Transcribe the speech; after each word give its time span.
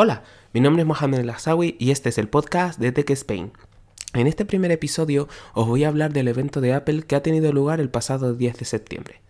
Hola, 0.00 0.22
mi 0.52 0.60
nombre 0.60 0.82
es 0.82 0.86
Mohamed 0.86 1.24
Lazawi 1.24 1.74
y 1.80 1.90
este 1.90 2.10
es 2.10 2.18
el 2.18 2.28
podcast 2.28 2.78
de 2.78 2.92
Tech 2.92 3.10
Spain. 3.10 3.50
En 4.14 4.28
este 4.28 4.44
primer 4.44 4.70
episodio 4.70 5.26
os 5.54 5.66
voy 5.66 5.82
a 5.82 5.88
hablar 5.88 6.12
del 6.12 6.28
evento 6.28 6.60
de 6.60 6.72
Apple 6.72 7.02
que 7.02 7.16
ha 7.16 7.22
tenido 7.24 7.52
lugar 7.52 7.80
el 7.80 7.90
pasado 7.90 8.32
10 8.32 8.58
de 8.58 8.64
septiembre. 8.64 9.20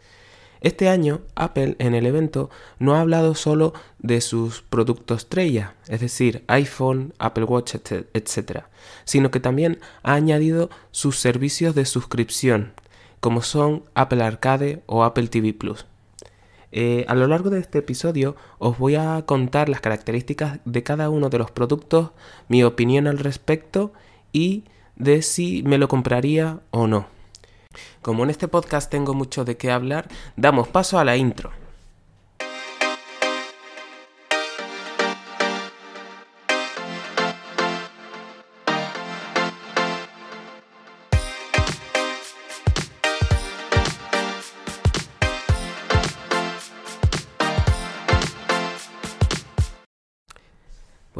Este 0.60 0.90
año, 0.90 1.22
Apple 1.36 1.76
en 1.78 1.94
el 1.94 2.04
evento 2.04 2.50
no 2.78 2.94
ha 2.94 3.00
hablado 3.00 3.34
solo 3.34 3.72
de 3.98 4.20
sus 4.20 4.60
productos 4.60 5.22
estrella, 5.22 5.74
es 5.88 6.00
decir, 6.00 6.44
iPhone, 6.48 7.14
Apple 7.18 7.44
Watch, 7.44 7.76
etc., 8.12 8.64
sino 9.06 9.30
que 9.30 9.40
también 9.40 9.78
ha 10.02 10.12
añadido 10.12 10.68
sus 10.90 11.18
servicios 11.18 11.74
de 11.74 11.86
suscripción, 11.86 12.74
como 13.20 13.40
son 13.40 13.84
Apple 13.94 14.22
Arcade 14.22 14.82
o 14.84 15.02
Apple 15.02 15.28
TV 15.28 15.54
Plus. 15.54 15.86
Eh, 16.70 17.04
a 17.08 17.14
lo 17.14 17.26
largo 17.26 17.50
de 17.50 17.60
este 17.60 17.78
episodio 17.78 18.36
os 18.58 18.78
voy 18.78 18.94
a 18.94 19.24
contar 19.24 19.68
las 19.68 19.80
características 19.80 20.60
de 20.64 20.82
cada 20.82 21.08
uno 21.08 21.30
de 21.30 21.38
los 21.38 21.50
productos, 21.50 22.10
mi 22.48 22.62
opinión 22.62 23.06
al 23.06 23.18
respecto 23.18 23.92
y 24.32 24.64
de 24.96 25.22
si 25.22 25.62
me 25.62 25.78
lo 25.78 25.88
compraría 25.88 26.60
o 26.70 26.86
no. 26.86 27.06
Como 28.02 28.24
en 28.24 28.30
este 28.30 28.48
podcast 28.48 28.90
tengo 28.90 29.14
mucho 29.14 29.44
de 29.44 29.56
qué 29.56 29.70
hablar, 29.70 30.08
damos 30.36 30.68
paso 30.68 30.98
a 30.98 31.04
la 31.04 31.16
intro. 31.16 31.50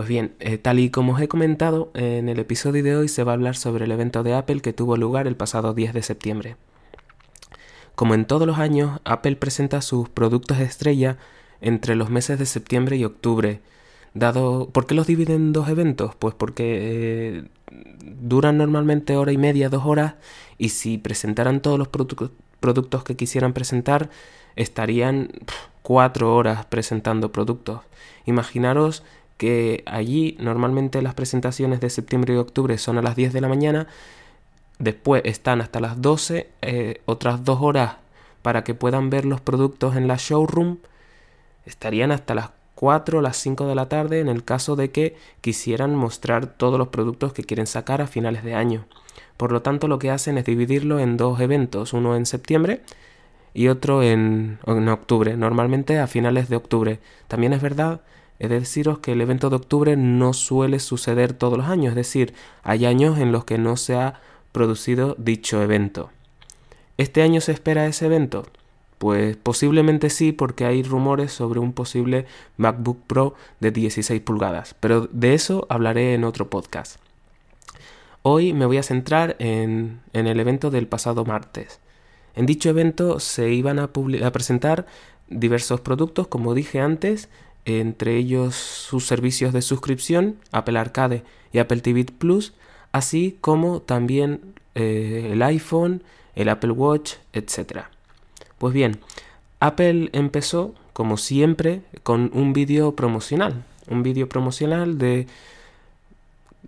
Bien, 0.09 0.35
eh, 0.41 0.57
tal 0.57 0.79
y 0.79 0.89
como 0.89 1.13
os 1.13 1.21
he 1.21 1.29
comentado, 1.29 1.91
en 1.93 2.31
el 2.31 2.39
episodio 2.39 2.83
de 2.83 2.97
hoy 2.97 3.09
se 3.09 3.25
va 3.25 3.33
a 3.33 3.35
hablar 3.35 3.57
sobre 3.57 3.85
el 3.85 3.93
evento 3.93 4.23
de 4.23 4.33
Apple 4.33 4.63
que 4.63 4.73
tuvo 4.73 4.97
lugar 4.97 5.27
el 5.27 5.37
pasado 5.37 5.75
10 5.75 5.93
de 5.93 6.03
septiembre. 6.03 6.57
Como 7.95 8.15
en 8.15 8.25
todos 8.25 8.47
los 8.47 8.59
años, 8.59 9.03
Apple 9.05 9.37
presenta 9.37 9.83
sus 9.83 10.09
productos 10.09 10.61
estrella 10.61 11.19
entre 11.61 11.95
los 11.95 12.09
meses 12.09 12.39
de 12.39 12.47
septiembre 12.47 12.97
y 12.97 13.05
octubre. 13.05 13.61
Dado, 14.15 14.71
¿Por 14.71 14.87
qué 14.87 14.95
los 14.95 15.07
dividen 15.07 15.37
en 15.37 15.53
dos 15.53 15.69
eventos? 15.69 16.15
Pues 16.15 16.35
porque 16.35 16.79
eh, 16.81 17.45
duran 18.01 18.57
normalmente 18.57 19.15
hora 19.15 19.33
y 19.33 19.37
media, 19.37 19.69
dos 19.69 19.85
horas, 19.85 20.15
y 20.57 20.71
si 20.71 20.97
presentaran 20.97 21.61
todos 21.61 21.79
los 21.79 21.89
productos 21.89 23.05
que 23.05 23.15
quisieran 23.15 23.53
presentar, 23.53 24.09
estarían 24.57 25.29
cuatro 25.83 26.35
horas 26.35 26.65
presentando 26.65 27.31
productos. 27.31 27.81
Imaginaros 28.25 29.05
que 29.39 29.85
allí 29.87 30.37
normalmente 30.41 31.01
las 31.01 31.15
presentaciones 31.15 31.81
de 31.81 31.89
septiembre 31.89 32.35
y 32.35 32.37
octubre 32.37 32.77
son 32.77 32.99
a 32.99 33.03
las 33.03 33.17
10 33.17 33.33
de 33.33 33.41
la 33.41 33.49
mañana, 33.49 33.87
después 34.79 35.23
están 35.25 35.61
hasta 35.61 35.81
las 35.81 36.03
12, 36.03 36.49
eh, 36.61 37.01
otras 37.07 37.45
dos 37.45 37.63
horas 37.63 37.97
para 38.43 38.65
que 38.65 38.75
puedan 38.75 39.11
ver 39.11 39.25
los 39.25 39.41
productos 39.41 39.97
en 39.97 40.09
la 40.09 40.17
showroom, 40.17 40.79
estarían 41.65 42.11
hasta 42.11 42.35
las 42.35 42.51
4 42.75 43.19
o 43.19 43.23
las 43.23 43.37
5 43.37 43.67
de 43.67 43.75
la 43.75 43.89
tarde 43.89 44.21
en 44.21 44.29
el 44.29 44.45
caso 44.45 44.77
de 44.77 44.91
que 44.91 45.17
quisieran 45.41 45.95
mostrar 45.95 46.47
todos 46.47 46.79
los 46.79 46.89
productos 46.89 47.33
que 47.33 47.45
quieren 47.45 47.67
sacar 47.67 48.01
a 48.01 48.07
finales 48.07 48.45
de 48.45 48.55
año. 48.55 48.87
Por 49.37 49.53
lo 49.53 49.63
tanto, 49.63 49.89
lo 49.89 49.99
que 49.99 50.11
hacen 50.11 50.39
es 50.39 50.45
dividirlo 50.45 50.99
en 50.99 51.17
dos 51.17 51.41
eventos, 51.41 51.93
uno 51.93 52.17
en 52.17 52.27
septiembre 52.27 52.83
y 53.55 53.69
otro 53.69 54.03
en, 54.03 54.59
en 54.67 54.89
octubre, 54.89 55.37
normalmente 55.37 55.99
a 55.99 56.07
finales 56.07 56.49
de 56.49 56.57
octubre. 56.57 57.01
También 57.29 57.53
es 57.53 57.63
verdad 57.63 58.01
es 58.39 58.51
deciros 58.51 58.99
que 58.99 59.13
el 59.13 59.21
evento 59.21 59.51
de 59.51 59.57
octubre 59.57 59.97
no 59.97 60.33
suele 60.33 60.79
suceder 60.79 61.33
todos 61.33 61.59
los 61.59 61.69
años, 61.69 61.91
es 61.91 61.97
decir, 61.97 62.35
hay 62.63 62.87
años 62.87 63.19
en 63.19 63.33
los 63.33 63.45
que 63.45 63.59
no 63.59 63.77
se 63.77 63.97
ha 63.97 64.21
producido 64.53 65.15
dicho 65.19 65.63
evento. 65.63 66.11
¿Este 66.97 67.23
año 67.23 67.41
se 67.41 67.53
espera 67.53 67.87
ese 67.87 68.07
evento? 68.07 68.47
Pues 68.99 69.37
posiblemente 69.37 70.11
sí, 70.11 70.33
porque 70.33 70.65
hay 70.65 70.83
rumores 70.83 71.33
sobre 71.33 71.61
un 71.61 71.73
posible 71.73 72.27
MacBook 72.57 72.99
Pro 73.07 73.35
de 73.61 73.71
16 73.71 74.21
pulgadas, 74.23 74.75
pero 74.81 75.09
de 75.13 75.35
eso 75.35 75.67
hablaré 75.69 76.15
en 76.15 76.25
otro 76.25 76.51
podcast. 76.51 77.01
Hoy 78.23 78.53
me 78.53 78.67
voy 78.67 78.79
a 78.79 78.83
centrar 78.83 79.37
en, 79.39 80.01
el 80.13 80.41
evento 80.41 80.71
del 80.71 80.89
pasado 80.89 81.25
martes. 81.25 81.79
En 82.35 82.47
dicho 82.47 82.69
evento 82.69 83.21
se 83.21 83.51
iban 83.51 83.79
a, 83.79 83.85
a 83.85 84.33
presentar 84.33 84.87
diversos 85.29 85.81
productos, 85.81 86.27
como 86.27 86.55
dije 86.55 86.81
antes, 86.81 87.29
entre 87.69 88.17
ellos 88.17 88.55
sus 88.55 89.07
servicios 89.07 89.53
de 89.53 89.63
suscripción, 89.63 90.37
Apple 90.53 90.79
Arcade 90.79 91.23
y 91.53 91.59
Apple 91.59 91.81
TV 91.81 92.05
Plus, 92.05 92.55
así 92.93 93.37
como 93.41 93.81
también 93.81 94.41
eh, 94.75 95.31
el 95.33 95.43
iPhone, 95.43 96.03
el 96.35 96.49
Apple 96.49 96.73
Watch, 96.73 97.15
etc. 97.33 97.85
Pues 98.59 98.75
bien, 98.75 99.01
Apple 99.61 100.11
empezó, 100.13 100.75
como 100.93 101.17
siempre, 101.17 101.83
con 102.03 102.31
un 102.35 102.53
vídeo 102.53 102.95
promocional. 102.95 103.65
Un 103.89 104.03
vídeo 104.03 104.29
promocional 104.29 104.99
de... 104.99 105.27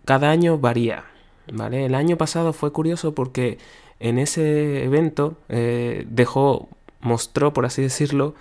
Cada 0.05 0.31
año 0.31 0.59
varía. 0.59 1.05
¿vale? 1.53 1.87
El 1.87 1.95
año 1.95 2.17
pasado 2.17 2.53
fue 2.53 2.73
curioso 2.73 3.15
porque 3.15 3.59
en 3.99 4.19
ese 4.19 4.85
evento 4.85 5.37
eh, 5.49 6.07
dejó, 6.09 6.69
mostró, 7.01 7.53
por 7.53 7.67
así 7.67 7.83
decirlo, 7.83 8.35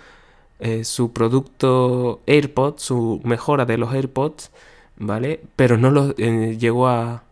eh, 0.60 0.84
su 0.84 1.12
producto 1.12 2.20
AirPods, 2.26 2.82
su 2.82 3.20
mejora 3.24 3.64
de 3.64 3.78
los 3.78 3.94
AirPods, 3.94 4.50
¿vale? 4.98 5.40
Pero 5.56 5.78
no 5.78 5.90
lo 5.90 6.14
eh, 6.18 6.56
llegó 6.58 6.88
a, 6.88 7.24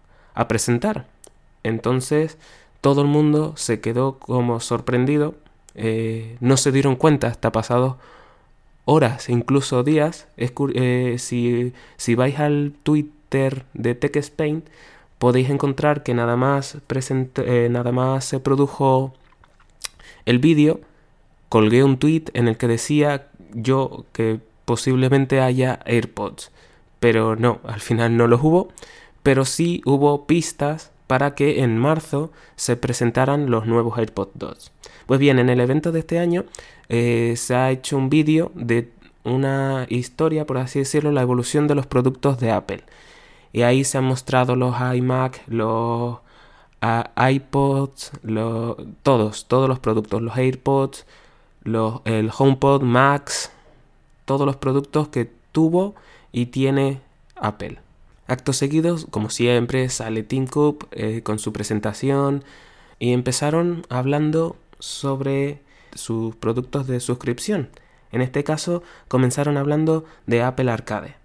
presentar. 0.48 1.06
Entonces 1.64 2.38
todo 2.80 3.02
el 3.02 3.08
mundo 3.08 3.54
se 3.56 3.80
quedó 3.80 4.18
como 4.18 4.60
sorprendido, 4.60 5.34
eh, 5.74 6.36
no 6.40 6.56
se 6.56 6.72
dieron 6.72 6.96
cuenta 6.96 7.26
hasta 7.26 7.52
pasados 7.52 7.96
horas, 8.84 9.28
incluso 9.28 9.82
días. 9.82 10.28
si, 11.18 11.72
si 11.96 12.14
vais 12.14 12.38
al 12.38 12.72
Twitter 12.84 13.64
de 13.74 13.94
Tech 13.94 14.16
Spain, 14.16 14.62
podéis 15.18 15.50
encontrar 15.50 16.02
que 16.02 16.14
nada 16.14 16.36
más, 16.36 16.78
nada 17.70 17.92
más 17.92 18.24
se 18.24 18.40
produjo 18.40 19.12
el 20.24 20.38
vídeo 20.38 20.80
colgué 21.48 21.84
un 21.84 21.98
tweet 21.98 22.24
en 22.34 22.48
el 22.48 22.56
que 22.56 22.68
decía 22.68 23.28
yo 23.52 24.04
que 24.12 24.40
posiblemente 24.64 25.40
haya 25.40 25.80
AirPods, 25.86 26.50
pero 27.00 27.36
no, 27.36 27.60
al 27.64 27.80
final 27.80 28.16
no 28.16 28.26
los 28.26 28.42
hubo, 28.42 28.68
pero 29.22 29.44
sí 29.44 29.82
hubo 29.84 30.26
pistas 30.26 30.92
para 31.06 31.34
que 31.34 31.62
en 31.62 31.78
marzo 31.78 32.30
se 32.56 32.76
presentaran 32.76 33.50
los 33.50 33.66
nuevos 33.66 33.98
AirPods 33.98 34.32
2. 34.34 34.72
Pues 35.06 35.18
bien, 35.18 35.38
en 35.38 35.48
el 35.48 35.60
evento 35.60 35.90
de 35.90 36.00
este 36.00 36.18
año 36.18 36.44
eh, 36.88 37.34
se 37.36 37.54
ha 37.54 37.70
hecho 37.70 37.96
un 37.96 38.10
vídeo 38.10 38.52
de 38.54 38.90
una 39.24 39.86
historia, 39.88 40.46
por 40.46 40.58
así 40.58 40.80
decirlo, 40.80 41.12
la 41.12 41.22
evolución 41.22 41.66
de 41.66 41.74
los 41.74 41.86
productos 41.86 42.38
de 42.40 42.50
Apple. 42.50 42.84
Y 43.52 43.62
ahí 43.62 43.84
se 43.84 43.98
han 43.98 44.04
mostrado 44.04 44.56
los 44.56 44.76
iMac, 44.78 45.42
los 45.48 46.18
ah, 46.82 47.10
iPods, 47.30 48.12
todos, 49.02 49.46
todos 49.46 49.68
los 49.68 49.78
productos, 49.78 50.20
los 50.22 50.36
AirPods, 50.36 51.06
el 52.04 52.30
HomePod 52.36 52.82
Max, 52.82 53.50
todos 54.24 54.46
los 54.46 54.56
productos 54.56 55.08
que 55.08 55.30
tuvo 55.52 55.94
y 56.32 56.46
tiene 56.46 57.00
Apple. 57.36 57.78
Actos 58.26 58.56
seguidos, 58.58 59.06
como 59.10 59.30
siempre, 59.30 59.88
sale 59.88 60.22
Tim 60.22 60.46
Cook 60.46 60.88
eh, 60.92 61.22
con 61.22 61.38
su 61.38 61.52
presentación 61.52 62.44
y 62.98 63.12
empezaron 63.12 63.86
hablando 63.88 64.56
sobre 64.78 65.60
sus 65.94 66.36
productos 66.36 66.86
de 66.86 67.00
suscripción. 67.00 67.70
En 68.12 68.20
este 68.20 68.44
caso, 68.44 68.82
comenzaron 69.08 69.56
hablando 69.56 70.04
de 70.26 70.42
Apple 70.42 70.70
Arcade. 70.70 71.16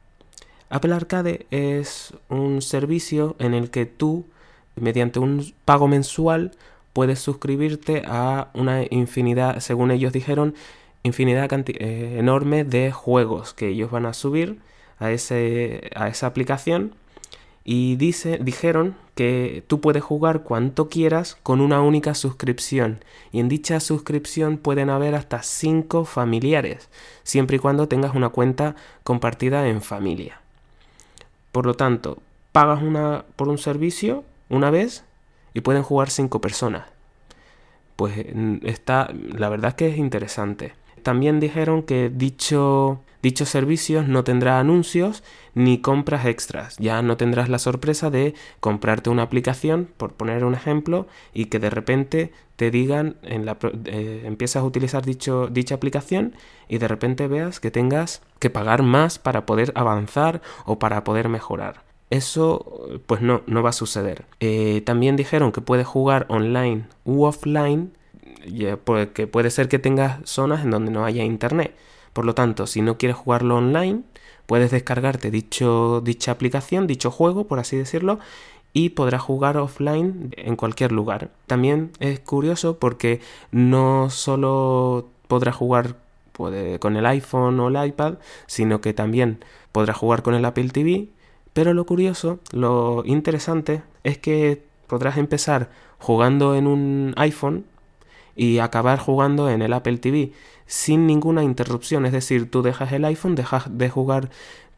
Apple 0.70 0.94
Arcade 0.94 1.46
es 1.52 2.14
un 2.30 2.62
servicio 2.62 3.36
en 3.40 3.54
el 3.54 3.70
que 3.70 3.86
tú, 3.86 4.26
mediante 4.76 5.20
un 5.20 5.54
pago 5.66 5.88
mensual, 5.88 6.52
puedes 6.94 7.20
suscribirte 7.20 8.04
a 8.06 8.50
una 8.54 8.84
infinidad, 8.90 9.60
según 9.60 9.92
ellos 9.92 10.14
dijeron, 10.14 10.56
infinidad 11.04 11.52
eh, 11.52 12.16
enorme 12.18 12.64
de 12.64 12.92
juegos 12.92 13.54
que 13.54 13.70
ellos 13.70 13.92
van 13.92 14.06
a 14.06 14.14
subir 14.14 14.60
a, 15.00 15.12
ese, 15.12 15.92
a 15.96 16.08
esa 16.08 16.28
aplicación. 16.28 16.96
Y 17.66 17.96
dice, 17.96 18.40
dijeron 18.42 18.96
que 19.16 19.64
tú 19.68 19.80
puedes 19.80 20.04
jugar 20.04 20.44
cuanto 20.44 20.90
quieras 20.90 21.38
con 21.44 21.62
una 21.62 21.82
única 21.82 22.14
suscripción. 22.14 23.04
Y 23.32 23.40
en 23.40 23.48
dicha 23.48 23.80
suscripción 23.80 24.58
pueden 24.58 24.90
haber 24.90 25.16
hasta 25.16 25.44
5 25.44 26.04
familiares, 26.04 26.90
siempre 27.24 27.58
y 27.58 27.60
cuando 27.60 27.88
tengas 27.88 28.16
una 28.16 28.30
cuenta 28.30 28.76
compartida 29.04 29.68
en 29.68 29.82
familia. 29.82 30.42
Por 31.54 31.66
lo 31.66 31.76
tanto, 31.76 32.18
pagas 32.52 32.82
una, 32.82 33.24
por 33.38 33.48
un 33.48 33.58
servicio 33.58 34.26
una 34.50 34.70
vez 34.70 35.06
y 35.54 35.62
pueden 35.62 35.84
jugar 35.84 36.10
cinco 36.10 36.42
personas. 36.42 36.88
Pues 37.96 38.14
está, 38.64 39.10
la 39.14 39.50
verdad 39.50 39.70
es 39.70 39.76
que 39.76 39.90
es 39.90 39.98
interesante. 39.98 40.74
También 41.04 41.40
dijeron 41.40 41.84
que 41.84 42.10
dicho, 42.10 43.02
dichos 43.22 43.50
servicios 43.50 44.08
no 44.08 44.24
tendrá 44.24 44.60
anuncios 44.60 45.24
ni 45.54 45.80
compras 45.80 46.26
extras. 46.26 46.78
Ya 46.78 47.02
no 47.02 47.18
tendrás 47.18 47.50
la 47.50 47.60
sorpresa 47.60 48.10
de 48.10 48.34
comprarte 48.62 49.10
una 49.10 49.24
aplicación, 49.24 49.90
por 49.98 50.14
poner 50.14 50.46
un 50.46 50.56
ejemplo, 50.56 51.08
y 51.34 51.46
que 51.46 51.60
de 51.60 51.70
repente 51.70 52.32
te 52.56 52.72
digan, 52.72 53.18
en 53.22 53.46
la, 53.46 53.58
eh, 53.86 54.24
empiezas 54.26 54.64
a 54.64 54.66
utilizar 54.66 55.06
dicho, 55.06 55.48
dicha 55.48 55.76
aplicación 55.76 56.36
y 56.70 56.78
de 56.78 56.88
repente 56.88 57.28
veas 57.28 57.60
que 57.60 57.72
tengas 57.72 58.22
que 58.40 58.50
pagar 58.50 58.82
más 58.82 59.20
para 59.20 59.46
poder 59.46 59.74
avanzar 59.76 60.42
o 60.66 60.80
para 60.80 61.04
poder 61.04 61.30
mejorar. 61.30 61.93
Eso 62.10 63.00
pues 63.06 63.22
no, 63.22 63.42
no 63.48 63.64
va 63.64 63.70
a 63.70 63.74
suceder. 63.74 64.26
Eh, 64.40 64.82
también 64.86 65.16
dijeron 65.16 65.52
que 65.52 65.62
puedes 65.62 65.88
jugar 65.88 66.26
online 66.30 66.86
u 67.06 67.24
offline, 67.24 67.94
pues, 68.84 69.10
que 69.10 69.28
puede 69.28 69.50
ser 69.50 69.68
que 69.68 69.80
tengas 69.80 70.20
zonas 70.30 70.64
en 70.64 70.72
donde 70.72 70.92
no 70.92 71.06
haya 71.06 71.24
internet. 71.24 71.76
Por 72.14 72.26
lo 72.26 72.36
tanto, 72.36 72.68
si 72.68 72.82
no 72.82 72.98
quieres 72.98 73.18
jugarlo 73.18 73.58
online, 73.58 74.04
puedes 74.46 74.72
descargarte 74.72 75.32
dicho, 75.32 76.02
dicha 76.02 76.32
aplicación, 76.32 76.86
dicho 76.88 77.10
juego, 77.10 77.48
por 77.48 77.60
así 77.60 77.78
decirlo, 77.78 78.20
y 78.74 78.90
podrás 78.90 79.22
jugar 79.22 79.58
offline 79.58 80.34
en 80.38 80.56
cualquier 80.56 80.92
lugar. 80.92 81.30
También 81.48 81.92
es 82.00 82.20
curioso 82.20 82.78
porque 82.80 83.22
no 83.52 84.10
solo 84.10 85.10
podrás 85.28 85.56
jugar 85.56 85.96
con 86.34 86.98
el 86.98 87.06
iPhone 87.06 87.60
o 87.60 87.68
el 87.68 87.88
iPad, 87.88 88.16
sino 88.48 88.82
que 88.82 88.94
también 88.94 89.44
podrás 89.72 89.98
jugar 89.98 90.24
con 90.24 90.34
el 90.34 90.46
Apple 90.46 90.70
TV. 90.70 91.08
Pero 91.54 91.74
lo 91.74 91.86
curioso, 91.86 92.40
lo 92.52 93.04
interesante, 93.06 93.84
es 94.04 94.18
que 94.18 94.64
podrás 94.88 95.18
empezar 95.18 95.70
jugando 96.00 96.56
en 96.56 96.68
un 96.68 97.14
iPhone 97.16 97.66
y 98.36 98.60
acabar 98.60 99.00
jugando 99.00 99.50
en 99.50 99.62
el 99.62 99.74
Apple 99.74 99.98
TV 99.98 100.32
sin 100.66 101.06
ninguna 101.08 101.44
interrupción. 101.44 102.06
Es 102.06 102.12
decir, 102.12 102.50
tú 102.50 102.62
dejas 102.62 102.92
el 102.92 103.06
iPhone, 103.06 103.36
dejas 103.36 103.78
de 103.78 103.90
jugar 103.90 104.30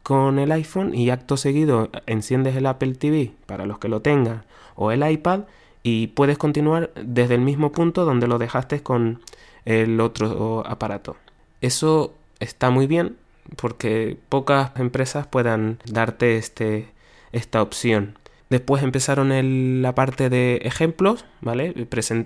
con 0.02 0.38
el 0.38 0.52
iPhone 0.52 0.94
y 0.94 1.10
acto 1.10 1.36
seguido 1.36 1.90
enciendes 2.06 2.54
el 2.54 2.66
Apple 2.66 2.94
TV 2.94 3.32
para 3.46 3.66
los 3.66 3.78
que 3.78 3.88
lo 3.88 4.02
tengan 4.02 4.44
o 4.76 4.92
el 4.92 5.08
iPad 5.08 5.40
y 5.82 6.08
puedes 6.08 6.38
continuar 6.38 6.92
desde 6.94 7.34
el 7.34 7.40
mismo 7.40 7.72
punto 7.72 8.04
donde 8.04 8.28
lo 8.28 8.38
dejaste 8.38 8.82
con 8.82 9.20
el 9.64 10.00
otro 10.00 10.64
aparato. 10.66 11.16
Eso 11.60 12.14
está 12.38 12.70
muy 12.70 12.86
bien 12.86 13.16
porque 13.54 14.16
pocas 14.28 14.72
empresas 14.76 15.26
puedan 15.26 15.78
darte 15.84 16.36
este, 16.36 16.88
esta 17.32 17.62
opción. 17.62 18.18
Después 18.50 18.82
empezaron 18.82 19.82
la 19.82 19.94
parte 19.94 20.30
de 20.30 20.56
ejemplos, 20.62 21.24
¿vale? 21.40 21.74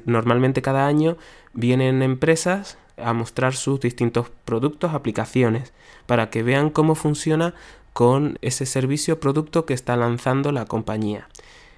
normalmente 0.05 0.61
cada 0.61 0.87
año 0.87 1.17
vienen 1.55 2.03
empresas 2.03 2.79
a 2.99 3.13
mostrar 3.15 3.55
sus 3.55 3.81
distintos 3.81 4.31
productos, 4.45 4.93
aplicaciones, 4.93 5.73
para 6.07 6.29
que 6.29 6.43
vean 6.43 6.69
cómo 6.71 6.95
funciona 6.95 7.55
con 7.93 8.39
ese 8.43 8.67
servicio 8.67 9.15
o 9.15 9.21
producto 9.21 9.65
que 9.65 9.75
está 9.75 9.97
lanzando 9.97 10.53
la 10.53 10.67
compañía. 10.67 11.29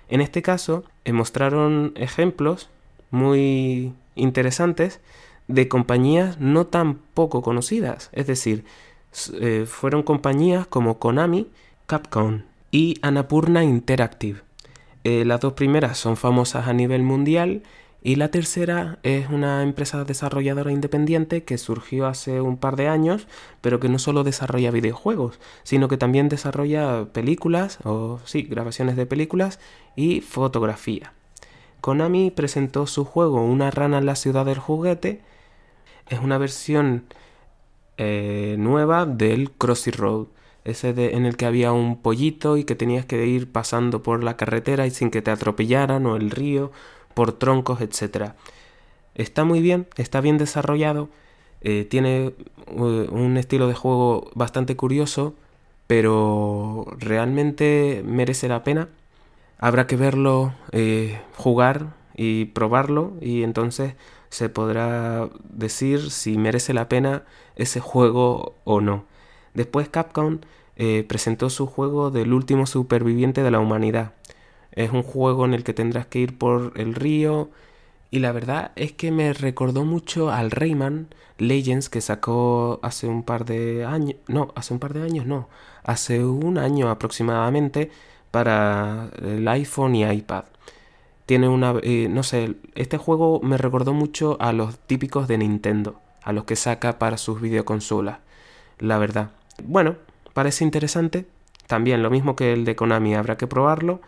En 0.09 0.21
este 0.21 0.43
caso, 0.43 0.85
eh, 1.05 1.13
mostraron 1.13 1.93
ejemplos 1.97 2.69
muy 3.11 3.93
interesantes 4.15 5.01
de 5.49 5.69
compañías 5.69 6.39
no 6.39 6.67
tan 6.67 6.97
poco 7.15 7.43
conocidas, 7.43 8.11
es 8.13 8.27
decir, 8.27 8.65
eh, 9.41 9.65
fueron 9.67 10.03
compañías 10.03 10.67
como 10.67 10.99
Konami, 10.99 11.49
Capcom 11.87 12.43
y 12.71 12.99
Annapurna 13.03 13.65
Interactive. 13.65 14.41
Eh, 15.05 15.25
las 15.25 15.41
dos 15.41 15.55
primeras 15.55 15.99
son 15.99 16.17
famosas 16.17 16.69
a 16.69 16.73
nivel 16.73 17.03
mundial 17.03 17.63
y 18.05 18.17
la 18.17 18.31
tercera 18.31 18.99
es 19.05 19.29
una 19.29 19.63
empresa 19.63 20.05
desarrolladora 20.05 20.73
independiente 20.73 21.45
que 21.45 21.57
surgió 21.57 22.07
hace 22.07 22.41
un 22.41 22.57
par 22.57 22.75
de 22.75 22.89
años, 22.89 23.29
pero 23.61 23.79
que 23.79 23.89
no 23.89 23.99
solo 23.99 24.25
desarrolla 24.25 24.73
videojuegos, 24.73 25.39
sino 25.63 25.87
que 25.87 25.97
también 25.97 26.29
desarrolla 26.29 27.07
películas, 27.13 27.79
o 27.85 28.19
sí, 28.25 28.43
grabaciones 28.43 28.97
de 28.97 29.07
películas 29.07 29.61
y 29.95 30.21
fotografía. 30.21 31.13
Konami 31.81 32.31
presentó 32.31 32.87
su 32.87 33.05
juego 33.05 33.45
Una 33.45 33.71
rana 33.71 33.99
en 33.99 34.07
la 34.07 34.17
ciudad 34.17 34.47
del 34.47 34.59
juguete. 34.59 35.21
Es 36.09 36.21
una 36.21 36.39
versión 36.39 37.05
eh, 37.99 38.57
nueva 38.59 39.07
del 39.07 39.51
Crossy 39.51 39.91
Road. 39.91 40.27
Ese 40.65 40.93
de, 40.93 41.15
en 41.15 41.27
el 41.27 41.37
que 41.37 41.47
había 41.47 41.73
un 41.73 42.01
pollito 42.01 42.57
y 42.57 42.65
que 42.65 42.77
tenías 42.77 43.05
que 43.05 43.27
ir 43.27 43.51
pasando 43.51 44.03
por 44.03 44.23
la 44.23 44.37
carretera 44.37 44.87
y 44.87 44.91
sin 44.91 45.11
que 45.11 45.21
te 45.21 45.33
atropellaran 45.33 46.07
o 46.07 46.17
el 46.17 46.31
río 46.31 46.71
por 47.15 47.33
troncos, 47.33 47.81
etc. 47.81 48.33
Está 49.15 49.45
muy 49.45 49.61
bien, 49.61 49.89
está 49.97 50.21
bien 50.21 50.39
desarrollado, 50.39 51.09
eh, 51.61 51.85
tiene 51.89 52.35
uh, 52.75 52.85
un 52.85 53.37
estilo 53.37 53.69
de 53.69 53.75
juego 53.75 54.31
bastante 54.35 54.77
curioso, 54.77 55.35
pero 55.87 56.87
realmente 56.99 58.03
merece 58.05 58.49
la 58.49 58.65
pena. 58.65 58.89
Habrá 59.59 59.87
que 59.87 59.97
verlo, 59.97 60.55
eh, 60.73 61.21
jugar 61.37 61.95
y 62.17 62.47
probarlo 62.47 63.13
y 63.21 63.43
entonces 63.43 63.95
se 64.35 64.49
podrá 64.49 65.29
decir 65.51 66.11
si 66.11 66.39
merece 66.39 66.75
la 66.75 66.89
pena 66.89 67.25
ese 67.57 67.81
juego 67.81 68.57
o 68.65 68.81
no. 68.81 69.05
Después 69.55 69.89
Capcom 69.89 70.41
eh, 70.77 71.05
presentó 71.09 71.51
su 71.51 71.67
juego 71.67 72.11
del 72.11 72.33
último 72.33 72.67
superviviente 72.67 73.43
de 73.43 73.51
la 73.51 73.61
humanidad, 73.61 74.13
es 74.73 74.91
un 74.91 75.03
juego 75.03 75.45
en 75.45 75.55
el 75.55 75.65
que 75.65 75.75
tendrás 75.75 76.07
que 76.07 76.19
ir 76.21 76.39
por 76.39 76.73
el 76.77 76.95
río. 76.95 77.51
Y 78.11 78.19
la 78.21 78.33
verdad 78.33 78.73
es 78.77 78.93
que 78.93 79.11
me 79.11 79.33
recordó 79.33 79.85
mucho 79.85 80.31
al 80.31 80.51
Rayman 80.51 81.09
Legends 81.39 81.89
que 81.89 82.01
sacó 82.01 82.81
hace 82.83 83.07
un 83.07 83.23
par 83.23 83.45
de 83.45 83.85
años. 83.85 84.17
No, 84.29 84.53
hace 84.57 84.75
un 84.75 84.81
par 84.81 84.95
de 84.95 85.03
años 85.03 85.27
no. 85.27 85.49
Hace 85.85 86.25
un 86.25 86.59
año 86.59 86.91
aproximadamente 86.91 87.91
para 88.31 89.11
el 89.23 89.47
iPhone 89.49 89.95
y 89.95 90.05
iPad. 90.05 90.45
Tiene 91.27 91.49
una... 91.49 91.75
Eh, 91.83 92.09
no 92.11 92.23
sé, 92.23 92.57
este 92.75 92.99
juego 92.99 93.41
me 93.43 93.57
recordó 93.57 93.93
mucho 93.93 94.37
a 94.41 94.53
los 94.53 94.79
típicos 94.79 95.29
de 95.29 95.39
Nintendo. 95.39 96.01
A 96.23 96.33
los 96.33 96.45
que 96.45 96.57
saca 96.57 96.99
para 96.99 97.19
sus 97.19 97.41
videoconsolas. 97.41 98.19
La 98.79 98.99
verdad. 98.99 99.31
Bueno, 99.63 99.97
parece 100.33 100.65
interesante. 100.65 101.27
También 101.67 102.03
lo 102.03 102.11
mismo 102.11 102.37
que 102.37 102.53
el 102.53 102.65
de 102.65 102.77
Konami, 102.77 103.15
habrá 103.15 103.37
que 103.37 103.47
probarlo 103.47 104.01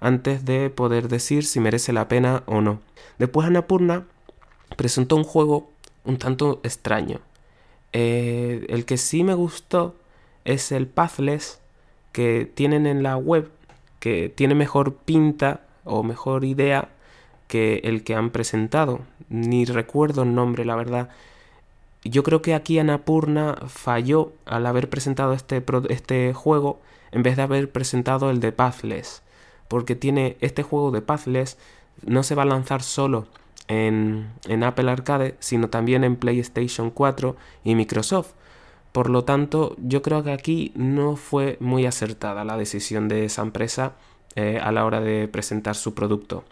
antes 0.00 0.44
de 0.44 0.70
poder 0.70 1.08
decir 1.08 1.44
si 1.44 1.60
merece 1.60 1.92
la 1.92 2.08
pena 2.08 2.42
o 2.46 2.60
no. 2.60 2.80
Después 3.18 3.46
Annapurna 3.46 4.06
presentó 4.76 5.16
un 5.16 5.24
juego 5.24 5.70
un 6.04 6.16
tanto 6.16 6.60
extraño. 6.62 7.20
Eh, 7.92 8.66
el 8.68 8.84
que 8.84 8.96
sí 8.96 9.24
me 9.24 9.34
gustó 9.34 9.96
es 10.44 10.72
el 10.72 10.86
Pathless 10.86 11.60
que 12.12 12.50
tienen 12.52 12.86
en 12.86 13.02
la 13.02 13.16
web, 13.16 13.50
que 13.98 14.32
tiene 14.34 14.54
mejor 14.54 14.94
pinta 14.94 15.66
o 15.84 16.02
mejor 16.02 16.44
idea 16.44 16.88
que 17.48 17.80
el 17.84 18.04
que 18.04 18.14
han 18.14 18.30
presentado. 18.30 19.00
Ni 19.28 19.64
recuerdo 19.64 20.22
el 20.22 20.34
nombre, 20.34 20.64
la 20.64 20.76
verdad. 20.76 21.08
Yo 22.04 22.22
creo 22.22 22.42
que 22.42 22.54
aquí 22.54 22.78
Annapurna 22.78 23.56
falló 23.66 24.32
al 24.46 24.66
haber 24.66 24.88
presentado 24.88 25.32
este, 25.34 25.62
este 25.88 26.32
juego 26.32 26.80
en 27.12 27.22
vez 27.22 27.36
de 27.36 27.42
haber 27.42 27.70
presentado 27.70 28.30
el 28.30 28.40
de 28.40 28.52
Pathless 28.52 29.22
porque 29.70 29.94
tiene 29.94 30.36
este 30.40 30.64
juego 30.64 30.90
de 30.90 31.00
Pathless, 31.00 31.56
no 32.04 32.24
se 32.24 32.34
va 32.34 32.42
a 32.42 32.46
lanzar 32.46 32.82
solo 32.82 33.28
en, 33.68 34.32
Apple 34.64 34.90
Arcade, 34.90 35.36
sino 35.38 35.70
también 35.70 36.02
en 36.02 36.16
PlayStation 36.16 36.90
4 36.90 37.36
y 37.62 37.76
Microsoft. 37.76 38.32
Por 38.90 39.08
lo 39.08 39.22
tanto, 39.22 39.76
yo 39.78 40.02
creo 40.02 40.24
que 40.24 40.32
aquí 40.32 40.72
no 40.74 41.14
fue 41.14 41.56
muy 41.60 41.86
acertada 41.86 42.44
la 42.44 42.56
decisión 42.56 43.06
de 43.06 43.26
esa 43.26 43.42
empresa 43.42 43.92
eh, 44.36 44.60
a 44.62 44.72
la 44.72 44.84
hora 44.84 45.00
de 45.00 45.28
presentar 45.28 45.74
su 45.74 45.94
producto. 45.94 46.44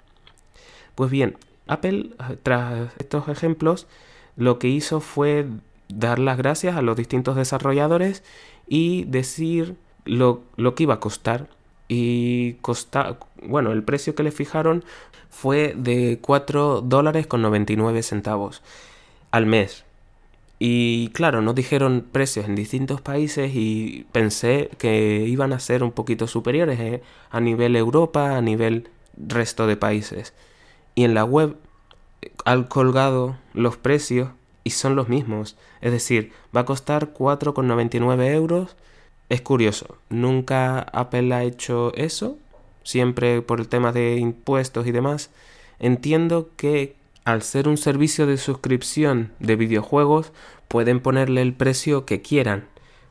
Pues 0.94 1.10
bien, 1.10 1.36
Apple, 1.66 2.10
tras 2.42 2.92
estos 2.98 3.28
ejemplos, 3.28 3.86
lo 4.36 4.58
que 4.58 4.68
hizo 4.68 5.00
fue 5.00 5.46
dar 5.88 6.18
las 6.18 6.38
gracias 6.38 6.76
a 6.76 6.82
los 6.82 6.96
distintos 6.96 7.36
desarrolladores 7.36 8.22
y 8.66 9.04
decir 9.04 9.76
lo, 10.04 10.42
lo 10.56 10.74
que 10.74 10.84
iba 10.84 10.94
a 10.94 11.00
costar 11.00 11.48
y 11.88 12.54
costa, 12.54 13.18
bueno, 13.42 13.72
el 13.72 13.82
precio 13.82 14.14
que 14.14 14.22
le 14.22 14.30
fijaron 14.30 14.84
fue 15.30 15.74
de 15.76 16.18
4 16.20 16.82
dólares 16.82 17.26
con 17.26 17.42
99 17.42 18.02
centavos 18.02 18.62
al 19.30 19.46
mes. 19.46 19.84
Y 20.58 21.10
claro, 21.10 21.40
nos 21.40 21.54
dijeron 21.54 22.06
precios 22.10 22.46
en 22.46 22.56
distintos 22.56 23.00
países 23.00 23.52
y 23.54 24.06
pensé 24.12 24.70
que 24.78 25.24
iban 25.26 25.52
a 25.52 25.60
ser 25.60 25.84
un 25.84 25.92
poquito 25.92 26.26
superiores 26.26 26.80
¿eh? 26.80 27.02
a 27.30 27.40
nivel 27.40 27.76
Europa, 27.76 28.36
a 28.36 28.40
nivel 28.40 28.88
resto 29.16 29.66
de 29.66 29.76
países. 29.76 30.34
Y 30.94 31.04
en 31.04 31.14
la 31.14 31.24
web 31.24 31.56
han 32.44 32.64
colgado 32.64 33.36
los 33.54 33.76
precios 33.76 34.30
y 34.64 34.70
son 34.70 34.96
los 34.96 35.08
mismos. 35.08 35.56
Es 35.80 35.92
decir, 35.92 36.32
va 36.56 36.62
a 36.62 36.66
costar 36.66 37.14
4,99 37.14 38.32
euros 38.32 38.76
es 39.28 39.42
curioso, 39.42 39.98
nunca 40.08 40.80
Apple 40.80 41.34
ha 41.34 41.44
hecho 41.44 41.92
eso, 41.94 42.38
siempre 42.82 43.42
por 43.42 43.60
el 43.60 43.68
tema 43.68 43.92
de 43.92 44.16
impuestos 44.16 44.86
y 44.86 44.92
demás. 44.92 45.30
Entiendo 45.78 46.50
que 46.56 46.96
al 47.28 47.42
ser 47.42 47.68
un 47.68 47.76
servicio 47.76 48.26
de 48.26 48.38
suscripción 48.38 49.32
de 49.38 49.54
videojuegos, 49.54 50.32
pueden 50.66 51.00
ponerle 51.00 51.42
el 51.42 51.52
precio 51.52 52.06
que 52.06 52.22
quieran. 52.22 52.68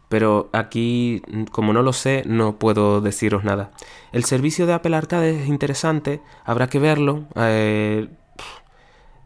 Pero 0.09 0.49
aquí, 0.53 1.21
como 1.51 1.71
no 1.71 1.83
lo 1.83 1.93
sé, 1.93 2.23
no 2.25 2.57
puedo 2.57 2.99
deciros 2.99 3.43
nada. 3.43 3.69
El 4.13 4.23
servicio 4.25 4.65
de 4.65 4.73
Apple 4.73 4.95
Arcade 4.95 5.43
es 5.43 5.47
interesante, 5.47 6.19
habrá 6.45 6.67
que 6.67 6.79
verlo. 6.79 7.27
Eh, 7.35 8.07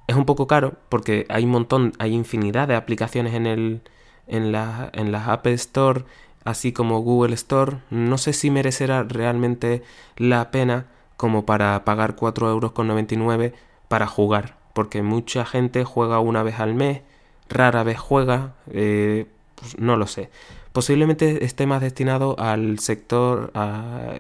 es 0.07 0.15
un 0.17 0.25
poco 0.25 0.45
caro 0.45 0.73
porque 0.89 1.25
hay 1.29 1.45
un 1.45 1.51
montón, 1.51 1.93
hay 1.97 2.13
infinidad 2.13 2.67
de 2.67 2.75
aplicaciones 2.75 3.33
en, 3.33 3.45
el, 3.47 3.83
en, 4.27 4.51
la, 4.51 4.89
en 4.91 5.13
las 5.13 5.29
Apple 5.29 5.53
Store, 5.53 6.03
así 6.43 6.73
como 6.73 6.99
Google 6.99 7.35
Store. 7.35 7.77
No 7.91 8.17
sé 8.17 8.33
si 8.33 8.51
merecerá 8.51 9.03
realmente 9.03 9.83
la 10.17 10.51
pena 10.51 10.87
como 11.15 11.45
para 11.45 11.85
pagar 11.85 12.17
4,99 12.17 13.21
euros 13.21 13.53
para 13.87 14.07
jugar 14.07 14.60
porque 14.73 15.03
mucha 15.03 15.45
gente 15.45 15.83
juega 15.83 16.19
una 16.19 16.43
vez 16.43 16.59
al 16.59 16.73
mes, 16.73 17.01
rara 17.49 17.83
vez 17.83 17.99
juega, 17.99 18.55
eh, 18.71 19.27
pues 19.55 19.77
no 19.79 19.97
lo 19.97 20.07
sé. 20.07 20.29
Posiblemente 20.71 21.43
esté 21.43 21.67
más 21.67 21.81
destinado 21.81 22.39
al 22.39 22.79
sector 22.79 23.51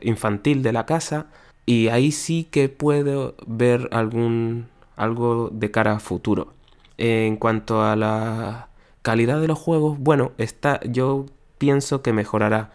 infantil 0.01 0.63
de 0.63 0.73
la 0.73 0.85
casa 0.85 1.27
y 1.65 1.87
ahí 1.87 2.11
sí 2.11 2.43
que 2.51 2.67
puedo 2.69 3.35
ver 3.47 3.87
algún 3.91 4.67
algo 4.97 5.49
de 5.51 5.71
cara 5.71 5.93
a 5.93 5.99
futuro. 5.99 6.53
En 6.97 7.37
cuanto 7.37 7.83
a 7.83 7.95
la 7.95 8.67
calidad 9.01 9.39
de 9.41 9.47
los 9.47 9.57
juegos, 9.57 9.97
bueno, 9.97 10.33
está, 10.37 10.79
yo 10.83 11.25
pienso 11.57 12.01
que 12.01 12.13
mejorará, 12.13 12.71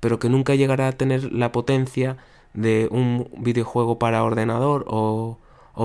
pero 0.00 0.18
que 0.18 0.28
nunca 0.28 0.54
llegará 0.56 0.88
a 0.88 0.92
tener 0.92 1.32
la 1.32 1.52
potencia 1.52 2.16
de 2.52 2.88
un 2.90 3.30
videojuego 3.38 3.98
para 3.98 4.24
ordenador 4.24 4.84
o 4.88 5.38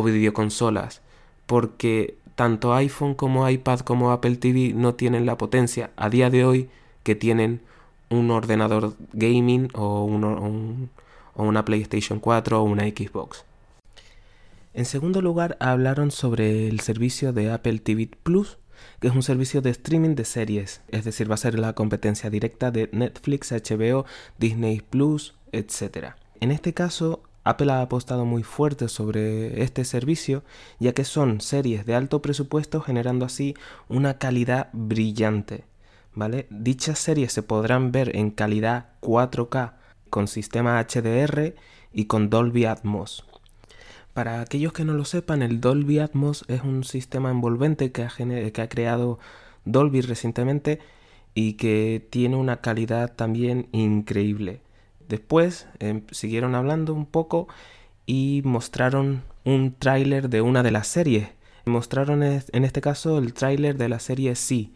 videoconsolas 0.03 1.01
porque 1.45 2.17
tanto 2.35 2.73
iPhone 2.73 3.15
como 3.15 3.49
iPad 3.49 3.79
como 3.79 4.11
Apple 4.11 4.35
TV 4.35 4.73
no 4.73 4.95
tienen 4.95 5.25
la 5.25 5.37
potencia 5.37 5.91
a 5.95 6.09
día 6.09 6.29
de 6.29 6.45
hoy 6.45 6.69
que 7.03 7.15
tienen 7.15 7.61
un 8.09 8.31
ordenador 8.31 8.95
gaming 9.13 9.69
o, 9.73 10.03
una 11.35 11.65
PlayStation 11.65 12.19
4 12.19 12.61
o 12.61 12.63
una 12.63 12.83
Xbox. 12.83 13.45
En 14.73 14.85
segundo 14.85 15.21
lugar, 15.21 15.55
hablaron 15.59 16.11
sobre 16.11 16.67
el 16.67 16.81
servicio 16.81 17.31
de 17.31 17.51
Apple 17.51 17.79
TV 17.79 18.09
Plus, 18.23 18.57
que 18.99 19.07
es 19.07 19.15
un 19.15 19.23
servicio 19.23 19.61
de 19.61 19.69
streaming 19.69 20.15
de 20.15 20.25
series, 20.25 20.81
es 20.89 21.05
decir, 21.05 21.29
va 21.29 21.35
a 21.35 21.37
ser 21.37 21.57
la 21.57 21.73
competencia 21.73 22.29
directa 22.29 22.71
de 22.71 22.89
Netflix, 22.91 23.51
HBO, 23.51 24.05
Disney 24.37 24.81
Plus, 24.81 25.35
etc. 25.53 26.15
En 26.41 26.51
este 26.51 26.73
caso, 26.73 27.23
Apple 27.45 27.71
ha 27.71 27.81
apostado 27.81 28.25
muy 28.25 28.43
fuerte 28.43 28.89
sobre 28.89 29.63
este 29.63 29.85
servicio, 29.85 30.43
ya 30.79 30.93
que 30.93 31.05
son 31.05 31.39
series 31.39 31.85
de 31.85 31.95
alto 31.95 32.21
presupuesto 32.21 32.81
generando 32.81 33.23
así 33.23 33.53
una 33.87 34.17
calidad 34.17 34.69
brillante. 34.73 35.63
¿vale? 36.15 36.47
Dichas 36.49 36.97
series 36.97 37.31
se 37.31 37.43
podrán 37.43 37.91
ver 37.91 38.15
en 38.15 38.31
calidad 38.31 38.87
4K 39.01 39.73
con 40.09 40.27
sistema 40.27 40.83
HDR 40.83 41.53
y 41.93 42.05
con 42.05 42.29
Dolby 42.29 42.65
Atmos. 42.65 43.25
Para 44.13 44.41
aquellos 44.41 44.73
que 44.73 44.85
no 44.85 44.93
lo 44.93 45.05
sepan, 45.05 45.43
el 45.43 45.61
Dolby 45.61 45.99
Atmos 45.99 46.45
es 46.47 46.61
un 46.63 46.83
sistema 46.83 47.29
envolvente 47.29 47.91
que 47.91 48.03
ha, 48.03 48.09
que 48.09 48.61
ha 48.61 48.69
creado 48.69 49.19
Dolby 49.65 50.01
recientemente 50.01 50.79
y 51.33 51.53
que 51.53 52.07
tiene 52.09 52.37
una 52.37 52.61
calidad 52.61 53.13
también 53.13 53.67
increíble. 53.71 54.61
Después 55.07 55.67
em, 55.79 56.01
siguieron 56.12 56.55
hablando 56.55 56.93
un 56.93 57.05
poco 57.05 57.47
y 58.05 58.41
mostraron 58.43 59.24
un 59.43 59.75
tráiler 59.77 60.29
de 60.29 60.41
una 60.41 60.63
de 60.63 60.71
las 60.71 60.88
series. 60.88 61.29
Mostraron 61.65 62.21
en 62.24 62.63
este 62.63 62.81
caso 62.81 63.17
el 63.17 63.33
tráiler 63.33 63.77
de 63.77 63.89
la 63.89 64.00
serie 64.00 64.35
Sí, 64.35 64.75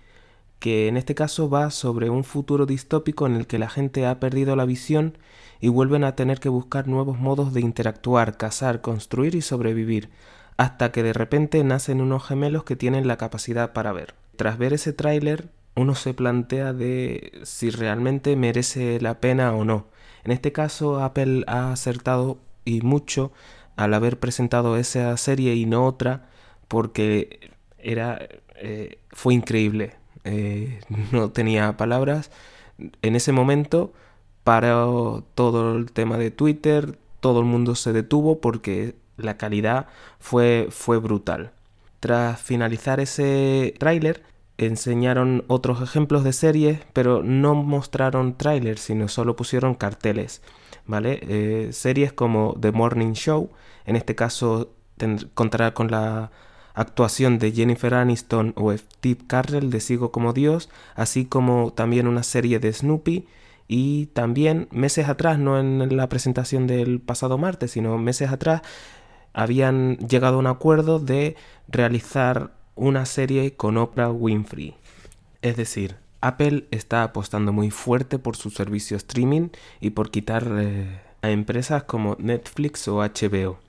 que 0.60 0.88
en 0.88 0.98
este 0.98 1.16
caso 1.16 1.50
va 1.50 1.72
sobre 1.72 2.10
un 2.10 2.24
futuro 2.24 2.66
distópico 2.66 3.26
en 3.28 3.36
el 3.36 3.48
que 3.48 3.60
la 3.60 3.70
gente 3.70 4.06
ha 4.06 4.20
perdido 4.20 4.56
la 4.56 4.66
visión 4.66 5.18
y 5.62 5.70
vuelven 5.70 6.04
a 6.04 6.16
tener 6.16 6.40
que 6.40 6.50
buscar 6.50 6.88
nuevos 6.88 7.20
modos 7.20 7.54
de 7.54 7.62
interactuar, 7.62 8.38
cazar, 8.38 8.82
construir 8.82 9.36
y 9.36 9.42
sobrevivir, 9.42 10.10
hasta 10.58 10.92
que 10.92 11.04
de 11.04 11.14
repente 11.14 11.64
nacen 11.64 12.02
unos 12.02 12.26
gemelos 12.26 12.64
que 12.64 12.76
tienen 12.76 13.08
la 13.08 13.18
capacidad 13.18 13.74
para 13.74 13.92
ver. 13.94 14.16
Tras 14.36 14.58
ver 14.58 14.74
ese 14.74 14.94
tráiler, 14.94 15.50
uno 15.76 15.96
se 15.96 16.14
plantea 16.14 16.74
de 16.74 17.32
si 17.44 17.70
realmente 17.70 18.36
merece 18.36 19.00
la 19.02 19.20
pena 19.20 19.54
o 19.54 19.64
no. 19.64 19.88
En 20.30 20.34
este 20.34 20.52
caso, 20.52 21.04
Apple 21.04 21.44
ha 21.48 21.72
acertado 21.72 22.38
y 22.64 22.82
mucho 22.82 23.32
al 23.76 23.96
haber 23.96 24.20
presentado 24.20 24.78
esa 24.78 25.18
serie 25.18 25.56
y 25.56 25.66
no 25.66 25.88
otra, 25.88 26.30
porque 26.68 27.50
era 27.80 28.30
eh, 28.54 29.00
fue 29.10 29.34
increíble. 29.34 29.96
Eh, 30.26 30.82
no 31.12 31.32
tenía 31.32 31.78
palabras. 31.78 32.30
En 33.02 33.16
ese 33.16 33.32
momento 33.32 33.92
paró 34.44 35.24
todo 35.34 35.76
el 35.76 35.92
tema 35.92 36.20
de 36.20 36.30
Twitter, 36.30 37.00
todo 37.22 37.40
el 37.40 37.48
mundo 37.48 37.74
se 37.74 37.92
detuvo 37.92 38.40
porque 38.40 38.94
la 39.18 39.36
calidad 39.36 39.88
fue, 40.20 40.68
fue 40.70 41.00
brutal. 41.00 41.54
Tras 42.00 42.40
finalizar 42.40 43.00
ese 43.00 43.74
tráiler, 43.80 44.22
enseñaron 44.66 45.44
otros 45.48 45.82
ejemplos 45.82 46.24
de 46.24 46.34
series, 46.34 46.80
pero 46.94 47.24
no 47.24 47.56
mostraron 47.56 48.38
trailers, 48.38 48.82
sino 48.82 49.08
solo 49.08 49.36
pusieron 49.36 49.76
carteles, 49.76 50.42
¿vale? 50.86 51.20
Eh, 51.24 51.70
series 51.72 52.14
como 52.14 52.56
The 52.60 52.72
Morning 52.72 53.14
Show, 53.14 53.50
en 53.86 53.96
este 53.96 54.16
caso 54.16 54.74
contará 55.34 55.74
con 55.74 55.90
la 55.92 56.32
actuación 56.74 57.40
de 57.40 57.52
Jennifer 57.52 57.94
Aniston 57.94 58.54
o 58.56 58.76
Steve 58.76 59.22
Carrell 59.28 59.70
de 59.70 59.80
Sigo 59.80 60.12
como 60.12 60.34
Dios, 60.34 60.70
así 60.96 61.26
como 61.26 61.74
también 61.74 62.08
una 62.08 62.24
serie 62.24 62.60
de 62.60 62.72
Snoopy 62.72 63.28
y 63.68 64.08
también 64.08 64.68
meses 64.72 65.08
atrás, 65.10 65.40
no 65.40 65.60
en 65.60 65.96
la 65.96 66.10
presentación 66.10 66.68
del 66.68 67.00
pasado 67.00 67.38
martes, 67.38 67.72
sino 67.72 67.98
meses 67.98 68.32
atrás, 68.32 68.62
habían 69.34 69.98
llegado 69.98 70.36
a 70.36 70.40
un 70.40 70.48
acuerdo 70.48 71.00
de 71.00 71.36
realizar 71.68 72.59
una 72.80 73.06
serie 73.06 73.56
con 73.56 73.78
Oprah 73.78 74.10
Winfrey. 74.10 74.76
Es 75.42 75.58
decir, 75.58 75.98
Apple 76.22 76.66
está 76.72 77.04
apostando 77.04 77.54
muy 77.54 77.72
fuerte 77.72 78.20
por 78.20 78.36
su 78.36 78.50
servicio 78.50 78.98
streaming 78.98 79.50
y 79.82 79.92
por 79.92 80.12
quitar 80.12 80.48
eh, 80.58 81.02
a 81.22 81.30
empresas 81.30 81.84
como 81.84 82.16
Netflix 82.20 82.88
o 82.88 83.00
HBO. 83.00 83.60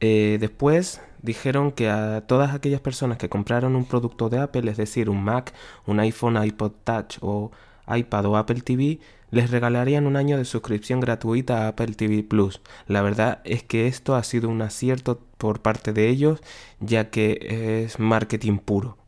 Eh, 0.00 0.38
después 0.40 1.00
dijeron 1.22 1.70
que 1.70 1.88
a 1.88 2.24
todas 2.26 2.52
aquellas 2.52 2.80
personas 2.80 3.18
que 3.18 3.28
compraron 3.28 3.76
un 3.76 3.84
producto 3.84 4.28
de 4.28 4.40
Apple, 4.40 4.68
es 4.70 4.76
decir, 4.76 5.08
un 5.08 5.22
Mac, 5.22 5.52
un 5.86 6.00
iPhone, 6.00 6.42
iPod 6.42 6.72
Touch 6.82 7.18
o 7.20 7.52
iPad 7.86 8.26
o 8.26 8.36
Apple 8.36 8.60
TV, 8.62 8.98
les 9.32 9.50
regalarían 9.50 10.06
un 10.06 10.16
año 10.16 10.36
de 10.36 10.44
suscripción 10.44 11.00
gratuita 11.00 11.64
a 11.64 11.68
Apple 11.68 11.94
TV 11.94 12.22
Plus. 12.22 12.60
La 12.86 13.00
verdad 13.00 13.40
es 13.44 13.62
que 13.62 13.86
esto 13.86 14.14
ha 14.14 14.22
sido 14.24 14.50
un 14.50 14.60
acierto 14.60 15.20
por 15.38 15.62
parte 15.62 15.94
de 15.94 16.10
ellos, 16.10 16.42
ya 16.80 17.08
que 17.08 17.82
es 17.84 17.98
marketing 17.98 18.58
puro. 18.58 18.98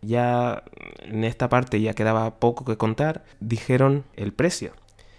Ya 0.00 0.62
en 1.00 1.24
esta 1.24 1.48
parte 1.48 1.80
ya 1.80 1.94
quedaba 1.94 2.38
poco 2.38 2.64
que 2.64 2.76
contar, 2.76 3.24
dijeron 3.40 4.04
el 4.14 4.32
precio. 4.32 4.72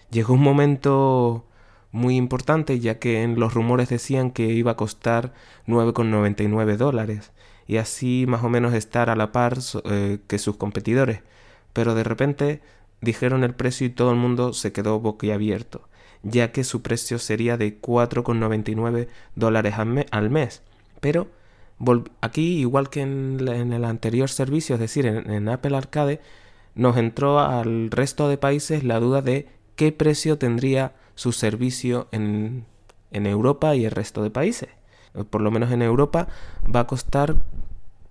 Llegó 0.09 0.33
un 0.33 0.41
momento 0.41 1.45
muy 1.91 2.15
importante 2.15 2.79
ya 2.79 2.97
que 2.97 3.24
en 3.24 3.38
los 3.38 3.53
rumores 3.53 3.89
decían 3.89 4.31
que 4.31 4.45
iba 4.45 4.71
a 4.71 4.77
costar 4.77 5.33
9,99 5.67 6.77
dólares 6.77 7.33
y 7.67 7.77
así 7.77 8.25
más 8.27 8.43
o 8.43 8.50
menos 8.50 8.74
estar 8.74 9.09
a 9.09 9.17
la 9.17 9.33
par 9.33 9.57
eh, 9.83 10.19
que 10.27 10.39
sus 10.39 10.55
competidores. 10.55 11.24
Pero 11.74 11.93
de 11.93 12.05
repente 12.05 12.62
dijeron 13.02 13.44
el 13.44 13.54
precio 13.54 13.88
y 13.88 13.92
todo 13.92 14.12
el 14.12 14.18
mundo 14.18 14.54
se 14.54 14.72
quedó 14.72 15.00
boquiabierto, 15.00 15.88
ya 16.24 16.52
que 16.52 16.64
su 16.64 16.82
precio 16.82 17.20
sería 17.20 17.58
de 17.58 17.80
4,99 17.80 19.08
dólares 19.36 19.75
al 20.12 20.30
mes. 20.30 20.62
Pero 21.00 21.28
aquí, 22.22 22.60
igual 22.60 22.90
que 22.90 23.02
en, 23.02 23.48
el 23.48 23.86
anterior 23.86 24.30
servicio, 24.30 24.75
es 24.75 24.82
decir, 24.82 25.06
en, 25.06 25.50
Apple 25.50 25.78
Arcade, 25.78 26.22
nos 26.74 26.98
entró 26.98 27.40
al 27.40 27.92
resto 27.92 28.28
de 28.28 28.38
países 28.38 28.84
la 28.84 29.00
duda 29.00 29.22
de 29.22 29.48
qué 29.75 29.92
precio 29.92 30.38
tendría 30.38 30.94
su 31.16 31.32
servicio 31.32 32.08
en, 32.12 32.66
Europa 33.12 33.75
y 33.75 33.86
el 33.86 33.92
resto 33.92 34.24
de 34.24 34.30
países. 34.30 34.70
Por 35.30 35.40
lo 35.40 35.50
menos 35.52 35.72
en 35.72 35.82
Europa 35.82 36.28
va 36.74 36.82
a 36.82 36.88
costar 36.88 37.38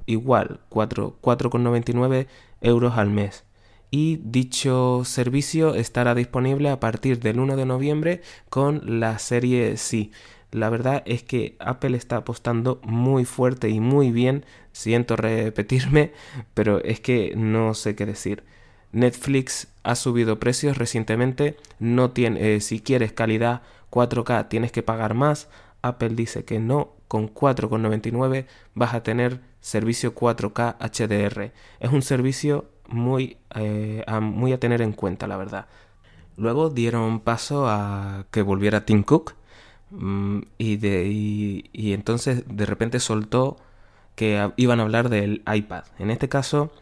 igual, 0.07 0.61
4,99 0.71 2.27
euros 2.63 2.97
al 2.97 3.11
mes 3.11 3.45
y 3.95 4.21
dicho 4.25 5.03
servicio 5.05 5.77
estará 5.77 6.17
disponible 6.17 6.69
a 6.69 6.81
partir 6.81 7.21
del 7.21 7.39
1 7.39 7.55
de 7.55 7.65
noviembre 7.65 8.23
con 8.51 8.99
la 8.99 9.21
serie 9.21 9.77
C. 9.77 10.11
La 10.51 10.69
verdad 10.69 11.05
es 11.07 11.23
que 11.23 11.55
Apple 11.61 11.97
está 11.97 12.17
apostando 12.17 12.81
muy 12.83 13.25
fuerte 13.25 13.69
y 13.69 13.79
muy 13.79 14.11
bien, 14.11 14.47
siento 14.73 15.15
repetirme, 15.15 16.13
pero 16.55 16.83
es 16.83 16.99
que 16.99 17.35
no 17.37 17.73
sé 17.75 17.95
qué 17.95 18.05
decir. 18.05 18.43
Netflix 18.91 19.69
ha 19.85 19.95
subido 19.95 20.41
precios 20.41 20.77
recientemente, 20.77 21.57
no 21.79 22.11
tiene, 22.11 22.57
eh, 22.57 22.61
si 22.61 22.81
quieres 22.81 23.13
calidad 23.13 23.63
4K 23.93 24.49
tienes 24.49 24.73
que 24.73 24.83
pagar 24.83 25.15
más. 25.15 25.49
Apple 25.83 26.17
dice 26.17 26.45
que 26.45 26.59
no, 26.59 26.95
con 27.07 27.33
4,99 27.33 28.47
vas 28.75 28.93
a 28.95 29.05
tener 29.05 29.41
servicio 29.61 30.17
4K 30.17 30.79
HDR. 30.81 31.53
Es 31.79 31.93
un 31.93 32.03
servicio 32.03 32.74
muy, 32.95 33.37
eh, 33.55 34.05
a, 34.07 34.21
muy 34.21 34.53
a 34.53 34.61
tener 34.61 34.81
en 34.83 34.93
cuenta, 34.93 35.27
la 35.27 35.37
verdad. 35.37 35.67
Luego 36.37 36.71
dieron 36.71 37.21
paso 37.21 37.69
a 37.69 38.27
que 38.31 38.43
volviera 38.43 38.85
Tim 38.87 39.03
Cook 39.03 39.35
mm, 39.91 40.39
y, 40.59 40.77
de, 40.77 41.07
y, 41.07 41.93
entonces 41.93 42.45
de 42.49 42.67
repente 42.67 43.01
soltó 43.01 43.59
que 44.17 44.53
iban 44.57 44.81
a 44.81 44.85
hablar 44.85 45.09
del 45.09 45.43
iPad. 45.53 45.85
En 45.99 46.11
este 46.11 46.29
caso 46.29 46.73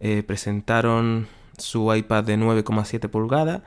eh, 0.00 0.22
presentaron 0.22 1.28
su 1.58 1.94
iPad 1.94 2.24
de 2.24 2.38
9,7 2.38 3.08
pulgadas 3.08 3.62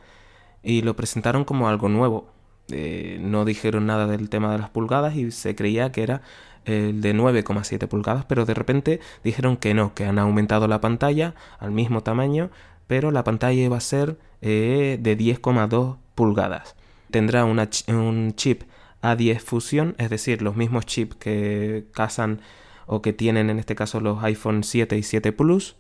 y 0.63 0.81
lo 0.81 0.95
presentaron 0.95 1.45
como 1.45 1.67
algo 1.69 1.89
nuevo. 1.89 2.29
Eh, 2.71 3.19
no 3.21 3.45
dijeron 3.45 3.85
nada 3.85 4.07
del 4.07 4.29
tema 4.29 4.51
de 4.51 4.59
las 4.59 4.69
pulgadas 4.69 5.15
y 5.15 5.31
se 5.31 5.55
creía 5.55 5.91
que 5.91 6.03
era 6.03 6.21
el 6.65 7.01
de 7.01 7.15
9,7 7.15 7.87
pulgadas, 7.87 8.25
pero 8.25 8.45
de 8.45 8.53
repente 8.53 8.99
dijeron 9.23 9.57
que 9.57 9.73
no, 9.73 9.93
que 9.93 10.05
han 10.05 10.19
aumentado 10.19 10.67
la 10.67 10.81
pantalla 10.81 11.33
al 11.59 11.71
mismo 11.71 12.01
tamaño, 12.01 12.51
pero 12.87 13.11
la 13.11 13.23
pantalla 13.23 13.61
iba 13.61 13.77
a 13.77 13.81
ser 13.81 14.17
eh, 14.41 14.97
de 15.01 15.17
10,2 15.17 15.97
pulgadas. 16.15 16.75
Tendrá 17.09 17.45
un 17.45 18.35
chip 18.35 18.63
A10 19.01 19.39
Fusion, 19.39 19.95
es 19.97 20.09
decir, 20.09 20.41
los 20.41 20.55
mismos 20.55 20.85
chips 20.85 21.15
que 21.15 21.85
casan 21.93 22.41
o 22.85 23.01
que 23.01 23.13
tienen 23.13 23.49
en 23.49 23.59
este 23.59 23.75
caso 23.75 23.99
los 23.99 24.23
iPhone 24.23 24.63
7 24.63 24.97
y 24.97 25.03
7 25.03 25.31
Plus. 25.31 25.75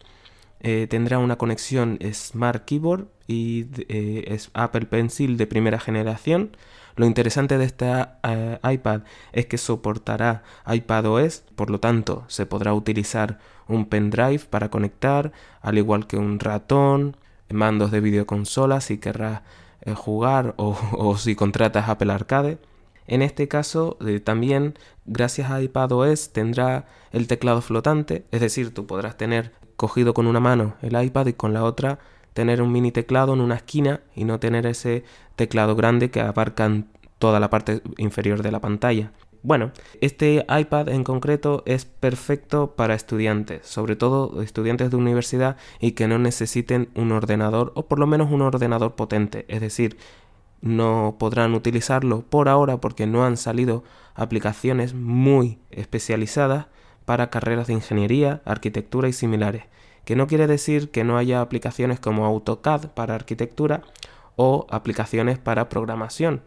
Eh, 0.61 0.87
tendrá 0.89 1.17
una 1.17 1.37
conexión 1.37 1.97
Smart 2.13 2.65
Keyboard 2.65 3.07
y 3.27 3.65
Apple 4.53 4.85
Pencil 4.85 5.37
de 5.37 5.47
primera 5.47 5.79
generación. 5.79 6.55
Lo 6.95 7.05
interesante 7.05 7.57
de 7.57 7.65
esta 7.65 8.19
eh, 8.23 8.59
iPad 8.63 9.01
es 9.33 9.45
que 9.45 9.57
soportará 9.57 10.43
iPadOS, 10.67 11.43
por 11.55 11.69
lo 11.69 11.79
tanto 11.79 12.25
se 12.27 12.45
podrá 12.45 12.73
utilizar 12.73 13.39
un 13.67 13.85
pendrive 13.85 14.45
para 14.49 14.69
conectar, 14.69 15.31
al 15.61 15.77
igual 15.77 16.07
que 16.07 16.17
un 16.17 16.39
ratón, 16.39 17.17
mandos 17.49 17.91
de 17.91 18.01
videoconsola 18.01 18.81
si 18.81 18.97
querrás 18.97 19.41
jugar 19.95 20.53
o, 20.57 21.17
si 21.17 21.35
contratas 21.35 21.89
Apple 21.89 22.11
Arcade. 22.11 22.57
En 23.07 23.21
este 23.21 23.47
caso 23.47 23.97
también 24.23 24.75
gracias 25.05 25.51
a 25.51 25.61
iPadOS 25.61 26.31
tendrá 26.31 26.85
el 27.11 27.27
teclado 27.27 27.61
flotante, 27.61 28.25
es 28.31 28.41
decir, 28.41 28.73
tú 28.73 28.85
podrás 28.85 29.17
tener 29.17 29.51
cogido 29.75 30.13
con 30.13 30.27
una 30.27 30.39
mano 30.39 30.75
el 30.81 31.01
iPad 31.01 31.27
y 31.27 31.33
con 31.33 31.53
la 31.53 31.63
otra 31.63 31.99
tener 32.33 32.61
un 32.61 32.71
mini 32.71 32.91
teclado 32.91 33.33
en 33.33 33.41
una 33.41 33.55
esquina 33.55 34.01
y 34.15 34.23
no 34.23 34.39
tener 34.39 34.65
ese 34.65 35.03
teclado 35.35 35.75
grande 35.75 36.09
que 36.11 36.21
abarca 36.21 36.83
toda 37.19 37.39
la 37.39 37.49
parte 37.49 37.81
inferior 37.97 38.41
de 38.41 38.51
la 38.51 38.61
pantalla. 38.61 39.11
Bueno, 39.43 39.71
este 40.01 40.45
iPad 40.47 40.89
en 40.89 41.03
concreto 41.03 41.63
es 41.65 41.85
perfecto 41.85 42.75
para 42.75 42.93
estudiantes, 42.93 43.65
sobre 43.65 43.95
todo 43.95 44.41
estudiantes 44.43 44.91
de 44.91 44.97
universidad 44.97 45.57
y 45.79 45.93
que 45.93 46.07
no 46.07 46.19
necesiten 46.19 46.89
un 46.93 47.11
ordenador 47.11 47.71
o 47.75 47.87
por 47.87 47.97
lo 47.97 48.05
menos 48.05 48.31
un 48.31 48.43
ordenador 48.43 48.93
potente, 48.93 49.45
es 49.47 49.59
decir, 49.59 49.97
no 50.61 51.15
podrán 51.17 51.55
utilizarlo 51.55 52.21
por 52.21 52.49
ahora 52.49 52.77
porque 52.77 53.07
no 53.07 53.25
han 53.25 53.35
salido 53.35 53.83
aplicaciones 54.13 54.93
muy 54.93 55.57
especializadas 55.71 56.67
para 57.05 57.31
carreras 57.31 57.65
de 57.65 57.73
ingeniería, 57.73 58.43
arquitectura 58.45 59.09
y 59.09 59.13
similares, 59.13 59.63
que 60.05 60.15
no 60.15 60.27
quiere 60.27 60.47
decir 60.47 60.91
que 60.91 61.03
no 61.03 61.17
haya 61.17 61.41
aplicaciones 61.41 61.99
como 61.99 62.25
AutoCAD 62.25 62.89
para 62.89 63.15
arquitectura 63.15 63.81
o 64.35 64.65
aplicaciones 64.69 65.37
para 65.39 65.69
programación, 65.69 66.41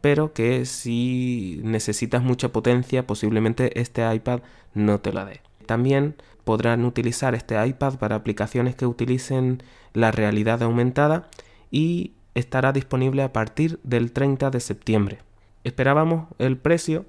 pero 0.00 0.32
que 0.32 0.66
si 0.66 1.60
necesitas 1.62 2.22
mucha 2.22 2.50
potencia 2.50 3.06
posiblemente 3.06 3.80
este 3.80 4.12
iPad 4.14 4.40
no 4.74 5.00
te 5.00 5.12
la 5.12 5.24
dé. 5.24 5.40
También 5.66 6.16
podrán 6.44 6.84
utilizar 6.84 7.34
este 7.34 7.64
iPad 7.66 7.94
para 7.94 8.16
aplicaciones 8.16 8.76
que 8.76 8.86
utilicen 8.86 9.62
la 9.92 10.10
realidad 10.12 10.62
aumentada 10.62 11.28
y 11.70 12.12
estará 12.34 12.72
disponible 12.72 13.22
a 13.22 13.32
partir 13.32 13.80
del 13.82 14.12
30 14.12 14.50
de 14.50 14.60
septiembre. 14.60 15.18
Esperábamos 15.64 16.26
el 16.38 16.58
precio 16.58 17.06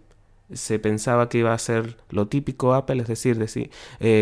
se 0.54 0.80
pensaba 0.80 1.29
que 1.29 1.40
iba 1.40 1.53
a 1.53 1.58
ser 1.58 1.98
lo 2.10 2.27
típico 2.27 2.74
Apple, 2.74 3.01
es 3.01 3.08
decir, 3.08 3.38
decir 3.38 3.72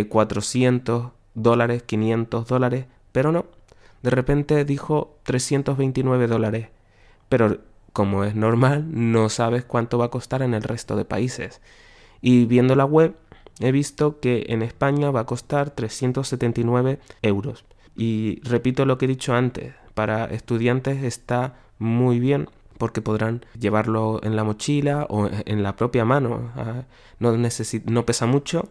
400 0.10 1.06
eh, 1.06 1.10
dólares, 1.34 1.84
500 1.84 2.48
dólares, 2.48 2.86
pero 3.12 3.32
no. 3.32 3.46
De 4.02 4.10
repente 4.10 4.66
dijo 4.66 5.18
329 5.24 6.28
dólares. 6.28 6.70
Pero 7.30 7.60
como 7.94 8.24
es 8.24 8.36
normal, 8.36 8.88
no 8.90 9.30
sabes 9.30 9.64
cuánto 9.64 9.98
va 9.98 10.06
a 10.06 10.12
costar 10.12 10.42
en 10.42 10.54
el 10.54 10.64
resto 10.64 10.96
de 10.96 11.06
países. 11.06 11.62
Y 12.22 12.46
viendo 12.46 12.76
la 12.76 12.86
web, 12.86 13.16
he 13.60 13.72
visto 13.72 14.20
que 14.20 14.46
en 14.50 14.62
España 14.62 15.12
va 15.12 15.22
a 15.22 15.26
costar 15.26 15.70
379 15.72 17.00
euros. 17.22 17.66
Y 17.96 18.42
repito 18.44 18.86
lo 18.86 18.98
que 18.98 19.06
he 19.06 19.08
dicho 19.08 19.34
antes, 19.34 19.74
para 19.94 20.26
estudiantes 20.26 21.04
está 21.04 21.56
muy 21.78 22.20
bien 22.20 22.50
porque 22.78 23.02
podrán 23.02 23.46
llevarlo 23.60 24.20
en 24.24 24.36
la 24.36 24.44
mochila 24.44 25.06
o 25.10 25.30
en 25.46 25.64
la 25.64 25.76
propia 25.76 26.06
mano. 26.06 26.52
Ah, 26.56 26.84
no, 27.20 27.38
no 27.38 28.06
pesa 28.06 28.26
mucho. 28.26 28.70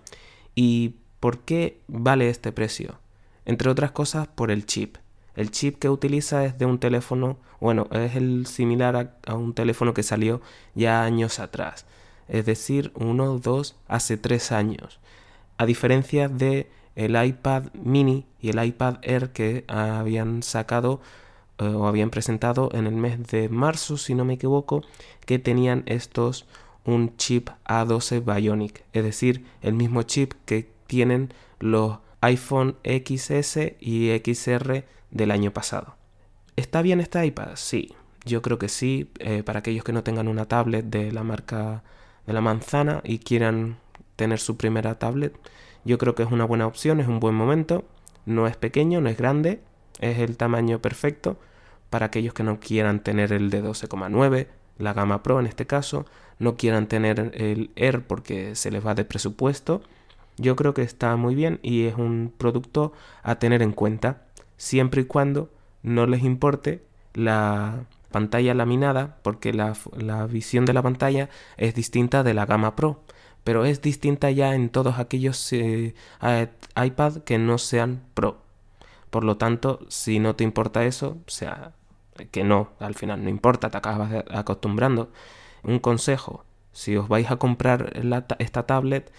¿Y 0.54 0.96
por 1.22 1.38
qué 1.38 1.78
vale 1.86 2.28
este 2.28 2.50
precio? 2.50 2.98
Entre 3.44 3.70
otras 3.70 3.92
cosas 3.92 4.26
por 4.26 4.50
el 4.50 4.66
chip. 4.66 4.96
El 5.36 5.52
chip 5.52 5.78
que 5.78 5.88
utiliza 5.88 6.44
es 6.44 6.58
de 6.58 6.66
un 6.66 6.80
teléfono, 6.80 7.38
bueno, 7.60 7.86
es 7.92 8.16
el 8.16 8.44
similar 8.46 9.14
a, 9.24 9.34
un 9.36 9.54
teléfono 9.54 9.94
que 9.94 10.02
salió 10.02 10.40
ya 10.74 11.04
años 11.04 11.38
atrás. 11.38 11.86
Es 12.26 12.44
decir, 12.44 12.90
uno, 12.96 13.38
dos, 13.38 13.76
hace 13.86 14.16
tres 14.16 14.50
años. 14.50 14.98
A 15.58 15.64
diferencia 15.64 16.28
de 16.28 16.68
el 16.96 17.14
iPad 17.24 17.66
mini 17.72 18.26
y 18.40 18.48
el 18.48 18.64
iPad 18.64 18.96
Air 19.02 19.30
que 19.30 19.64
habían 19.68 20.42
sacado 20.42 21.00
eh, 21.58 21.66
o 21.66 21.86
habían 21.86 22.10
presentado 22.10 22.68
en 22.72 22.88
el 22.88 22.96
mes 22.96 23.28
de 23.28 23.48
marzo, 23.48 23.96
si 23.96 24.16
no 24.16 24.24
me 24.24 24.34
equivoco, 24.34 24.82
que 25.24 25.38
tenían 25.38 25.84
estos 25.86 26.46
un 26.84 27.16
chip 27.16 27.48
A12 27.64 28.24
Bionic, 28.24 28.82
es 28.92 29.04
decir, 29.04 29.46
el 29.62 29.74
mismo 29.74 30.02
chip 30.02 30.32
que 30.46 30.71
tienen 30.92 31.32
los 31.58 32.00
iPhone 32.20 32.76
XS 32.84 33.56
y 33.80 34.10
XR 34.22 34.84
del 35.10 35.30
año 35.30 35.50
pasado. 35.50 35.96
¿Está 36.54 36.82
bien 36.82 37.00
este 37.00 37.24
iPad? 37.24 37.52
Sí, 37.54 37.94
yo 38.26 38.42
creo 38.42 38.58
que 38.58 38.68
sí, 38.68 39.10
eh, 39.18 39.42
para 39.42 39.60
aquellos 39.60 39.84
que 39.84 39.94
no 39.94 40.02
tengan 40.02 40.28
una 40.28 40.44
tablet 40.44 40.84
de 40.84 41.10
la 41.10 41.24
marca 41.24 41.82
de 42.26 42.34
la 42.34 42.42
manzana 42.42 43.00
y 43.04 43.20
quieran 43.20 43.78
tener 44.16 44.38
su 44.38 44.58
primera 44.58 44.98
tablet, 44.98 45.34
yo 45.86 45.96
creo 45.96 46.14
que 46.14 46.24
es 46.24 46.30
una 46.30 46.44
buena 46.44 46.66
opción, 46.66 47.00
es 47.00 47.08
un 47.08 47.20
buen 47.20 47.34
momento, 47.34 47.86
no 48.26 48.46
es 48.46 48.58
pequeño, 48.58 49.00
no 49.00 49.08
es 49.08 49.16
grande, 49.16 49.62
es 49.98 50.18
el 50.18 50.36
tamaño 50.36 50.82
perfecto 50.82 51.38
para 51.88 52.04
aquellos 52.04 52.34
que 52.34 52.42
no 52.42 52.60
quieran 52.60 53.02
tener 53.02 53.32
el 53.32 53.48
de 53.48 53.64
12,9, 53.64 54.46
la 54.76 54.92
gama 54.92 55.22
Pro 55.22 55.40
en 55.40 55.46
este 55.46 55.66
caso, 55.66 56.04
no 56.38 56.58
quieran 56.58 56.86
tener 56.86 57.32
el 57.32 57.70
Air 57.76 58.06
porque 58.06 58.56
se 58.56 58.70
les 58.70 58.86
va 58.86 58.94
de 58.94 59.06
presupuesto. 59.06 59.80
Yo 60.38 60.56
creo 60.56 60.74
que 60.74 60.82
está 60.82 61.16
muy 61.16 61.34
bien 61.34 61.60
y 61.62 61.84
es 61.84 61.96
un 61.96 62.32
producto 62.36 62.92
a 63.22 63.36
tener 63.36 63.62
en 63.62 63.72
cuenta, 63.72 64.22
siempre 64.56 65.02
y 65.02 65.04
cuando 65.04 65.50
no 65.82 66.06
les 66.06 66.22
importe 66.22 66.82
la 67.14 67.84
pantalla 68.10 68.54
laminada, 68.54 69.18
porque 69.22 69.52
la, 69.52 69.74
visión 70.26 70.64
de 70.64 70.72
la 70.72 70.82
pantalla 70.82 71.28
es 71.56 71.74
distinta 71.74 72.22
de 72.22 72.34
la 72.34 72.46
gama 72.46 72.76
Pro, 72.76 73.02
pero 73.44 73.64
es 73.64 73.82
distinta 73.82 74.30
ya 74.30 74.54
en 74.54 74.68
todos 74.70 74.98
aquellos 74.98 75.52
eh, 75.52 75.94
iPad 76.76 77.16
que 77.24 77.38
no 77.38 77.58
sean 77.58 78.02
Pro. 78.14 78.38
Por 79.10 79.24
lo 79.24 79.36
tanto, 79.36 79.80
si 79.88 80.20
no 80.20 80.36
te 80.36 80.44
importa 80.44 80.84
eso, 80.84 81.18
o 81.26 81.30
sea, 81.30 81.72
que 82.30 82.44
no, 82.44 82.70
al 82.78 82.94
final 82.94 83.22
no 83.24 83.30
importa, 83.30 83.70
te 83.70 83.76
acabas 83.78 84.24
acostumbrando. 84.30 85.10
Un 85.62 85.78
consejo, 85.80 86.44
si 86.72 86.96
os 86.96 87.08
vais 87.08 87.30
a 87.30 87.36
comprar 87.36 87.92
esta 88.38 88.66
tablet, 88.66 89.12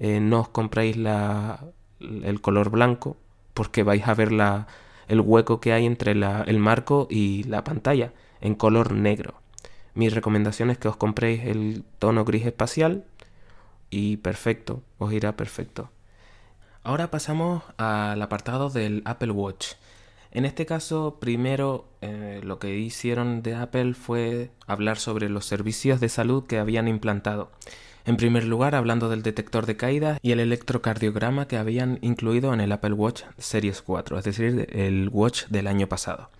eh, 0.00 0.18
no 0.18 0.40
os 0.40 0.48
compréis 0.48 0.96
la, 0.96 1.64
el 2.00 2.40
color 2.40 2.70
blanco, 2.70 3.16
porque 3.54 3.84
vais 3.84 4.08
a 4.08 4.14
ver 4.14 4.32
la, 4.32 4.66
el 5.06 5.20
hueco 5.20 5.60
que 5.60 5.72
hay 5.72 5.86
entre 5.86 6.14
la, 6.14 6.42
el 6.42 6.58
marco 6.58 7.06
y 7.08 7.44
la 7.44 7.62
pantalla 7.62 8.12
en 8.40 8.54
color 8.54 8.92
negro. 8.92 9.40
Mi 9.94 10.08
recomendación 10.08 10.70
es 10.70 10.78
que 10.78 10.88
os 10.88 10.96
compréis 10.96 11.44
el 11.44 11.84
tono 11.98 12.24
gris 12.24 12.46
espacial 12.46 13.04
y 13.90 14.16
perfecto, 14.18 14.82
os 14.98 15.12
irá 15.12 15.36
perfecto. 15.36 15.90
Ahora 16.82 17.10
pasamos 17.10 17.62
al 17.76 18.22
apartado 18.22 18.70
del 18.70 19.02
Apple 19.04 19.32
Watch. 19.32 19.74
En 20.30 20.44
este 20.44 20.64
caso, 20.64 21.18
primero 21.20 21.88
eh, 22.00 22.40
lo 22.42 22.58
que 22.58 22.78
hicieron 22.78 23.42
de 23.42 23.56
Apple 23.56 23.94
fue 23.94 24.52
hablar 24.66 24.96
sobre 24.96 25.28
los 25.28 25.44
servicios 25.44 26.00
de 26.00 26.08
salud 26.08 26.46
que 26.46 26.58
habían 26.58 26.88
implantado. 26.88 27.50
En 28.04 28.16
primer 28.16 28.44
lugar, 28.44 28.74
hablando 28.74 29.08
del 29.08 29.22
detector 29.22 29.66
de 29.66 29.76
caída 29.76 30.18
y 30.22 30.32
el 30.32 30.40
electrocardiograma 30.40 31.46
que 31.46 31.56
habían 31.56 31.98
incluido 32.02 32.52
en 32.54 32.60
el 32.60 32.72
Apple 32.72 32.94
Watch 32.94 33.22
Series 33.38 33.82
4, 33.82 34.18
es 34.18 34.24
decir, 34.24 34.68
el 34.72 35.08
Watch 35.12 35.46
del 35.48 35.66
año 35.66 35.88
pasado. 35.88 36.30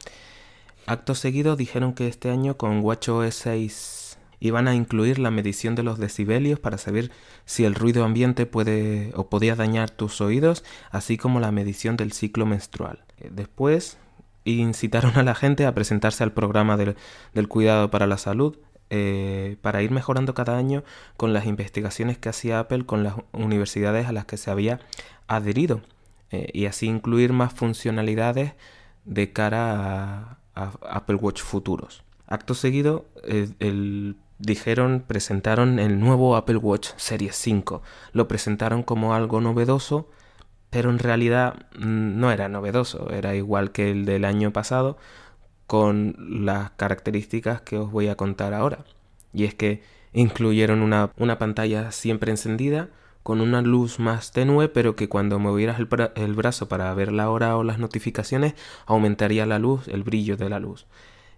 Acto 0.86 1.14
seguido 1.14 1.56
dijeron 1.56 1.92
que 1.92 2.08
este 2.08 2.30
año 2.30 2.56
con 2.56 2.80
WatchOS 2.80 3.34
6 3.34 4.10
Iban 4.40 4.68
a 4.68 4.74
incluir 4.74 5.18
la 5.18 5.30
medición 5.30 5.74
de 5.74 5.82
los 5.82 5.98
decibelios 5.98 6.58
para 6.58 6.78
saber 6.78 7.10
si 7.44 7.64
el 7.64 7.74
ruido 7.74 8.04
ambiente 8.04 8.46
puede 8.46 9.12
o 9.14 9.28
podía 9.28 9.54
dañar 9.54 9.90
tus 9.90 10.22
oídos, 10.22 10.64
así 10.90 11.18
como 11.18 11.40
la 11.40 11.52
medición 11.52 11.98
del 11.98 12.12
ciclo 12.12 12.46
menstrual. 12.46 13.04
Después 13.30 13.98
incitaron 14.44 15.18
a 15.18 15.22
la 15.22 15.34
gente 15.34 15.66
a 15.66 15.74
presentarse 15.74 16.24
al 16.24 16.32
programa 16.32 16.78
del, 16.78 16.96
cuidado 17.48 17.90
para 17.90 18.06
la 18.06 18.16
salud 18.16 18.56
eh, 18.90 19.56
para 19.62 19.82
ir 19.82 19.90
mejorando 19.90 20.34
cada 20.34 20.56
año 20.56 20.84
con 21.16 21.32
las 21.32 21.46
investigaciones 21.46 22.18
que 22.18 22.28
hacía 22.28 22.58
Apple 22.58 22.84
con 22.86 23.04
las 23.04 23.14
universidades 23.32 24.06
a 24.06 24.12
las 24.12 24.24
que 24.24 24.36
se 24.36 24.50
había 24.50 24.80
adherido 25.26 25.80
eh, 26.30 26.48
y 26.52 26.66
así 26.66 26.86
incluir 26.86 27.32
más 27.32 27.52
funcionalidades 27.52 28.54
de 29.04 29.32
cara 29.32 30.38
a, 30.54 30.72
Apple 30.82 31.16
Watch 31.16 31.40
futuros. 31.40 32.02
Acto 32.26 32.54
seguido, 32.54 33.06
el 33.24 34.16
dijeron, 34.40 35.04
presentaron 35.06 35.78
el 35.78 36.00
nuevo 36.00 36.34
Apple 36.36 36.56
Watch 36.56 36.88
Series 36.96 37.36
5. 37.36 37.82
Lo 38.12 38.26
presentaron 38.26 38.82
como 38.82 39.14
algo 39.14 39.40
novedoso, 39.40 40.08
pero 40.70 40.90
en 40.90 40.98
realidad 40.98 41.66
mm, 41.78 42.18
no 42.18 42.32
era 42.32 42.48
novedoso, 42.48 43.10
era 43.10 43.34
igual 43.34 43.70
que 43.72 43.90
el 43.90 44.04
del 44.04 44.24
año 44.24 44.52
pasado, 44.52 44.96
con 45.70 46.16
las 46.18 46.72
características 46.72 47.60
que 47.60 47.78
os 47.78 47.92
voy 47.92 48.08
a 48.08 48.16
contar 48.16 48.54
ahora. 48.54 48.84
Y 49.32 49.44
es 49.44 49.54
que 49.54 49.84
incluyeron 50.12 50.82
una, 50.82 51.12
una 51.16 51.38
pantalla 51.38 51.92
siempre 51.92 52.32
encendida, 52.32 52.88
con 53.22 53.40
una 53.40 53.62
luz 53.62 54.00
más 54.00 54.32
tenue, 54.32 54.68
pero 54.68 54.96
que 54.96 55.08
cuando 55.08 55.38
movieras 55.38 55.78
el, 55.78 55.88
el 56.16 56.34
brazo 56.34 56.66
para 56.68 56.92
ver 56.94 57.12
la 57.12 57.30
hora 57.30 57.56
o 57.56 57.62
las 57.62 57.78
notificaciones, 57.78 58.54
aumentaría 58.84 59.46
la 59.46 59.60
luz, 59.60 59.86
el 59.86 60.02
brillo 60.02 60.36
de 60.36 60.48
la 60.48 60.58
luz 60.58 60.86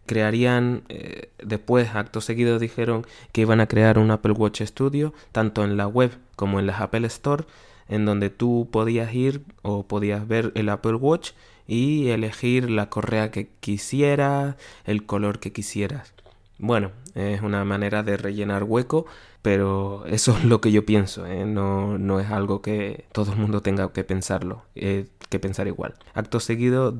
crearían, 0.07 0.83
eh, 0.88 1.31
después, 1.42 1.95
acto 1.95 2.21
seguido, 2.21 2.59
dijeron 2.59 3.07
que 3.33 3.42
iban 3.42 3.61
a 3.61 3.68
crear 3.68 3.99
un 3.99 4.11
Apple 4.11 4.33
Watch 4.33 4.62
Studio, 4.62 5.12
tanto 5.31 5.62
en 5.62 5.77
la 5.77 5.87
web 5.87 6.11
como 6.37 6.59
en 6.59 6.66
las 6.66 6.81
Apple 6.81 7.07
Store, 7.07 7.45
en 7.88 8.05
donde 8.05 8.31
tú 8.31 8.68
podías 8.71 9.14
ir 9.14 9.45
o 9.62 9.87
podías 9.87 10.27
ver 10.27 10.53
el 10.55 10.68
Apple 10.68 10.95
Watch 10.95 11.33
y 11.66 12.09
elegir 12.09 12.71
la 12.71 12.88
correa 12.90 13.31
que 13.31 13.49
quisieras, 13.61 14.57
el 14.85 15.07
color 15.07 15.38
que 15.38 15.53
quisieras. 15.53 16.14
Bueno, 16.59 16.92
es 17.14 17.42
una 17.42 17.64
manera 17.64 18.03
de 18.03 18.16
rellenar 18.16 18.64
hueco, 18.64 19.07
pero 19.42 20.07
eso 20.07 20.37
es 20.37 20.45
lo 20.45 20.61
que 20.61 20.73
yo 20.73 20.87
pienso, 20.87 21.27
¿eh? 21.27 21.45
no, 21.45 21.99
no, 21.99 22.21
es 22.21 22.31
algo 22.31 22.62
que 22.62 23.07
todo 23.12 23.33
el 23.33 23.38
mundo 23.38 23.62
tenga 23.62 23.92
que 23.92 24.05
pensarlo, 24.05 24.64
eh, 24.75 25.07
que 25.29 25.38
pensar 25.40 25.66
igual. 25.66 25.95
Acto 26.14 26.40
seguido 26.40 26.95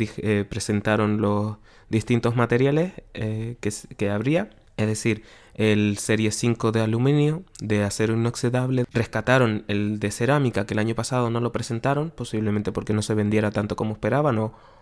presentaron 0.49 1.21
los 1.21 1.57
distintos 1.89 2.35
materiales 2.35 2.95
eh, 3.15 3.57
que, 3.61 4.11
habría, 4.11 4.51
es 4.77 4.87
decir, 4.87 5.23
el 5.55 5.99
Serie 5.99 6.31
5 6.31 6.73
de 6.73 6.81
aluminio, 6.81 7.45
de 7.61 7.85
acero 7.85 8.15
inoxidable, 8.15 8.85
rescataron 8.93 9.65
el 9.69 9.99
de 10.01 10.11
cerámica 10.11 10.67
que 10.67 10.75
el 10.75 10.81
año 10.81 10.95
pasado 10.95 11.31
no 11.31 11.41
lo 11.41 11.53
presentaron, 11.53 12.11
posiblemente 12.11 12.73
porque 12.73 12.93
no 12.93 13.03
se 13.03 13.15
vendiera 13.15 13.51
tanto 13.51 13.77
como 13.77 13.93
esperaban 13.93 14.39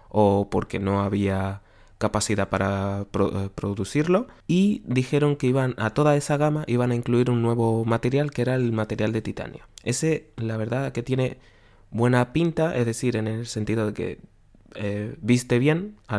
o, 0.08 0.48
porque 0.50 0.78
no 0.78 1.02
había 1.02 1.62
capacidad 1.98 2.48
para 2.48 3.02
eh, 3.02 3.48
producirlo 3.54 4.26
y 4.46 4.82
dijeron 4.86 5.36
que 5.36 5.48
iban 5.48 5.74
a 5.76 5.90
toda 5.90 6.16
esa 6.16 6.38
gama 6.38 6.64
iban 6.66 6.92
a 6.92 6.94
incluir 6.94 7.30
un 7.30 7.42
nuevo 7.42 7.84
material 7.84 8.30
que 8.30 8.40
era 8.40 8.54
el 8.54 8.72
material 8.72 9.12
de 9.12 9.20
titanio. 9.20 9.64
Ese 9.82 10.30
la 10.36 10.56
verdad 10.56 10.92
que 10.92 11.02
tiene 11.02 11.38
buena 11.90 12.32
pinta, 12.32 12.74
es 12.76 12.86
decir, 12.86 13.16
en 13.16 13.26
el 13.28 13.46
sentido 13.46 13.86
de 13.86 13.92
que 13.92 14.18
eh, 14.74 15.16
viste 15.20 15.58
bien, 15.58 15.96
a, 16.06 16.18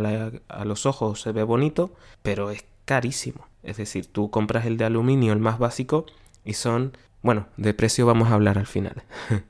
los 0.65 0.85
ojos 0.85 1.21
se 1.21 1.31
ve 1.31 1.43
bonito, 1.43 1.93
pero 2.21 2.51
es 2.51 2.65
carísimo. 2.85 3.47
Es 3.63 3.77
decir, 3.77 4.07
tú 4.07 4.31
compras 4.31 4.65
el 4.65 4.77
de 4.77 4.85
aluminio, 4.85 5.33
el 5.33 5.39
más 5.39 5.59
básico, 5.59 6.05
y 6.43 6.53
son, 6.53 6.97
bueno, 7.21 7.47
de 7.57 7.73
precio 7.73 8.05
vamos 8.05 8.29
a 8.29 8.35
hablar 8.35 8.57
al 8.57 8.67
final. 8.67 9.03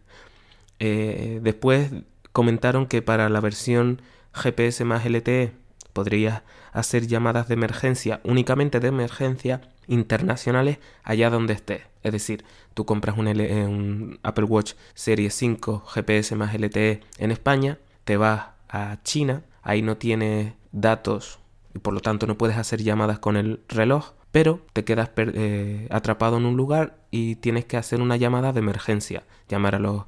Eh, 0.84 1.40
después 1.44 1.92
comentaron 2.32 2.88
que 2.88 3.04
para 3.04 3.30
la 3.30 3.40
versión 3.40 4.02
GPS 4.34 4.84
más 4.84 5.06
LTE 5.06 5.52
podrías 5.94 6.42
hacer 6.72 7.06
llamadas 7.06 7.48
de 7.48 7.54
emergencia, 7.54 8.20
únicamente 8.24 8.80
de 8.80 8.88
emergencia, 8.88 9.62
internacionales 9.88 10.80
allá 11.04 11.30
donde 11.30 11.54
estés. 11.54 11.82
Es 12.02 12.12
decir, 12.14 12.46
tú 12.74 12.86
compras 12.86 13.18
un, 13.18 13.28
un 13.28 14.20
Apple 14.24 14.46
Watch 14.46 14.74
Serie 14.94 15.30
5 15.30 15.84
GPS 15.86 16.36
más 16.36 16.54
LTE 16.56 17.02
en 17.20 17.32
España, 17.32 17.78
te 18.04 18.18
vas 18.18 18.48
a 18.70 18.98
China, 19.04 19.44
ahí 19.62 19.82
no 19.82 19.98
tiene 19.98 20.56
datos 20.72 21.41
y 21.74 21.80
por 21.80 21.94
lo 21.94 22.00
tanto 22.00 22.28
no 22.28 22.38
puedes 22.38 22.58
hacer 22.58 22.82
llamadas 22.84 23.20
con 23.20 23.38
el 23.38 23.62
reloj, 23.68 24.12
pero 24.32 24.62
te 24.74 24.84
quedas 24.84 25.12
eh, 25.18 25.88
atrapado 25.90 26.38
en 26.38 26.46
un 26.46 26.58
lugar 26.58 26.98
y 27.12 27.36
tienes 27.36 27.66
que 27.66 27.78
hacer 27.78 28.02
una 28.02 28.18
llamada 28.18 28.54
de 28.54 28.60
emergencia, 28.60 29.24
llamar 29.48 29.76
a 29.76 29.80
los 29.80 30.06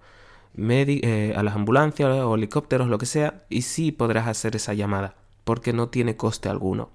eh, 0.55 1.33
a 1.35 1.43
las 1.43 1.55
ambulancias 1.55 2.09
o 2.09 2.35
helicópteros, 2.35 2.87
lo 2.87 2.97
que 2.97 3.05
sea, 3.05 3.43
y 3.49 3.63
sí 3.63 3.91
podrás 3.91 4.27
hacer 4.27 4.55
esa 4.55 4.73
llamada, 4.73 5.15
porque 5.43 5.73
no 5.73 5.89
tiene 5.89 6.15
coste 6.15 6.47
alguno. 6.47 6.89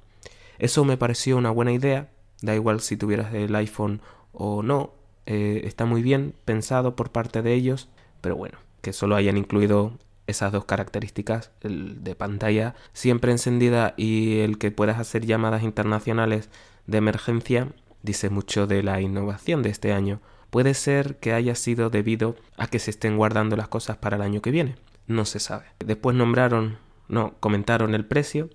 Eso 0.59 0.85
me 0.85 0.97
pareció 0.97 1.37
una 1.37 1.51
buena 1.51 1.73
idea, 1.73 2.09
da 2.41 2.55
igual 2.55 2.81
si 2.81 2.97
tuvieras 2.97 3.35
el 3.35 3.55
iPhone 3.57 4.01
o 4.33 4.63
no, 4.63 4.93
eh, 5.27 5.63
está 5.65 5.85
muy 5.85 6.03
bien 6.03 6.35
pensado 6.45 6.95
por 6.95 7.11
parte 7.11 7.43
de 7.43 7.55
ellos, 7.55 7.89
pero 8.21 8.37
bueno, 8.37 8.59
que 8.81 8.93
solo 8.93 9.17
hayan 9.17 9.37
incluido 9.37 9.93
esas 10.29 10.53
dos 10.53 10.67
características, 10.67 11.51
el 11.63 12.05
de 12.05 12.15
pantalla 12.15 12.75
siempre 12.93 13.33
encendida 13.33 13.95
y 13.97 14.41
el 14.41 14.59
que 14.59 14.71
puedas 14.71 15.01
hacer 15.01 15.25
llamadas 15.27 15.63
internacionales 15.63 16.51
de 16.87 16.99
emergencia, 16.99 17.69
dice 18.03 18.29
mucho 18.29 18.67
de 18.67 18.83
la 18.83 19.01
innovación 19.01 19.63
de 19.63 19.71
este 19.71 19.93
año. 19.93 20.21
Puede 20.51 20.75
ser 20.75 21.17
que 21.17 21.33
haya 21.33 21.55
sido 21.55 21.91
debido 21.91 22.37
a 22.57 22.67
que 22.69 22.79
se 22.79 22.91
estén 22.91 23.17
guardando 23.17 23.57
las 23.57 23.69
cosas 23.69 23.97
para 23.97 24.17
el 24.17 24.23
año 24.23 24.43
que 24.43 24.51
viene. 24.51 24.77
No 25.07 25.25
se 25.25 25.41
sabe. 25.41 25.65
Después 25.79 26.15
nombraron, 26.15 26.79
no, 27.09 27.35
comentaron 27.41 27.95
el 27.95 28.05
precio, 28.05 28.51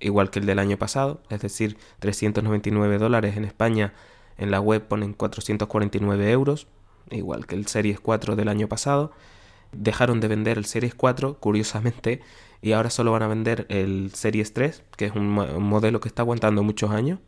igual 0.00 0.30
que 0.30 0.38
el 0.38 0.46
del 0.46 0.58
año 0.58 0.78
pasado, 0.78 1.22
es 1.28 1.42
decir, 1.42 1.76
399 2.00 2.98
dólares 2.98 3.36
en 3.36 3.44
España. 3.44 3.92
En 4.38 4.50
la 4.50 4.60
web 4.60 4.82
ponen 4.88 5.12
449 5.12 6.30
euros, 6.30 6.68
igual 7.10 7.46
que 7.46 7.54
el 7.54 7.66
Series 7.66 8.00
4 8.00 8.34
del 8.34 8.48
año 8.48 8.66
pasado 8.66 9.12
dejaron 9.72 10.20
de 10.20 10.28
vender 10.28 10.58
el 10.58 10.64
Series 10.64 10.94
4, 10.94 11.38
curiosamente, 11.40 12.20
y 12.60 12.72
ahora 12.72 12.90
solo 12.90 13.12
van 13.12 13.22
a 13.22 13.28
vender 13.28 13.66
el 13.68 14.12
Series 14.14 14.52
3, 14.52 14.84
que 14.96 15.06
es 15.06 15.14
un, 15.14 15.28
modelo 15.28 16.00
que 16.00 16.08
está 16.08 16.22
aguantando 16.22 16.62
muchos 16.62 16.90
años. 16.90 17.18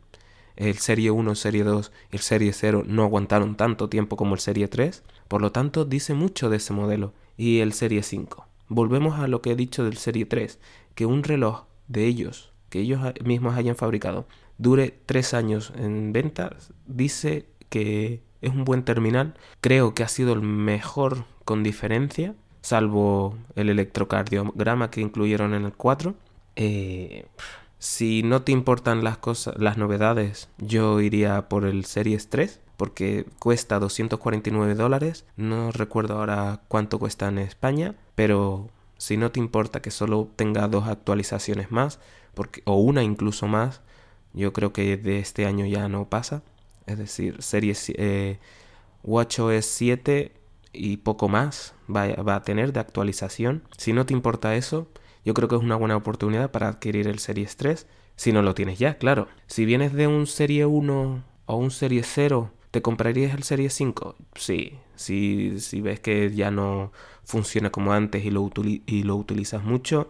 El 0.55 0.77
Serie 0.77 1.11
1, 1.11 1.31
el 1.31 1.35
Serie 1.35 1.63
2 1.63 1.91
y 2.11 2.15
el 2.15 2.21
Serie 2.21 2.53
0 2.53 2.83
no 2.87 3.03
aguantaron 3.03 3.57
tanto 3.57 3.89
tiempo 3.89 4.15
como 4.15 4.35
el 4.35 4.39
Serie 4.39 4.69
3, 4.69 5.03
por 5.27 5.41
lo 5.41 5.51
tanto 5.51 5.83
dice 5.83 6.13
mucho 6.13 6.49
de 6.49 6.57
ese 6.57 6.71
modelo. 6.71 7.13
Y 7.35 7.59
el 7.59 7.73
Serie 7.73 8.01
5. 8.01 8.47
Volvemos 8.69 9.19
a 9.19 9.27
lo 9.27 9.41
que 9.41 9.51
he 9.51 9.55
dicho 9.55 9.83
del 9.83 9.97
Serie 9.97 10.25
3, 10.25 10.57
que 10.95 11.05
un 11.05 11.23
reloj 11.23 11.65
de 11.89 12.05
ellos, 12.05 12.53
que 12.69 12.79
ellos 12.79 13.01
mismos 13.25 13.55
hayan 13.55 13.75
fabricado, 13.75 14.27
dure 14.57 14.97
3 15.05 15.33
años 15.33 15.73
en 15.75 16.13
venta, 16.13 16.55
dice 16.85 17.49
que 17.69 18.23
es 18.45 18.53
un 18.53 18.65
buen 18.65 18.83
terminal. 18.83 19.33
Creo 19.61 19.93
que 19.93 20.03
ha 20.03 20.07
sido 20.07 20.33
el 20.33 20.41
mejor 20.41 21.25
con 21.43 21.63
diferencia, 21.63 22.35
salvo 22.61 23.37
el 23.55 23.69
electrocardiograma 23.69 24.89
que 24.91 25.01
incluyeron 25.01 25.53
en 25.53 25.65
el 25.65 25.73
4. 25.73 26.15
Eh, 26.55 27.25
si 27.79 28.23
no 28.23 28.41
te 28.43 28.51
importan 28.51 29.03
las 29.03 29.17
cosas, 29.17 29.55
las 29.57 29.77
novedades, 29.77 30.49
yo 30.57 31.01
iría 31.01 31.49
por 31.49 31.65
el 31.65 31.85
Series 31.85 32.29
3 32.29 32.61
porque 32.77 33.25
cuesta 33.39 33.79
249 33.79 34.75
dólares. 34.75 35.25
No 35.37 35.71
recuerdo 35.71 36.17
ahora 36.17 36.61
cuánto 36.67 36.99
cuesta 36.99 37.27
en 37.27 37.39
España, 37.39 37.95
pero 38.15 38.69
si 38.97 39.17
no 39.17 39.31
te 39.31 39.39
importa 39.39 39.81
que 39.81 39.91
solo 39.91 40.29
tenga 40.35 40.67
dos 40.67 40.87
actualizaciones 40.87 41.71
más, 41.71 41.99
porque, 42.33 42.61
o 42.65 42.75
una 42.75 43.03
incluso 43.03 43.47
más, 43.47 43.81
yo 44.33 44.53
creo 44.53 44.73
que 44.73 44.97
de 44.97 45.19
este 45.19 45.45
año 45.45 45.65
ya 45.65 45.87
no 45.89 46.09
pasa. 46.09 46.43
Es 46.85 46.97
decir, 46.97 47.41
Series 47.41 47.91
eh, 47.95 48.39
WatchOS 49.03 49.65
7 49.65 50.31
y 50.73 50.97
poco 50.97 51.29
más 51.29 51.73
va, 51.93 52.35
a 52.35 52.43
tener 52.43 52.73
de 52.73 52.79
actualización. 52.79 53.63
Si 53.77 53.93
no 53.93 54.05
te 54.05 54.13
importa 54.13 54.55
eso, 54.55 54.87
yo 55.23 55.33
creo 55.33 55.47
que 55.47 55.55
es 55.55 55.61
una 55.61 55.75
buena 55.75 55.95
oportunidad 55.95 56.51
para 56.51 56.67
adquirir 56.67 57.07
el 57.07 57.19
Series 57.19 57.57
3. 57.57 57.87
Si 58.15 58.31
no 58.31 58.41
lo 58.41 58.53
tienes 58.53 58.79
ya, 58.79 58.97
claro. 58.97 59.27
Si 59.47 59.65
vienes 59.65 59.93
de 59.93 60.07
un 60.07 60.27
Serie 60.27 60.65
1 60.65 61.23
o 61.45 61.55
un 61.55 61.71
Serie 61.71 62.03
0, 62.03 62.51
¿te 62.71 62.81
comprarías 62.81 63.33
el 63.33 63.43
Serie 63.43 63.69
5? 63.69 64.15
Sí. 64.35 64.77
Si, 64.95 65.59
si 65.59 65.81
ves 65.81 65.99
que 65.99 66.31
ya 66.33 66.51
no 66.51 66.91
funciona 67.23 67.69
como 67.69 67.91
antes 67.93 68.23
y 68.23 68.31
lo, 68.31 68.49
y 68.63 69.03
lo 69.03 69.15
utilizas 69.15 69.63
mucho, 69.63 70.09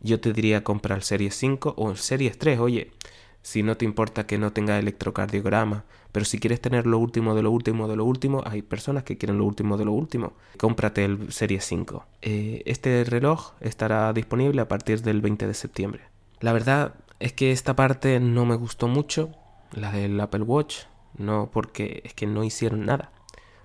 yo 0.00 0.20
te 0.20 0.32
diría 0.32 0.64
comprar 0.64 0.98
el 0.98 1.04
Series 1.04 1.34
5 1.36 1.74
o 1.76 1.90
el 1.90 1.96
Series 1.96 2.38
3. 2.38 2.58
Oye, 2.60 2.92
si 3.42 3.62
no 3.62 3.76
te 3.76 3.84
importa 3.84 4.26
que 4.26 4.38
no 4.38 4.52
tenga 4.52 4.78
electrocardiograma, 4.78 5.84
pero 6.12 6.24
si 6.24 6.38
quieres 6.38 6.60
tener 6.60 6.86
lo 6.86 6.98
último 6.98 7.34
de 7.34 7.42
lo 7.42 7.50
último 7.50 7.88
de 7.88 7.96
lo 7.96 8.04
último, 8.04 8.42
hay 8.46 8.62
personas 8.62 9.02
que 9.02 9.18
quieren 9.18 9.38
lo 9.38 9.44
último 9.44 9.76
de 9.76 9.84
lo 9.84 9.92
último. 9.92 10.34
Cómprate 10.58 11.04
el 11.04 11.32
Serie 11.32 11.60
5. 11.60 12.06
Eh, 12.22 12.62
este 12.66 13.02
reloj 13.04 13.52
estará 13.60 14.12
disponible 14.12 14.60
a 14.60 14.68
partir 14.68 15.02
del 15.02 15.20
20 15.20 15.46
de 15.46 15.54
septiembre. 15.54 16.02
La 16.40 16.52
verdad 16.52 16.94
es 17.18 17.32
que 17.32 17.50
esta 17.50 17.74
parte 17.74 18.20
no 18.20 18.44
me 18.44 18.54
gustó 18.54 18.88
mucho, 18.88 19.30
la 19.72 19.90
del 19.90 20.20
Apple 20.20 20.42
Watch. 20.42 20.84
no 21.16 21.50
porque 21.52 22.02
es 22.04 22.14
que 22.14 22.26
no 22.26 22.44
hicieron 22.44 22.86
nada. 22.86 23.10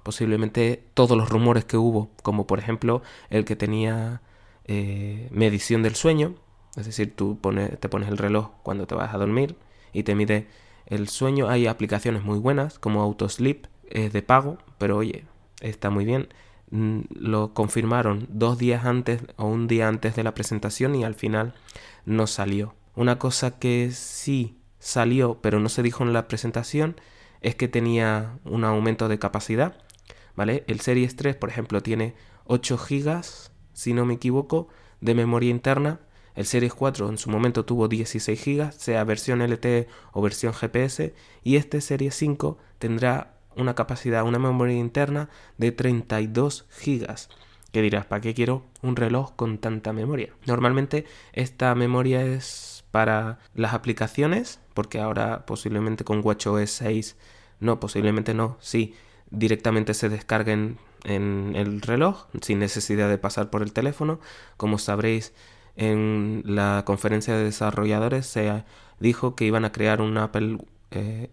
Posiblemente 0.04 0.84
todos 0.94 1.18
los 1.18 1.30
rumores 1.30 1.66
que 1.66 1.78
hubo, 1.78 2.10
como 2.24 2.48
por 2.48 2.60
ejemplo 2.60 3.02
el 3.30 3.46
que 3.46 3.56
tenía 3.58 4.22
eh, 4.66 5.28
medición 5.32 5.84
del 5.84 5.96
sueño, 5.96 6.36
es 6.78 6.86
decir, 6.86 7.16
tú 7.16 7.38
te 7.80 7.90
pones 7.90 8.10
el 8.10 8.18
reloj 8.18 8.52
cuando 8.64 8.88
te 8.88 8.96
vas 8.96 9.14
a 9.14 9.18
dormir 9.18 9.58
y 9.94 10.04
te 10.04 10.16
mide 10.16 10.48
el 10.86 11.08
sueño. 11.10 11.50
Hay 11.50 11.68
aplicaciones 11.68 12.24
muy 12.24 12.40
buenas 12.40 12.80
como 12.80 13.02
Autosleep, 13.02 13.68
es 13.90 14.14
de 14.14 14.22
pago, 14.22 14.58
pero 14.78 14.98
oye, 14.98 15.26
está 15.62 15.90
muy 15.90 16.06
bien. 16.06 16.30
Mm, 16.70 17.02
lo 17.12 17.54
confirmaron 17.54 18.28
dos 18.30 18.58
días 18.58 18.86
antes 18.86 19.22
o 19.38 19.46
un 19.46 19.68
día 19.68 19.88
antes 19.88 20.16
de 20.16 20.24
la 20.24 20.34
presentación 20.34 20.96
y 20.96 21.04
al 21.04 21.16
final 21.16 21.54
no 22.06 22.28
salió. 22.28 22.76
Una 22.96 23.20
cosa 23.20 23.60
que 23.60 23.92
sí 23.92 24.58
salió, 24.80 25.40
pero 25.42 25.60
no 25.60 25.70
se 25.70 25.84
dijo 25.84 26.04
en 26.04 26.14
la 26.14 26.28
presentación, 26.28 27.00
es 27.42 27.56
que 27.56 27.68
tenía 27.68 28.40
un 28.44 28.64
aumento 28.64 29.08
de 29.08 29.20
capacidad. 29.20 29.78
¿Vale? 30.36 30.64
El 30.68 30.82
Series 30.82 31.16
3, 31.16 31.36
por 31.36 31.50
ejemplo, 31.50 31.82
tiene 31.82 32.16
8 32.46 32.78
GB, 32.78 33.22
si 33.74 33.94
no 33.94 34.06
me 34.06 34.16
equivoco, 34.16 34.68
de 35.02 35.16
memoria 35.16 35.50
interna. 35.50 36.00
El 36.38 36.46
Series 36.46 36.76
4 36.76 37.10
en 37.10 37.18
su 37.18 37.32
momento 37.32 37.66
tuvo 37.66 37.88
16 37.88 38.46
GB, 38.46 38.72
sea 38.72 39.04
versión 39.04 39.42
LTE 39.42 39.88
o 40.14 40.22
versión 40.22 40.54
GPS. 40.54 41.16
Y 41.44 41.56
este 41.56 41.82
Series 41.82 42.14
5 42.14 42.60
tendrá 42.78 43.34
una 43.56 43.74
capacidad, 43.74 44.24
una 44.24 44.38
memoria 44.38 44.78
interna 44.78 45.30
de 45.58 45.72
32 45.72 46.68
gigas. 46.70 47.30
¿Qué 47.72 47.82
dirás? 47.82 48.06
¿Para 48.06 48.22
qué 48.22 48.36
quiero 48.36 48.64
un 48.84 48.96
reloj 48.96 49.36
con 49.36 49.58
tanta 49.58 49.94
memoria? 49.94 50.30
Normalmente 50.46 51.06
esta 51.34 51.74
memoria 51.74 52.22
es 52.22 52.86
para 52.92 53.40
las 53.56 53.74
aplicaciones, 53.74 54.60
porque 54.76 55.00
ahora 55.00 55.44
posiblemente 55.48 56.04
con 56.04 56.22
WatchOS 56.24 56.70
6, 56.70 57.18
no, 57.62 57.80
posiblemente 57.80 58.36
no, 58.36 58.58
sí, 58.60 58.94
directamente 59.32 59.96
se 59.96 60.08
descarguen 60.08 60.78
en 61.04 61.54
el 61.56 61.82
reloj 61.82 62.28
sin 62.42 62.60
necesidad 62.60 63.10
de 63.10 63.18
pasar 63.18 63.50
por 63.50 63.64
el 63.64 63.74
teléfono. 63.74 64.20
Como 64.56 64.78
sabréis, 64.78 65.34
en 65.78 66.44
la 66.46 66.84
conferencia 66.86 67.36
de 67.36 67.46
desarrolladores 67.46 68.26
se 68.26 68.64
dijo 69.00 69.36
que 69.36 69.46
iban 69.46 69.64
a 69.64 69.72
crear 69.72 70.02
un 70.02 70.18
Apple, 70.18 70.58
eh, 70.92 71.30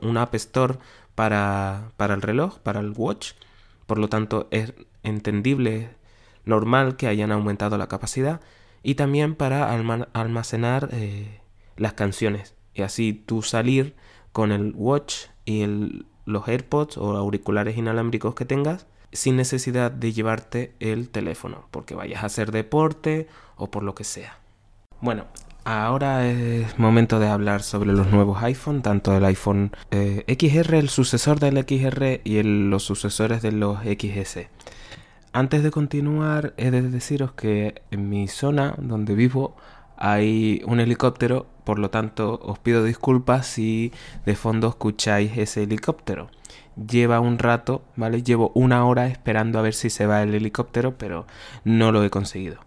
un 0.00 0.16
App 0.16 0.34
Store 0.36 0.78
para, 1.14 1.90
para 1.96 2.14
el 2.14 2.22
reloj, 2.22 2.58
para 2.60 2.80
el 2.80 2.94
watch. 2.96 3.32
Por 3.86 3.98
lo 3.98 4.08
tanto, 4.08 4.48
es 4.50 4.72
entendible, 5.02 5.90
normal 6.44 6.96
que 6.96 7.08
hayan 7.08 7.32
aumentado 7.32 7.76
la 7.76 7.88
capacidad 7.88 8.40
y 8.82 8.94
también 8.94 9.34
para 9.34 9.72
almacenar 10.12 10.88
eh, 10.92 11.40
las 11.76 11.92
canciones 11.94 12.54
y 12.74 12.82
así 12.82 13.12
tú 13.12 13.42
salir 13.42 13.94
con 14.32 14.52
el 14.52 14.72
watch 14.76 15.26
y 15.44 15.66
los 16.24 16.46
AirPods 16.46 16.96
o 16.96 17.16
auriculares 17.16 17.76
inalámbricos 17.76 18.34
que 18.34 18.44
tengas 18.44 18.86
sin 19.12 19.36
necesidad 19.36 19.90
de 19.90 20.12
llevarte 20.12 20.74
el 20.80 21.08
teléfono 21.08 21.66
porque 21.70 21.94
vayas 21.94 22.22
a 22.22 22.26
hacer 22.26 22.52
deporte 22.52 23.28
o 23.56 23.70
por 23.70 23.82
lo 23.82 23.94
que 23.94 24.04
sea. 24.04 24.38
Bueno, 25.00 25.26
Ahora 25.70 26.26
es 26.26 26.78
momento 26.78 27.18
de 27.18 27.28
hablar 27.28 27.62
sobre 27.62 27.92
los 27.92 28.06
nuevos 28.06 28.42
iPhone, 28.42 28.80
tanto 28.80 29.14
el 29.14 29.22
iPhone 29.26 29.70
eh, 29.90 30.24
XR, 30.26 30.78
el 30.78 30.88
sucesor 30.88 31.40
del 31.40 31.58
XR 31.58 32.22
y 32.24 32.42
los 32.42 32.84
sucesores 32.84 33.42
de 33.42 33.52
los 33.52 33.80
XS. 33.80 34.46
Antes 35.34 35.62
de 35.62 35.70
continuar, 35.70 36.54
he 36.56 36.70
de 36.70 36.80
deciros 36.80 37.32
que 37.32 37.82
en 37.90 38.08
mi 38.08 38.28
zona 38.28 38.76
donde 38.78 39.14
vivo 39.14 39.56
hay 39.98 40.62
un 40.64 40.80
helicóptero, 40.80 41.46
por 41.64 41.78
lo 41.78 41.90
tanto 41.90 42.40
os 42.42 42.58
pido 42.58 42.82
disculpas 42.82 43.46
si 43.46 43.92
de 44.24 44.36
fondo 44.36 44.68
escucháis 44.68 45.36
ese 45.36 45.64
helicóptero. 45.64 46.30
Lleva 46.86 47.20
un 47.20 47.38
rato, 47.38 47.82
¿vale? 47.96 48.22
Llevo 48.22 48.52
una 48.54 48.84
hora 48.84 49.08
esperando 49.08 49.58
a 49.58 49.62
ver 49.62 49.74
si 49.74 49.90
se 49.90 50.06
va 50.06 50.22
el 50.22 50.34
helicóptero, 50.34 50.96
pero 50.96 51.26
no 51.64 51.90
lo 51.92 52.04
he 52.04 52.10
conseguido. 52.10 52.58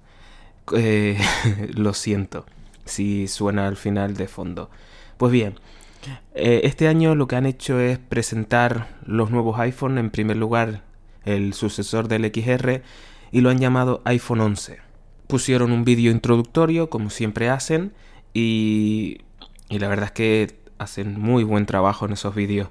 Eh, 0.76 1.17
lo 1.74 1.93
siento 1.93 2.45
si 2.86 3.28
suena 3.28 3.67
al 3.67 3.78
final 3.78 4.15
de 4.15 4.28
fondo. 4.28 4.69
Pues 5.17 5.32
bien, 5.32 5.60
eh, 6.34 6.62
este 6.63 6.88
año 6.88 7.15
lo 7.15 7.28
que 7.28 7.36
han 7.36 7.45
hecho 7.45 7.80
es 7.80 8.00
presentar 8.00 8.88
los 9.06 9.32
nuevos 9.32 9.60
iPhone, 9.60 9.97
en 9.97 10.10
primer 10.10 10.38
lugar 10.38 10.84
el 11.24 11.54
sucesor 11.54 12.08
del 12.08 12.26
XR, 12.26 12.82
y 13.32 13.41
lo 13.41 13.50
han 13.50 13.60
llamado 13.60 14.02
iPhone 14.06 14.41
11. 14.41 14.80
Pusieron 15.28 15.71
un 15.71 15.86
vídeo 15.86 16.12
introductorio, 16.12 16.89
como 16.89 17.10
siempre 17.10 17.50
hacen, 17.50 17.93
y, 18.34 19.19
y 19.69 19.80
la 19.80 19.88
verdad 19.88 20.06
es 20.06 20.12
que 20.12 20.56
hacen 20.78 21.19
muy 21.19 21.43
buen 21.43 21.65
trabajo 21.65 22.06
en 22.06 22.13
esos 22.13 22.34
vídeos 22.36 22.69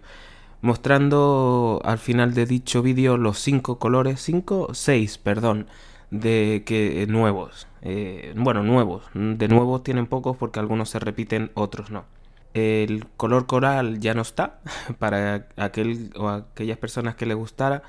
mostrando 0.60 1.80
al 1.84 1.98
final 1.98 2.34
de 2.34 2.46
dicho 2.46 2.82
vídeo 2.82 3.16
los 3.16 3.38
cinco 3.38 3.78
colores, 3.78 4.20
cinco, 4.20 4.68
seis, 4.72 5.18
perdón, 5.18 5.66
de 6.10 6.62
que 6.66 7.06
nuevos. 7.08 7.66
Eh, 7.82 8.32
bueno, 8.36 8.62
nuevos. 8.62 9.04
De 9.14 9.48
nuevos 9.48 9.82
tienen 9.82 10.06
pocos 10.06 10.36
porque 10.36 10.60
algunos 10.60 10.90
se 10.90 10.98
repiten, 10.98 11.50
otros 11.54 11.90
no. 11.90 12.04
El 12.52 13.06
color 13.16 13.46
coral 13.46 14.00
ya 14.00 14.14
no 14.14 14.22
está. 14.22 14.60
Para 14.98 15.48
aquel 15.56 16.12
o 16.16 16.28
aquellas 16.28 16.78
personas 16.78 17.14
que 17.14 17.26
le 17.26 17.34
gustara, 17.34 17.82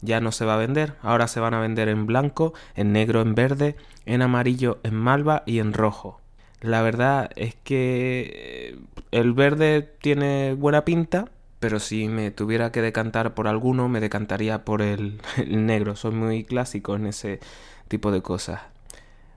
ya 0.00 0.20
no 0.20 0.32
se 0.32 0.44
va 0.44 0.54
a 0.54 0.58
vender. 0.58 0.94
Ahora 1.02 1.28
se 1.28 1.40
van 1.40 1.54
a 1.54 1.60
vender 1.60 1.88
en 1.88 2.06
blanco, 2.06 2.54
en 2.74 2.92
negro, 2.92 3.20
en 3.20 3.34
verde, 3.34 3.76
en 4.06 4.22
amarillo, 4.22 4.78
en 4.82 4.94
malva 4.94 5.42
y 5.46 5.58
en 5.60 5.72
rojo. 5.72 6.20
La 6.60 6.82
verdad 6.82 7.30
es 7.36 7.54
que 7.54 8.32
eh, 8.34 8.78
el 9.12 9.32
verde 9.32 9.94
tiene 10.00 10.54
buena 10.54 10.84
pinta, 10.84 11.26
pero 11.60 11.80
si 11.80 12.08
me 12.08 12.30
tuviera 12.30 12.72
que 12.72 12.82
decantar 12.82 13.34
por 13.34 13.48
alguno, 13.48 13.88
me 13.88 14.00
decantaría 14.00 14.64
por 14.64 14.82
el, 14.82 15.20
negro. 15.46 15.96
Soy 15.96 16.12
muy 16.12 16.44
clásico 16.44 16.96
en 16.96 17.06
ese 17.06 17.40
tipo 17.88 18.10
de 18.12 18.22
cosas. 18.22 18.60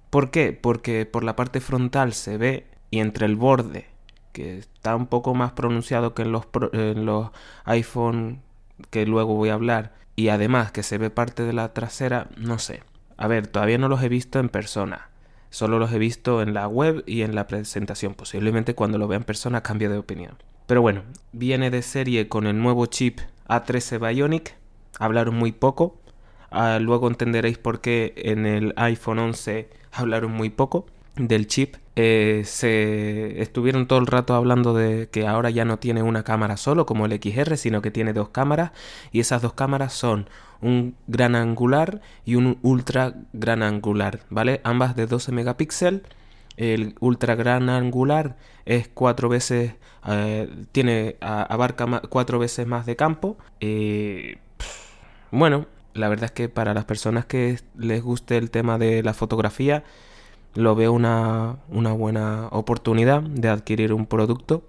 ¿Por 0.09 0.29
qué? 0.29 0.53
Porque 0.53 1.05
por 1.05 1.23
la 1.23 1.35
parte 1.35 1.61
frontal 1.61 2.13
se 2.13 2.37
ve 2.37 2.67
y 2.89 2.99
entre 2.99 3.25
el 3.25 3.35
borde, 3.35 3.87
que 4.33 4.57
está 4.57 4.95
un 4.95 5.07
poco 5.07 5.33
más 5.33 5.53
pronunciado 5.53 6.13
que 6.13 6.23
en 6.23 6.31
los, 6.31 6.47
en 6.73 7.05
los 7.05 7.29
iPhone 7.65 8.41
que 8.89 9.05
luego 9.05 9.35
voy 9.35 9.49
a 9.49 9.53
hablar, 9.53 9.93
y 10.15 10.29
además 10.29 10.71
que 10.71 10.83
se 10.83 10.97
ve 10.97 11.09
parte 11.09 11.43
de 11.43 11.53
la 11.53 11.73
trasera, 11.73 12.27
no 12.35 12.59
sé. 12.59 12.83
A 13.15 13.27
ver, 13.27 13.47
todavía 13.47 13.77
no 13.77 13.87
los 13.87 14.01
he 14.03 14.09
visto 14.09 14.39
en 14.39 14.49
persona. 14.49 15.10
Solo 15.51 15.77
los 15.79 15.91
he 15.91 15.99
visto 15.99 16.41
en 16.41 16.53
la 16.53 16.67
web 16.67 17.03
y 17.05 17.21
en 17.21 17.35
la 17.35 17.45
presentación. 17.45 18.15
Posiblemente 18.15 18.73
cuando 18.73 18.97
lo 18.97 19.07
vea 19.07 19.17
en 19.17 19.25
persona 19.25 19.61
cambie 19.61 19.89
de 19.89 19.97
opinión. 19.97 20.37
Pero 20.65 20.81
bueno, 20.81 21.03
viene 21.33 21.69
de 21.69 21.81
serie 21.81 22.29
con 22.29 22.47
el 22.47 22.57
nuevo 22.57 22.85
chip 22.85 23.19
A13 23.49 23.99
Bionic. 23.99 24.55
Hablaron 24.97 25.35
muy 25.35 25.51
poco. 25.51 25.99
Ah, 26.49 26.79
luego 26.81 27.07
entenderéis 27.09 27.57
por 27.57 27.81
qué 27.81 28.13
en 28.15 28.45
el 28.45 28.73
iPhone 28.77 29.19
11 29.19 29.69
hablaron 29.91 30.31
muy 30.31 30.49
poco 30.49 30.85
del 31.17 31.47
chip. 31.47 31.75
Eh, 31.97 32.43
se 32.45 33.41
estuvieron 33.41 33.87
todo 33.87 33.99
el 33.99 34.07
rato 34.07 34.33
hablando 34.33 34.73
de 34.73 35.09
que 35.09 35.27
ahora 35.27 35.49
ya 35.49 35.65
no 35.65 35.79
tiene 35.79 36.01
una 36.01 36.23
cámara 36.23 36.55
solo 36.55 36.85
como 36.85 37.05
el 37.05 37.19
XR, 37.21 37.57
sino 37.57 37.81
que 37.81 37.91
tiene 37.91 38.13
dos 38.13 38.29
cámaras 38.29 38.71
y 39.11 39.19
esas 39.19 39.41
dos 39.41 39.53
cámaras 39.53 39.91
son 39.91 40.29
un 40.61 40.95
gran 41.07 41.35
angular 41.35 42.01
y 42.25 42.35
un 42.35 42.57
ultra 42.61 43.13
gran 43.33 43.63
angular, 43.63 44.19
¿vale? 44.29 44.61
Ambas 44.63 44.95
de 44.95 45.07
12 45.07 45.31
megapíxeles 45.31 46.01
el 46.57 46.95
ultra 46.99 47.35
gran 47.35 47.69
angular 47.69 48.37
es 48.65 48.87
cuatro 48.87 49.29
veces, 49.29 49.73
eh, 50.07 50.47
tiene, 50.71 51.15
abarca 51.19 52.01
cuatro 52.09 52.39
veces 52.39 52.67
más 52.67 52.85
de 52.85 52.95
campo. 52.95 53.37
Eh, 53.59 54.37
bueno, 55.31 55.65
la 55.93 56.09
verdad 56.09 56.25
es 56.25 56.31
que 56.31 56.49
para 56.49 56.73
las 56.73 56.85
personas 56.85 57.25
que 57.25 57.59
les 57.77 58.03
guste 58.03 58.37
el 58.37 58.51
tema 58.51 58.77
de 58.77 59.01
la 59.03 59.13
fotografía, 59.13 59.83
lo 60.53 60.75
veo 60.75 60.91
una, 60.91 61.57
una 61.69 61.93
buena 61.93 62.47
oportunidad 62.51 63.21
de 63.21 63.49
adquirir 63.49 63.93
un 63.93 64.05
producto. 64.05 64.63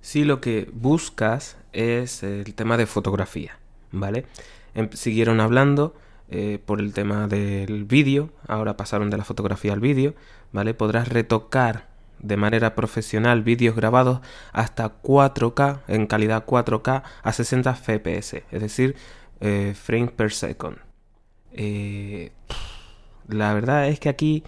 Si 0.00 0.24
lo 0.24 0.40
que 0.40 0.68
buscas 0.72 1.56
es 1.72 2.22
el 2.22 2.54
tema 2.54 2.76
de 2.76 2.86
fotografía, 2.86 3.58
¿vale? 3.92 4.26
Em, 4.74 4.90
siguieron 4.92 5.40
hablando 5.40 5.94
eh, 6.28 6.58
por 6.64 6.80
el 6.80 6.94
tema 6.94 7.26
del 7.26 7.84
vídeo, 7.84 8.30
ahora 8.48 8.76
pasaron 8.76 9.10
de 9.10 9.18
la 9.18 9.24
fotografía 9.24 9.72
al 9.72 9.80
vídeo, 9.80 10.14
¿vale? 10.52 10.72
Podrás 10.74 11.08
retocar 11.08 11.88
de 12.20 12.36
manera 12.36 12.74
profesional 12.74 13.42
vídeos 13.42 13.76
grabados 13.76 14.20
hasta 14.52 15.02
4K, 15.02 15.80
en 15.88 16.06
calidad 16.06 16.46
4K 16.46 17.02
a 17.22 17.32
60 17.32 17.74
fps, 17.74 18.34
es 18.50 18.60
decir, 18.60 18.96
eh, 19.40 19.74
frames 19.74 20.12
per 20.12 20.32
second. 20.32 20.78
Eh, 21.52 22.32
la 23.28 23.52
verdad 23.52 23.88
es 23.88 24.00
que 24.00 24.08
aquí 24.08 24.44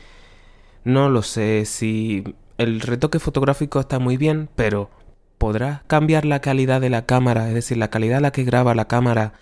no 0.84 1.10
lo 1.10 1.22
sé 1.22 1.64
si 1.66 2.24
el 2.58 2.80
retoque 2.80 3.18
fotográfico 3.18 3.80
está 3.80 3.98
muy 3.98 4.16
bien, 4.16 4.48
pero 4.54 4.90
podrás 5.37 5.82
cambiar 5.87 6.24
la 6.24 6.40
calidad 6.40 6.80
de 6.80 6.90
la 6.90 7.04
cámara, 7.06 7.48
es 7.48 7.54
decir, 7.54 7.76
la 7.76 7.90
calidad 7.90 8.18
a 8.18 8.22
la 8.22 8.32
que 8.32 8.44
graba 8.44 8.74
la 8.74 8.87
cámara 8.87 9.34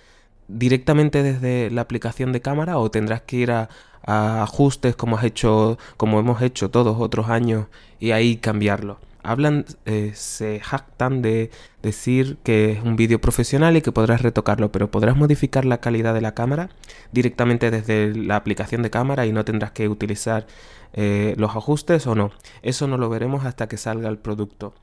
directamente 0.59 1.23
desde 1.23 1.71
la 1.71 1.83
aplicación 1.83 2.33
de 2.33 2.41
cámara 2.41 2.79
o 2.79 2.91
tendrás 2.91 3.23
que 3.23 3.37
ir 3.37 3.51
a, 3.53 3.69
ajustes 4.05 4.97
como 4.97 5.17
has 5.17 5.23
hecho 5.23 5.79
como 5.97 6.19
hemos 6.19 6.43
hecho 6.43 6.71
todos 6.71 6.97
otros 6.99 7.29
años 7.29 7.67
y 8.01 8.11
ahí 8.11 8.37
cambiarlo 8.37 8.99
hablan, 9.23 9.65
eh, 9.87 10.13
se 10.15 10.61
jactan 10.61 11.23
de 11.23 11.51
decir 11.83 12.39
que 12.43 12.73
es 12.73 12.83
un 12.83 12.97
vídeo 12.97 13.21
profesional 13.21 13.77
y 13.77 13.83
que 13.83 13.93
podrás 13.93 14.23
retocarlo, 14.23 14.73
pero 14.73 14.91
podrás 14.91 15.17
modificar 15.17 15.65
la 15.65 15.79
calidad 15.79 16.15
de 16.15 16.21
la 16.21 16.35
cámara 16.35 16.71
directamente 17.13 17.71
desde 17.71 18.15
la 18.15 18.37
aplicación 18.37 18.83
de 18.83 18.91
cámara 18.91 19.27
y 19.27 19.33
no 19.33 19.45
tendrás 19.45 19.73
que 19.73 19.89
utilizar 19.89 20.47
eh, 20.93 21.35
los 21.39 21.51
ajustes 21.57 22.07
o 22.07 22.15
no. 22.15 22.33
Eso 22.63 22.87
no 22.87 22.99
lo 22.99 23.09
veremos 23.09 23.45
hasta 23.45 23.69
que 23.69 23.77
salga 23.77 24.09
el 24.09 24.19
producto. 24.19 24.75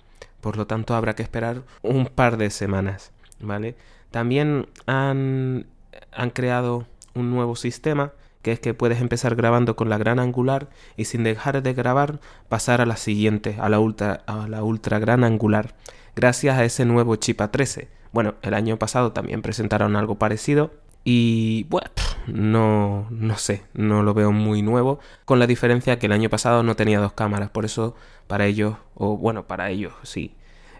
Por 0.41 0.58
lo 0.58 0.67
tanto, 0.67 0.95
habrá 0.95 1.15
que 1.15 1.23
esperar 1.23 1.63
un 1.82 2.05
par 2.05 2.38
de 2.38 2.49
semanas, 2.49 3.12
¿vale? 3.39 3.75
También 4.12 4.67
han, 4.86 5.67
han 6.12 6.30
creado 6.32 6.88
un 7.13 7.32
nuevo 7.32 7.56
sistema 7.56 8.13
que 8.41 8.52
es 8.52 8.60
que 8.60 8.74
puedes 8.74 9.02
empezar 9.02 9.36
grabando 9.36 9.76
con 9.76 9.89
la 9.89 9.98
gran 9.98 10.19
angular 10.19 10.69
y 10.95 11.06
sin 11.06 11.24
dejar 11.24 11.62
de 11.62 11.74
grabar 11.74 12.19
pasar 12.48 12.82
a 12.82 12.86
la 12.86 12.95
siguiente, 12.95 13.58
a 13.60 13.69
la 13.69 13.80
ultra, 13.80 14.24
a 14.28 14.48
la 14.48 14.63
ultra 14.63 15.00
gran 15.00 15.24
angular, 15.24 15.76
gracias 16.15 16.58
a 16.58 16.63
ese 16.63 16.86
nuevo 16.86 17.15
chip 17.17 17.41
A13. 17.41 17.88
Bueno, 18.12 18.36
el 18.41 18.54
año 18.54 18.78
pasado 18.78 19.12
también 19.12 19.41
presentaron 19.41 19.95
algo 19.95 20.15
parecido 20.15 20.72
y 21.04 21.65
bueno, 21.69 21.89
no, 22.28 23.08
no 23.10 23.38
sé, 23.38 23.63
no 23.74 24.04
lo 24.04 24.13
veo 24.13 24.32
muy 24.32 24.62
nuevo, 24.62 25.00
con 25.26 25.39
la 25.39 25.48
diferencia 25.48 26.00
que 26.00 26.08
el 26.08 26.12
año 26.12 26.30
pasado 26.30 26.63
no 26.63 26.76
tenía 26.76 27.00
dos 27.00 27.13
cámaras, 27.13 27.50
por 27.50 27.65
eso 27.65 27.95
para 28.28 28.45
ellos, 28.45 28.76
o 28.95 29.17
bueno, 29.17 29.48
para 29.48 29.69
ellos 29.69 29.93
sí, 30.04 30.36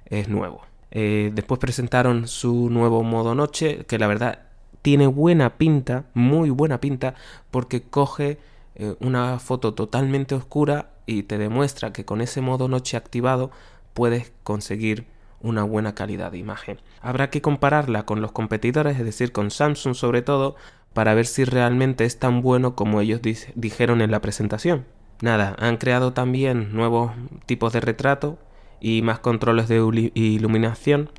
es 0.06 0.30
nuevo. 0.30 0.62
Eh, 0.91 1.32
después 1.34 1.60
presentaron 1.60 2.28
su 2.28 2.69
nuevo 2.69 3.04
modo 3.04 3.36
noche, 3.36 3.86
que 3.86 3.99
la 3.99 4.08
verdad 4.08 4.39
tiene 4.82 5.08
buena 5.08 5.58
pinta, 5.58 6.06
muy 6.13 6.49
buena 6.49 6.80
pinta, 6.80 7.15
porque 7.52 7.84
coge 7.84 8.39
eh, 8.75 8.95
una 8.99 9.39
foto 9.39 9.73
totalmente 9.73 10.36
oscura 10.36 10.91
y 11.06 11.23
te 11.23 11.38
demuestra 11.38 11.91
que 11.91 12.06
con 12.06 12.21
ese 12.21 12.41
modo 12.41 12.67
noche 12.67 12.97
activado 12.97 13.52
puedes 13.93 14.32
conseguir 14.43 15.06
una 15.41 15.63
buena 15.63 15.95
calidad 15.95 16.32
de 16.32 16.38
imagen. 16.38 16.80
Habrá 17.02 17.30
que 17.30 17.41
compararla 17.41 18.06
con 18.06 18.21
los 18.21 18.32
competidores, 18.32 18.97
es 18.97 19.06
decir, 19.06 19.32
con 19.32 19.52
Samsung 19.52 19.95
sobre 19.95 20.21
todo, 20.21 20.56
para 20.93 21.13
ver 21.13 21.25
si 21.25 21.45
realmente 21.45 22.06
es 22.06 22.19
tan 22.19 22.41
bueno 22.41 22.75
como 22.75 22.99
ellos 22.99 23.21
dijeron 23.56 24.02
en 24.02 24.12
la 24.12 24.21
presentación. 24.21 24.86
Nada, 25.21 25.56
han 25.60 25.78
creado 25.78 26.13
también 26.13 26.73
nuevos 26.73 27.12
tipos 27.45 27.73
de 27.73 27.82
retrato 27.82 28.38
y 28.82 29.02
más 29.02 29.20
controles 29.20 29.68
de 29.68 30.12
iluminación 30.13 31.10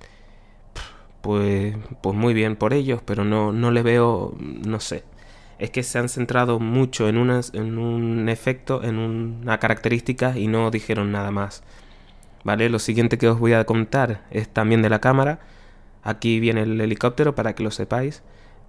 pues, 1.20 1.76
pues 2.02 2.16
muy 2.16 2.34
bien 2.34 2.56
por 2.56 2.72
ellos, 2.72 3.02
pero 3.04 3.24
no, 3.24 3.52
no 3.52 3.70
le 3.70 3.82
veo, 3.82 4.34
no 4.38 4.80
sé. 4.80 5.04
Es 5.58 5.70
que 5.70 5.82
se 5.82 5.98
han 5.98 6.08
centrado 6.08 6.58
mucho 6.58 7.08
en, 7.08 7.16
en 7.18 7.78
un 7.78 8.28
efecto, 8.28 8.82
en 8.82 8.98
una 8.98 9.58
característica 9.58 10.38
y 10.38 10.46
no 10.46 10.70
dijeron 10.70 11.12
nada 11.12 11.30
más. 11.30 11.62
¿Vale? 12.44 12.70
Lo 12.70 12.78
siguiente 12.78 13.18
que 13.18 13.28
os 13.28 13.38
voy 13.38 13.52
a 13.52 13.64
contar 13.66 14.22
es 14.30 14.48
también 14.48 14.80
de 14.82 14.88
la 14.88 15.00
cámara. 15.00 15.40
Aquí 16.02 16.40
viene 16.40 16.62
el 16.62 16.80
helicóptero 16.80 17.34
para 17.34 17.54
que 17.54 17.62
lo 17.62 17.70
sepáis. 17.70 18.22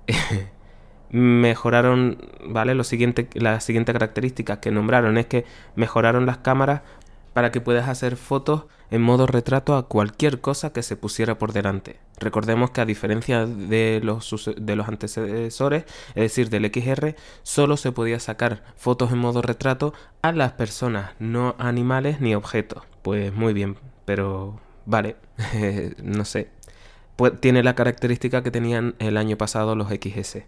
mejoraron, 1.12 2.18
¿vale? 2.46 2.76
Lo 2.76 2.84
siguiente, 2.84 3.30
la 3.34 3.60
siguiente 3.62 3.94
característica 3.94 4.60
que 4.60 4.72
nombraron 4.72 5.18
es 5.18 5.26
que 5.28 5.46
mejoraron 5.76 6.26
las 6.26 6.40
cámaras 6.40 6.82
para 7.34 7.52
que 7.52 7.62
puedas 7.62 7.88
hacer 7.88 8.18
fotos 8.18 8.66
en 8.92 9.02
modo 9.02 9.26
retrato 9.26 9.76
a 9.76 9.88
cualquier 9.88 10.42
cosa 10.42 10.74
que 10.74 10.84
se 10.84 10.98
pusiera 10.98 11.40
por 11.40 11.54
delante. 11.54 11.98
Recordemos 12.20 12.72
que 12.72 12.82
a 12.82 12.86
diferencia 12.86 13.46
de 13.46 14.02
los, 14.04 14.52
de 14.56 14.76
los 14.76 14.88
antecesores, 14.88 15.86
es 16.10 16.16
decir, 16.16 16.50
del 16.50 16.66
XR, 16.66 17.16
solo 17.42 17.78
se 17.78 17.94
podía 17.94 18.20
sacar 18.20 18.64
fotos 18.76 19.12
en 19.12 19.20
modo 19.20 19.42
retrato 19.42 19.94
a 20.22 20.34
las 20.34 20.52
personas, 20.52 21.12
no 21.20 21.56
animales 21.58 22.20
ni 22.20 22.36
objetos. 22.36 22.84
Pues 23.02 23.34
muy 23.34 23.54
bien, 23.54 23.78
pero 24.06 24.60
vale, 24.86 25.16
no 26.04 26.26
sé. 26.26 26.50
Pues 27.16 27.40
tiene 27.40 27.64
la 27.64 27.76
característica 27.76 28.44
que 28.44 28.52
tenían 28.52 28.96
el 29.00 29.16
año 29.18 29.38
pasado 29.38 29.76
los 29.76 29.88
XS. 29.88 30.40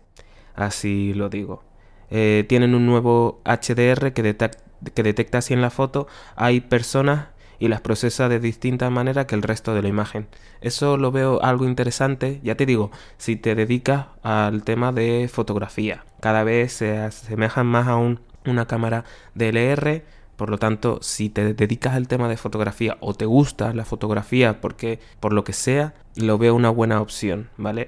Así 0.53 1.13
lo 1.13 1.29
digo. 1.29 1.63
Eh, 2.11 2.45
tienen 2.47 2.75
un 2.75 2.85
nuevo 2.85 3.41
HDR 3.45 4.11
que 4.13 4.21
detecta 4.21 4.63
que 4.91 5.03
detecta 5.03 5.41
si 5.41 5.53
en 5.53 5.61
la 5.61 5.69
foto 5.69 6.07
hay 6.35 6.61
personas 6.61 7.27
y 7.63 7.69
las 7.69 7.79
procesa 7.79 8.27
de 8.27 8.41
distinta 8.41 8.89
manera 8.89 9.25
que 9.25 9.35
el 9.35 9.41
resto 9.41 9.73
de 9.73 9.81
la 9.81 9.87
imagen. 9.87 10.27
Eso 10.59 10.97
lo 10.97 11.13
veo 11.13 11.41
algo 11.41 11.63
interesante, 11.63 12.41
ya 12.43 12.55
te 12.55 12.65
digo, 12.65 12.91
si 13.17 13.37
te 13.37 13.55
dedicas 13.55 14.07
al 14.21 14.65
tema 14.65 14.91
de 14.91 15.29
fotografía. 15.31 16.03
Cada 16.19 16.43
vez 16.43 16.73
se 16.73 16.97
asemejan 16.97 17.65
más 17.65 17.87
a 17.87 17.95
una 17.95 18.65
cámara 18.67 19.05
DLR, 19.33 20.03
por 20.35 20.49
lo 20.49 20.57
tanto, 20.57 20.99
si 21.01 21.29
te 21.29 21.53
dedicas 21.53 21.93
al 21.93 22.09
tema 22.09 22.27
de 22.27 22.35
fotografía 22.35 22.97
o 22.99 23.13
te 23.13 23.25
gusta 23.25 23.73
la 23.73 23.85
fotografía 23.85 24.59
porque 24.59 24.99
por 25.21 25.31
lo 25.31 25.45
que 25.45 25.53
sea, 25.53 25.93
lo 26.17 26.37
veo 26.37 26.55
una 26.55 26.69
buena 26.69 26.99
opción, 26.99 27.47
¿vale? 27.55 27.87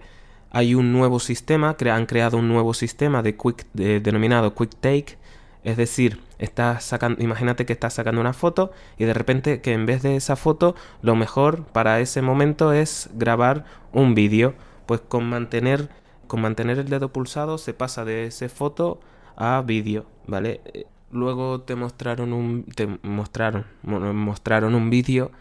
Hay 0.52 0.74
un 0.74 0.94
nuevo 0.94 1.20
sistema, 1.20 1.76
han 1.92 2.06
creado 2.06 2.38
un 2.38 2.48
nuevo 2.48 2.74
sistema 2.74 3.22
de 3.22 3.36
quick, 3.36 3.66
denominado 3.74 4.56
Quick 4.56 4.74
Take, 4.80 5.18
es 5.66 5.78
decir, 5.78 6.22
estás 6.38 6.84
sacando, 6.84 7.22
imagínate 7.24 7.66
que 7.66 7.74
estás 7.74 7.96
sacando 7.96 8.22
una 8.22 8.34
foto 8.34 8.72
y 9.00 9.06
de 9.06 9.16
repente 9.16 9.62
que 9.62 9.74
en 9.74 9.88
vez 9.88 10.04
de 10.04 10.16
esa 10.16 10.36
foto, 10.36 10.76
lo 11.02 11.16
mejor 11.16 11.66
para 11.66 12.00
ese 12.00 12.22
momento 12.22 12.72
es 12.72 13.10
grabar 13.16 13.66
un 13.92 14.14
vídeo. 14.14 14.54
Pues 14.86 15.02
con 15.02 15.28
mantener, 15.28 15.90
con 16.28 16.42
mantener 16.42 16.78
el 16.78 16.88
dedo 16.88 17.10
pulsado 17.10 17.58
se 17.58 17.74
pasa 17.74 18.06
de 18.06 18.28
esa 18.28 18.48
foto 18.48 19.00
a 19.36 19.64
vídeo, 19.66 20.06
¿vale? 20.28 20.62
Eh, 20.66 20.86
luego 21.12 21.62
te 21.62 21.76
mostraron 21.76 22.32
un, 22.32 22.66
te 22.66 22.86
mostraron, 23.02 23.66
mostraron 23.82 24.76
un 24.76 24.92
vídeo 24.92 25.32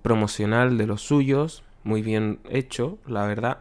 promocional 0.00 0.78
de 0.78 0.86
los 0.86 1.02
suyos, 1.02 1.62
muy 1.82 2.00
bien 2.00 2.38
hecho, 2.48 2.96
la 3.06 3.26
verdad, 3.26 3.58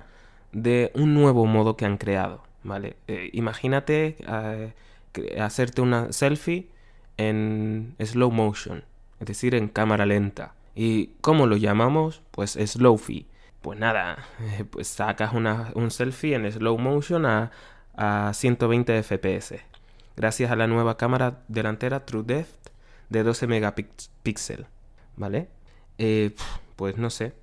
de 0.53 0.89
un 0.95 1.13
nuevo 1.13 1.45
modo 1.47 1.75
que 1.75 1.83
han 1.85 1.97
creado, 1.97 2.43
¿vale? 2.63 2.95
Eh, 3.07 3.29
imagínate 3.33 4.15
eh, 4.25 4.73
hacerte 5.39 5.81
una 5.81 6.11
selfie 6.11 6.69
en 7.17 7.95
slow 7.99 8.31
motion, 8.31 8.83
es 9.19 9.27
decir, 9.27 9.55
en 9.55 9.67
cámara 9.67 10.05
lenta. 10.05 10.55
¿Y 10.75 11.11
cómo 11.21 11.45
lo 11.45 11.57
llamamos? 11.57 12.21
Pues 12.31 12.51
slowfie. 12.51 13.27
Pues 13.61 13.79
nada, 13.79 14.25
pues 14.71 14.87
sacas 14.87 15.33
una, 15.33 15.71
un 15.75 15.91
selfie 15.91 16.35
en 16.35 16.51
slow 16.51 16.77
motion 16.77 17.25
a, 17.25 17.51
a 17.95 18.31
120 18.33 19.03
fps. 19.03 19.55
Gracias 20.15 20.51
a 20.51 20.55
la 20.55 20.67
nueva 20.67 20.97
cámara 20.97 21.43
delantera 21.47 22.05
True 22.05 22.23
Depth 22.23 22.69
de 23.09 23.23
12 23.23 23.47
megapíxeles. 23.47 24.67
¿Vale? 25.15 25.47
Eh, 25.97 26.35
pues 26.75 26.97
no 26.97 27.09
sé. 27.09 27.33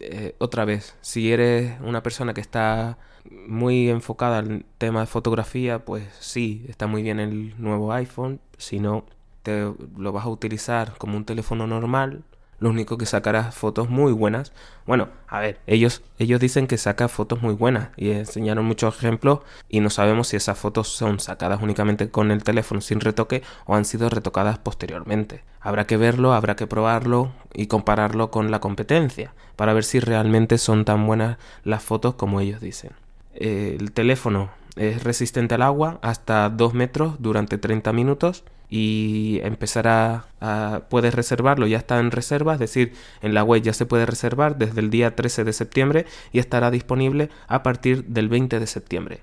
Eh, 0.00 0.34
otra 0.38 0.64
vez, 0.64 0.96
si 1.00 1.32
eres 1.32 1.80
una 1.80 2.02
persona 2.02 2.34
que 2.34 2.40
está 2.40 2.98
muy 3.30 3.88
enfocada 3.88 4.38
al 4.38 4.64
tema 4.78 5.00
de 5.00 5.06
fotografía, 5.06 5.84
pues 5.84 6.04
sí, 6.20 6.64
está 6.68 6.86
muy 6.86 7.02
bien 7.02 7.20
el 7.20 7.54
nuevo 7.58 7.92
iPhone. 7.92 8.40
Si 8.56 8.80
no, 8.80 9.04
te 9.42 9.72
lo 9.96 10.12
vas 10.12 10.24
a 10.26 10.30
utilizar 10.30 10.94
como 10.98 11.16
un 11.16 11.24
teléfono 11.24 11.66
normal, 11.66 12.24
lo 12.60 12.70
único 12.70 12.98
que 12.98 13.06
sacará 13.06 13.52
fotos 13.52 13.88
muy 13.88 14.12
buenas. 14.12 14.52
Bueno, 14.86 15.08
a 15.28 15.40
ver, 15.40 15.60
ellos, 15.66 16.02
ellos 16.18 16.40
dicen 16.40 16.66
que 16.66 16.76
saca 16.76 17.08
fotos 17.08 17.40
muy 17.40 17.54
buenas 17.54 17.90
y 17.96 18.10
enseñaron 18.10 18.64
muchos 18.64 18.96
ejemplos 18.96 19.40
y 19.68 19.80
no 19.80 19.90
sabemos 19.90 20.28
si 20.28 20.36
esas 20.36 20.58
fotos 20.58 20.88
son 20.88 21.20
sacadas 21.20 21.62
únicamente 21.62 22.10
con 22.10 22.30
el 22.30 22.42
teléfono 22.42 22.80
sin 22.80 23.00
retoque 23.00 23.42
o 23.66 23.76
han 23.76 23.84
sido 23.84 24.08
retocadas 24.10 24.58
posteriormente. 24.58 25.44
Habrá 25.60 25.86
que 25.86 25.96
verlo, 25.96 26.32
habrá 26.32 26.56
que 26.56 26.66
probarlo 26.66 27.32
y 27.54 27.66
compararlo 27.66 28.30
con 28.30 28.50
la 28.50 28.60
competencia 28.60 29.34
para 29.56 29.72
ver 29.72 29.84
si 29.84 30.00
realmente 30.00 30.58
son 30.58 30.84
tan 30.84 31.06
buenas 31.06 31.38
las 31.64 31.82
fotos 31.82 32.14
como 32.14 32.40
ellos 32.40 32.60
dicen. 32.60 32.92
El 33.38 33.92
teléfono 33.92 34.50
es 34.76 35.02
resistente 35.02 35.54
al 35.54 35.62
agua 35.62 35.98
hasta 36.02 36.48
2 36.50 36.74
metros 36.74 37.16
durante 37.18 37.58
30 37.58 37.92
minutos 37.92 38.44
y 38.70 39.40
empezará 39.42 40.26
a, 40.40 40.82
puedes 40.90 41.14
reservarlo, 41.14 41.66
ya 41.66 41.78
está 41.78 41.98
en 41.98 42.10
reserva, 42.10 42.54
es 42.54 42.60
decir, 42.60 42.92
en 43.22 43.34
la 43.34 43.42
web 43.42 43.62
ya 43.62 43.72
se 43.72 43.86
puede 43.86 44.06
reservar 44.06 44.58
desde 44.58 44.80
el 44.80 44.90
día 44.90 45.16
13 45.16 45.44
de 45.44 45.52
septiembre 45.52 46.06
y 46.32 46.38
estará 46.38 46.70
disponible 46.70 47.30
a 47.46 47.62
partir 47.62 48.04
del 48.04 48.28
20 48.28 48.60
de 48.60 48.66
septiembre. 48.66 49.20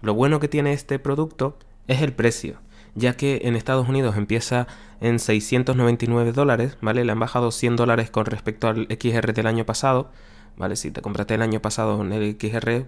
Lo 0.00 0.14
bueno 0.14 0.40
que 0.40 0.48
tiene 0.48 0.72
este 0.72 0.98
producto 0.98 1.58
es 1.88 2.02
el 2.02 2.12
precio, 2.12 2.56
ya 2.94 3.16
que 3.16 3.42
en 3.44 3.56
Estados 3.56 3.88
Unidos 3.88 4.16
empieza 4.16 4.66
en 5.00 5.18
699 5.18 6.32
dólares, 6.32 6.78
¿vale? 6.80 7.04
Le 7.04 7.12
han 7.12 7.20
bajado 7.20 7.50
100 7.50 7.76
dólares 7.76 8.10
con 8.10 8.24
respecto 8.24 8.68
al 8.68 8.86
XR 8.88 9.34
del 9.34 9.46
año 9.46 9.66
pasado, 9.66 10.10
¿vale? 10.56 10.76
Si 10.76 10.90
te 10.90 11.02
compraste 11.02 11.34
el 11.34 11.42
año 11.42 11.60
pasado 11.60 12.00
en 12.00 12.12
el 12.12 12.36
XR, 12.40 12.86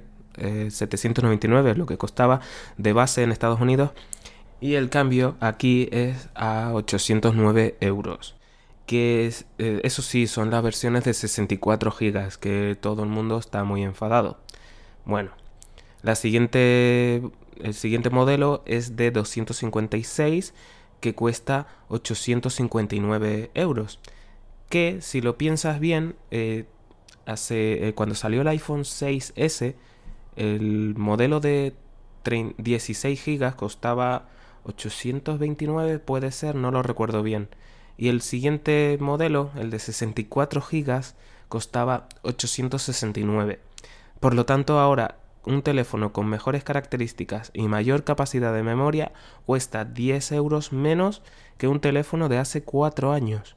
799 0.71 1.69
eh, 1.69 1.73
es 1.73 1.79
lo 1.79 1.87
que 1.87 1.99
costaba 1.99 2.41
de 2.77 2.93
base 2.93 3.23
en 3.23 3.33
Estados 3.33 3.61
Unidos 3.61 3.91
y 4.61 4.75
el 4.75 4.91
cambio 4.91 5.37
aquí 5.41 5.89
es 5.93 6.29
a 6.35 6.73
809 6.75 7.77
euros. 7.81 8.35
Que 8.87 9.27
es, 9.27 9.47
eh, 9.59 9.81
eso 9.85 10.03
sí, 10.03 10.27
son 10.27 10.51
las 10.51 10.63
versiones 10.63 11.05
de 11.05 11.15
64 11.15 11.91
gigas, 11.93 12.39
que 12.39 12.77
todo 12.81 13.03
el 13.03 13.11
mundo 13.11 13.39
está 13.39 13.63
muy 13.65 13.83
enfadado. 13.83 14.39
Bueno, 15.05 15.31
la 16.03 16.15
siguiente, 16.15 17.23
el 17.63 17.75
siguiente 17.75 18.11
modelo 18.11 18.63
es 18.67 18.97
de 18.97 19.11
256 19.11 20.55
que 21.01 21.15
cuesta 21.15 21.69
859 21.89 23.51
euros. 23.55 24.01
que 24.69 25.01
si 25.01 25.23
lo 25.23 25.39
piensas 25.39 25.81
bien, 25.81 26.17
eh, 26.31 26.67
hace, 27.25 27.93
cuando 27.95 28.15
salió 28.15 28.43
el 28.43 28.49
iPhone 28.49 28.83
6S, 28.83 29.77
el 30.39 30.95
modelo 30.97 31.41
de 31.41 31.75
16 32.25 33.25
GB 33.25 33.57
costaba 33.57 34.29
829, 34.65 35.99
puede 35.99 36.31
ser, 36.31 36.55
no 36.55 36.71
lo 36.71 36.83
recuerdo 36.83 37.23
bien. 37.23 37.49
Y 37.97 38.09
el 38.09 38.23
siguiente 38.23 38.97
modelo, 39.01 39.51
el 39.57 39.71
de 39.71 39.79
64 39.81 40.61
GB, 40.61 41.03
costaba 41.49 42.09
869. 42.23 43.61
Por 44.21 44.35
lo 44.35 44.47
tanto, 44.47 44.79
ahora 44.79 45.17
un 45.45 45.63
teléfono 45.63 46.13
con 46.13 46.29
mejores 46.29 46.63
características 46.63 47.51
y 47.55 47.67
mayor 47.69 48.05
capacidad 48.05 48.53
de 48.53 48.63
memoria 48.63 49.13
cuesta 49.47 49.85
10 49.85 50.33
euros 50.33 50.73
menos 50.73 51.23
que 51.57 51.69
un 51.69 51.81
teléfono 51.81 52.29
de 52.29 52.39
hace 52.39 52.63
4 52.63 53.13
años. 53.13 53.57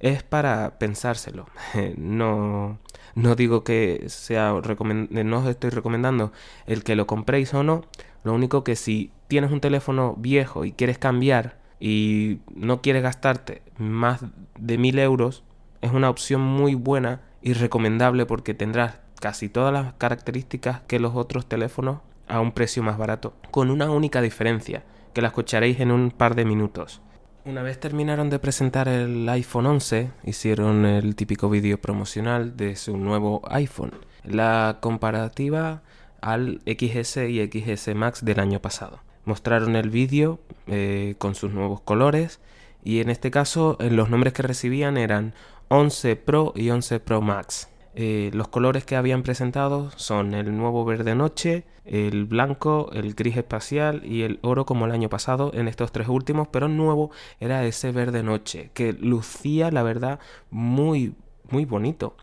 Es 0.00 0.22
para 0.22 0.78
pensárselo. 0.78 1.46
No, 1.96 2.78
no 3.14 3.34
digo 3.34 3.64
que 3.64 4.04
sea 4.08 4.52
no 4.52 5.38
os 5.38 5.46
estoy 5.46 5.70
recomendando 5.70 6.32
el 6.66 6.84
que 6.84 6.96
lo 6.96 7.06
compréis 7.06 7.52
o 7.54 7.62
no. 7.62 7.82
Lo 8.24 8.32
único 8.34 8.64
que 8.64 8.76
si 8.76 9.10
tienes 9.28 9.50
un 9.50 9.60
teléfono 9.60 10.14
viejo 10.16 10.64
y 10.64 10.72
quieres 10.72 10.98
cambiar 10.98 11.58
y 11.80 12.38
no 12.54 12.80
quieres 12.80 13.02
gastarte 13.02 13.62
más 13.76 14.24
de 14.58 14.78
1000 14.78 14.98
euros, 15.00 15.42
es 15.80 15.92
una 15.92 16.10
opción 16.10 16.40
muy 16.40 16.74
buena 16.74 17.20
y 17.42 17.54
recomendable 17.54 18.24
porque 18.24 18.54
tendrás 18.54 19.00
casi 19.20 19.48
todas 19.48 19.72
las 19.72 19.94
características 19.94 20.82
que 20.86 21.00
los 21.00 21.14
otros 21.14 21.46
teléfonos 21.46 21.98
a 22.28 22.40
un 22.40 22.52
precio 22.52 22.82
más 22.82 22.98
barato, 22.98 23.34
con 23.50 23.70
una 23.70 23.90
única 23.90 24.22
diferencia, 24.22 24.84
que 25.12 25.22
la 25.22 25.28
escucharéis 25.28 25.80
en 25.80 25.90
un 25.90 26.10
par 26.10 26.34
de 26.34 26.44
minutos. 26.44 27.02
Una 27.44 27.62
vez 27.62 27.80
terminaron 27.80 28.30
de 28.30 28.38
presentar 28.38 28.86
el 28.86 29.28
iPhone 29.28 29.66
11, 29.66 30.12
hicieron 30.22 30.86
el 30.86 31.16
típico 31.16 31.50
vídeo 31.50 31.76
promocional 31.80 32.56
de 32.56 32.76
su 32.76 32.96
nuevo 32.96 33.42
iPhone, 33.50 33.92
la 34.22 34.78
comparativa 34.80 35.82
al 36.20 36.60
XS 36.66 37.16
y 37.28 37.44
XS 37.44 37.96
Max 37.96 38.24
del 38.24 38.38
año 38.38 38.60
pasado. 38.60 39.00
Mostraron 39.24 39.74
el 39.74 39.90
vídeo 39.90 40.38
eh, 40.68 41.16
con 41.18 41.34
sus 41.34 41.52
nuevos 41.52 41.80
colores 41.80 42.38
y 42.84 43.00
en 43.00 43.10
este 43.10 43.32
caso 43.32 43.76
los 43.80 44.08
nombres 44.08 44.34
que 44.34 44.42
recibían 44.42 44.96
eran 44.96 45.34
11 45.66 46.14
Pro 46.14 46.52
y 46.54 46.70
11 46.70 47.00
Pro 47.00 47.22
Max. 47.22 47.71
Eh, 47.94 48.30
los 48.32 48.48
colores 48.48 48.84
que 48.84 48.96
habían 48.96 49.22
presentado 49.22 49.90
son 49.96 50.32
el 50.32 50.56
nuevo 50.56 50.84
verde 50.84 51.14
noche, 51.14 51.64
el 51.84 52.24
blanco, 52.24 52.90
el 52.94 53.14
gris 53.14 53.36
espacial 53.36 54.02
y 54.04 54.22
el 54.22 54.38
oro 54.42 54.64
como 54.64 54.86
el 54.86 54.92
año 54.92 55.10
pasado 55.10 55.50
en 55.54 55.68
estos 55.68 55.92
tres 55.92 56.08
últimos, 56.08 56.48
pero 56.48 56.68
nuevo 56.68 57.10
era 57.38 57.64
ese 57.66 57.92
verde 57.92 58.22
noche 58.22 58.70
que 58.72 58.94
lucía 58.94 59.70
la 59.70 59.82
verdad 59.82 60.20
muy 60.50 61.14
muy 61.50 61.64
bonito. 61.66 62.16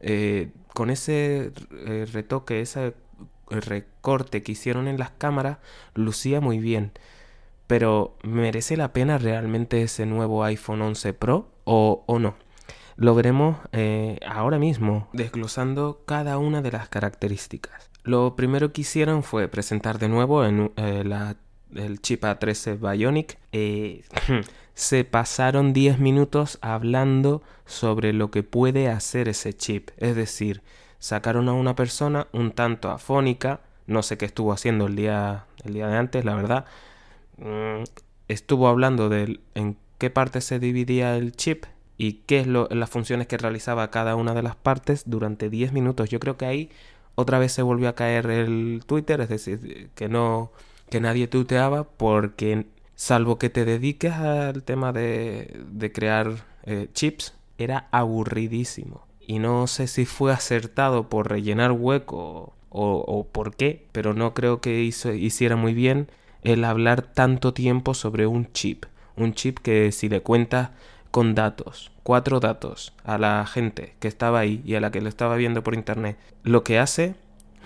Eh, 0.00 0.50
con 0.72 0.90
ese 0.90 1.52
eh, 1.86 2.06
retoque, 2.12 2.60
ese 2.60 2.94
recorte 3.50 4.42
que 4.42 4.52
hicieron 4.52 4.86
en 4.88 4.98
las 4.98 5.10
cámaras, 5.10 5.58
lucía 5.94 6.40
muy 6.40 6.58
bien. 6.58 6.92
Pero 7.66 8.16
¿merece 8.22 8.76
la 8.76 8.92
pena 8.92 9.18
realmente 9.18 9.82
ese 9.82 10.06
nuevo 10.06 10.44
iPhone 10.44 10.82
11 10.82 11.12
Pro 11.14 11.48
o 11.64 12.04
no? 12.20 12.47
Lo 12.98 13.14
veremos 13.14 13.58
eh, 13.70 14.18
ahora 14.26 14.58
mismo, 14.58 15.08
desglosando 15.12 16.02
cada 16.04 16.36
una 16.36 16.62
de 16.62 16.72
las 16.72 16.88
características. 16.88 17.88
Lo 18.02 18.34
primero 18.34 18.72
que 18.72 18.80
hicieron 18.80 19.22
fue 19.22 19.46
presentar 19.46 20.00
de 20.00 20.08
nuevo 20.08 20.44
eh, 20.44 21.34
el 21.76 22.02
chip 22.02 22.24
A13 22.24 22.76
Bionic. 22.76 23.38
Eh, 23.52 24.02
se 24.74 25.04
pasaron 25.04 25.72
10 25.72 26.00
minutos 26.00 26.58
hablando 26.60 27.40
sobre 27.66 28.12
lo 28.12 28.32
que 28.32 28.42
puede 28.42 28.88
hacer 28.88 29.28
ese 29.28 29.52
chip. 29.52 29.90
Es 29.98 30.16
decir, 30.16 30.62
sacaron 30.98 31.48
a 31.48 31.52
una 31.52 31.76
persona 31.76 32.26
un 32.32 32.50
tanto 32.50 32.90
afónica. 32.90 33.60
No 33.86 34.02
sé 34.02 34.18
qué 34.18 34.24
estuvo 34.24 34.52
haciendo 34.52 34.86
el 34.88 34.96
día, 34.96 35.44
el 35.62 35.74
día 35.74 35.86
de 35.86 35.96
antes, 35.96 36.24
la 36.24 36.34
verdad. 36.34 36.64
Mm, 37.36 37.84
estuvo 38.26 38.66
hablando 38.66 39.08
de 39.08 39.38
en 39.54 39.76
qué 39.98 40.10
parte 40.10 40.40
se 40.40 40.58
dividía 40.58 41.16
el 41.16 41.30
chip 41.30 41.64
y 41.98 42.22
qué 42.26 42.38
es 42.40 42.46
lo, 42.46 42.68
las 42.70 42.88
funciones 42.88 43.26
que 43.26 43.36
realizaba 43.36 43.90
cada 43.90 44.14
una 44.14 44.32
de 44.32 44.42
las 44.42 44.56
partes 44.56 45.02
durante 45.06 45.50
10 45.50 45.72
minutos. 45.72 46.08
Yo 46.08 46.20
creo 46.20 46.38
que 46.38 46.46
ahí 46.46 46.70
otra 47.16 47.40
vez 47.40 47.52
se 47.52 47.62
volvió 47.62 47.88
a 47.88 47.96
caer 47.96 48.30
el 48.30 48.82
Twitter, 48.86 49.20
es 49.20 49.28
decir, 49.28 49.90
que 49.96 50.08
no 50.08 50.52
que 50.88 51.00
nadie 51.00 51.26
tuteaba 51.26 51.84
porque 51.84 52.66
salvo 52.94 53.38
que 53.38 53.50
te 53.50 53.64
dediques 53.64 54.14
al 54.14 54.62
tema 54.62 54.92
de, 54.92 55.60
de 55.70 55.92
crear 55.92 56.44
eh, 56.64 56.88
chips, 56.94 57.34
era 57.58 57.88
aburridísimo. 57.90 59.06
Y 59.20 59.40
no 59.40 59.66
sé 59.66 59.88
si 59.88 60.06
fue 60.06 60.32
acertado 60.32 61.08
por 61.08 61.28
rellenar 61.28 61.72
hueco 61.72 62.54
o, 62.70 63.04
o 63.06 63.26
por 63.26 63.54
qué, 63.56 63.86
pero 63.92 64.14
no 64.14 64.32
creo 64.32 64.60
que 64.60 64.82
hizo, 64.82 65.12
hiciera 65.12 65.56
muy 65.56 65.74
bien 65.74 66.08
el 66.42 66.64
hablar 66.64 67.02
tanto 67.02 67.52
tiempo 67.52 67.94
sobre 67.94 68.26
un 68.26 68.50
chip. 68.52 68.86
Un 69.16 69.34
chip 69.34 69.58
que 69.58 69.92
si 69.92 70.08
le 70.08 70.22
cuentas 70.22 70.70
con 71.10 71.34
datos, 71.34 71.90
cuatro 72.02 72.40
datos 72.40 72.92
a 73.04 73.18
la 73.18 73.46
gente 73.46 73.94
que 74.00 74.08
estaba 74.08 74.40
ahí 74.40 74.62
y 74.64 74.74
a 74.74 74.80
la 74.80 74.90
que 74.90 75.00
lo 75.00 75.08
estaba 75.08 75.36
viendo 75.36 75.62
por 75.62 75.74
internet, 75.74 76.18
lo 76.42 76.64
que 76.64 76.78
hace 76.78 77.14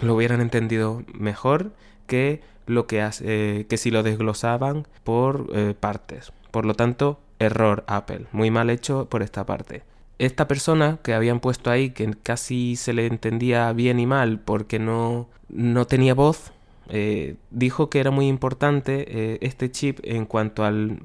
lo 0.01 0.15
hubieran 0.15 0.41
entendido 0.41 1.03
mejor 1.15 1.73
que 2.07 2.41
lo 2.67 2.87
que 2.87 3.03
hace, 3.03 3.25
eh, 3.27 3.67
que 3.67 3.77
si 3.77 3.91
lo 3.91 4.03
desglosaban 4.03 4.87
por 5.05 5.49
eh, 5.55 5.75
partes. 5.79 6.33
Por 6.51 6.65
lo 6.67 6.75
tanto, 6.75 7.21
error 7.39 7.85
Apple, 7.87 8.27
muy 8.33 8.51
mal 8.51 8.71
hecho 8.71 9.07
por 9.07 9.23
esta 9.23 9.47
parte. 9.47 9.83
Esta 10.19 10.47
persona 10.47 10.99
que 11.03 11.15
habían 11.15 11.41
puesto 11.41 11.71
ahí, 11.71 11.91
que 11.91 12.15
casi 12.23 12.77
se 12.77 12.93
le 12.93 13.07
entendía 13.07 13.73
bien 13.73 13.99
y 13.99 14.07
mal 14.07 14.39
porque 14.39 14.79
no, 14.79 15.29
no 15.49 15.87
tenía 15.87 16.15
voz, 16.15 16.53
eh, 16.89 17.37
dijo 17.51 17.91
que 17.91 18.01
era 18.01 18.11
muy 18.11 18.29
importante 18.29 19.45
este 19.45 19.71
chip 19.71 19.99
en 20.03 20.27
cuanto 20.27 20.65
al 20.65 21.01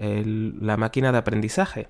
la 0.00 0.76
máquina 0.76 1.12
de 1.12 1.18
aprendizaje, 1.18 1.88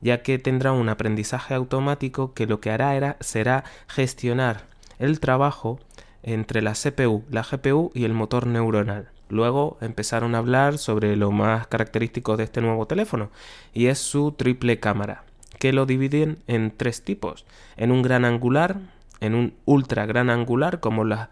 ya 0.00 0.22
que 0.22 0.38
tendrá 0.38 0.72
un 0.72 0.88
aprendizaje 0.88 1.54
automático 1.54 2.34
que 2.34 2.46
lo 2.46 2.60
que 2.60 2.70
hará 2.70 3.16
será 3.20 3.64
gestionar 3.86 4.66
el 4.98 5.20
trabajo 5.20 5.78
entre 6.22 6.62
la 6.62 6.72
CPU, 6.72 7.24
la 7.30 7.42
GPU 7.42 7.90
y 7.94 8.04
el 8.04 8.14
motor 8.14 8.46
neuronal. 8.46 9.10
Luego 9.28 9.78
empezaron 9.80 10.34
a 10.34 10.38
hablar 10.38 10.78
sobre 10.78 11.16
lo 11.16 11.30
más 11.30 11.66
característico 11.66 12.36
de 12.36 12.44
este 12.44 12.60
nuevo 12.60 12.86
teléfono, 12.86 13.30
y 13.72 13.86
es 13.86 13.98
su 13.98 14.32
triple 14.32 14.78
cámara, 14.78 15.24
que 15.58 15.72
lo 15.72 15.86
dividen 15.86 16.38
en 16.46 16.70
tres 16.70 17.02
tipos, 17.02 17.46
en 17.76 17.92
un 17.92 18.02
gran 18.02 18.24
angular, 18.24 18.78
en 19.20 19.34
un 19.34 19.54
ultra 19.64 20.04
gran 20.04 20.30
angular 20.30 20.80
como, 20.80 21.04
la, 21.04 21.30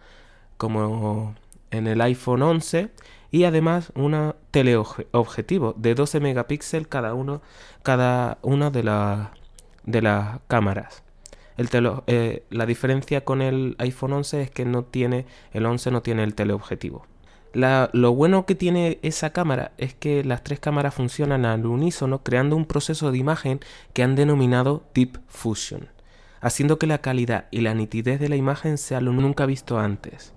como 0.57 1.35
en 1.71 1.87
el 1.87 2.01
iPhone 2.01 2.43
11 2.43 2.91
y 3.31 3.45
además 3.45 3.93
un 3.95 4.35
teleobjetivo 4.51 5.75
de 5.77 5.95
12 5.95 6.21
megapíxeles 6.21 6.89
cada 6.89 7.15
uno 7.15 7.41
cada 7.83 8.39
una 8.43 8.71
de, 8.71 8.83
de 9.85 10.03
las 10.03 10.41
cámaras. 10.49 11.03
Eh, 12.07 12.45
la 12.49 12.65
diferencia 12.65 13.23
con 13.23 13.43
el 13.43 13.77
iPhone 13.79 14.15
11 14.15 14.43
es 14.43 14.51
que 14.51 14.65
no 14.65 14.85
tiene 14.85 15.27
el 15.53 15.67
11 15.67 15.91
no 15.91 16.01
tiene 16.01 16.23
el 16.23 16.35
teleobjetivo. 16.35 17.07
lo 17.53 18.15
bueno 18.15 18.47
que 18.47 18.55
tiene 18.55 18.99
esa 19.03 19.31
cámara 19.31 19.73
es 19.77 19.93
que 19.93 20.25
las 20.25 20.43
tres 20.43 20.59
cámaras 20.59 20.95
funcionan 20.95 21.45
al 21.45 21.67
unísono 21.67 22.23
creando 22.23 22.57
un 22.57 22.65
proceso 22.65 23.13
de 23.13 23.19
imagen 23.19 23.61
que 23.93 24.03
han 24.03 24.15
denominado 24.15 24.85
Deep 24.95 25.19
Fusion, 25.29 25.89
haciendo 26.41 26.79
que 26.79 26.87
la 26.87 27.03
calidad 27.03 27.47
y 27.51 27.61
la 27.61 27.75
nitidez 27.75 28.21
de 28.21 28.31
la 28.31 28.37
imagen 28.37 28.79
sea 28.79 29.03
lo 29.03 29.13
nunca 29.13 29.45
visto 29.45 29.79
antes. 29.79 30.33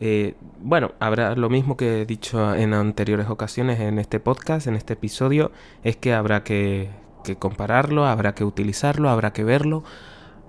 Eh, 0.00 0.34
bueno, 0.60 0.92
habrá 1.00 1.34
lo 1.34 1.50
mismo 1.50 1.76
que 1.76 2.02
he 2.02 2.06
dicho 2.06 2.54
en 2.54 2.72
anteriores 2.72 3.28
ocasiones 3.28 3.80
en 3.80 3.98
este 3.98 4.20
podcast, 4.20 4.66
en 4.66 4.76
este 4.76 4.92
episodio, 4.92 5.50
es 5.82 5.96
que 5.96 6.14
habrá 6.14 6.44
que, 6.44 6.90
compararlo, 7.38 8.06
habrá 8.06 8.34
que 8.34 8.44
utilizarlo, 8.44 9.10
habrá 9.10 9.32
que 9.32 9.44
verlo, 9.44 9.82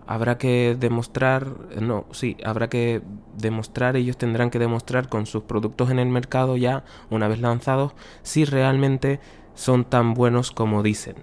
habrá 0.07 0.37
que 0.37 0.77
demostrar, 0.79 1.47
no, 1.81 2.05
sí, 2.11 2.37
habrá 2.45 2.69
que 2.69 3.01
demostrar, 3.37 3.95
ellos 3.95 4.17
tendrán 4.17 4.49
que 4.49 4.59
demostrar 4.59 5.09
con 5.09 5.25
sus 5.25 5.43
productos 5.43 5.89
en 5.89 5.99
el 5.99 6.09
mercado 6.09 6.55
ya, 6.55 6.83
una 7.09 7.27
vez 7.27 7.39
lanzados, 7.41 7.93
si 8.21 8.45
realmente 8.45 9.19
son 9.55 9.83
tan 9.83 10.13
buenos 10.13 10.51
como 10.51 10.83
dicen. 10.83 11.15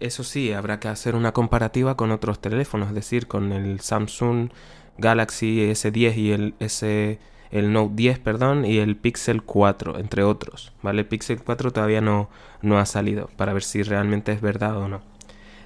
Eso 0.00 0.24
sí, 0.24 0.52
habrá 0.52 0.80
que 0.80 0.88
hacer 0.88 1.14
una 1.14 1.32
comparativa 1.32 1.96
con 1.96 2.10
otros 2.10 2.40
teléfonos, 2.40 2.88
es 2.88 2.94
decir, 2.94 3.28
con 3.28 3.52
el 3.52 3.78
Samsung 3.80 4.50
Galaxy 4.98 5.70
S10 5.70 6.16
y 6.16 6.32
el 6.32 6.54
S 6.58 7.18
el 7.52 7.72
Note 7.72 7.92
10, 7.94 8.18
perdón, 8.18 8.64
y 8.64 8.78
el 8.78 8.96
Pixel 8.96 9.42
4, 9.42 9.98
entre 9.98 10.24
otros, 10.24 10.72
¿vale? 10.82 11.02
El 11.02 11.06
Pixel 11.06 11.42
4 11.42 11.70
todavía 11.70 12.00
no, 12.00 12.30
no 12.62 12.78
ha 12.78 12.86
salido 12.86 13.28
para 13.36 13.52
ver 13.52 13.62
si 13.62 13.82
realmente 13.82 14.32
es 14.32 14.40
verdad 14.40 14.76
o 14.78 14.88
no. 14.88 15.02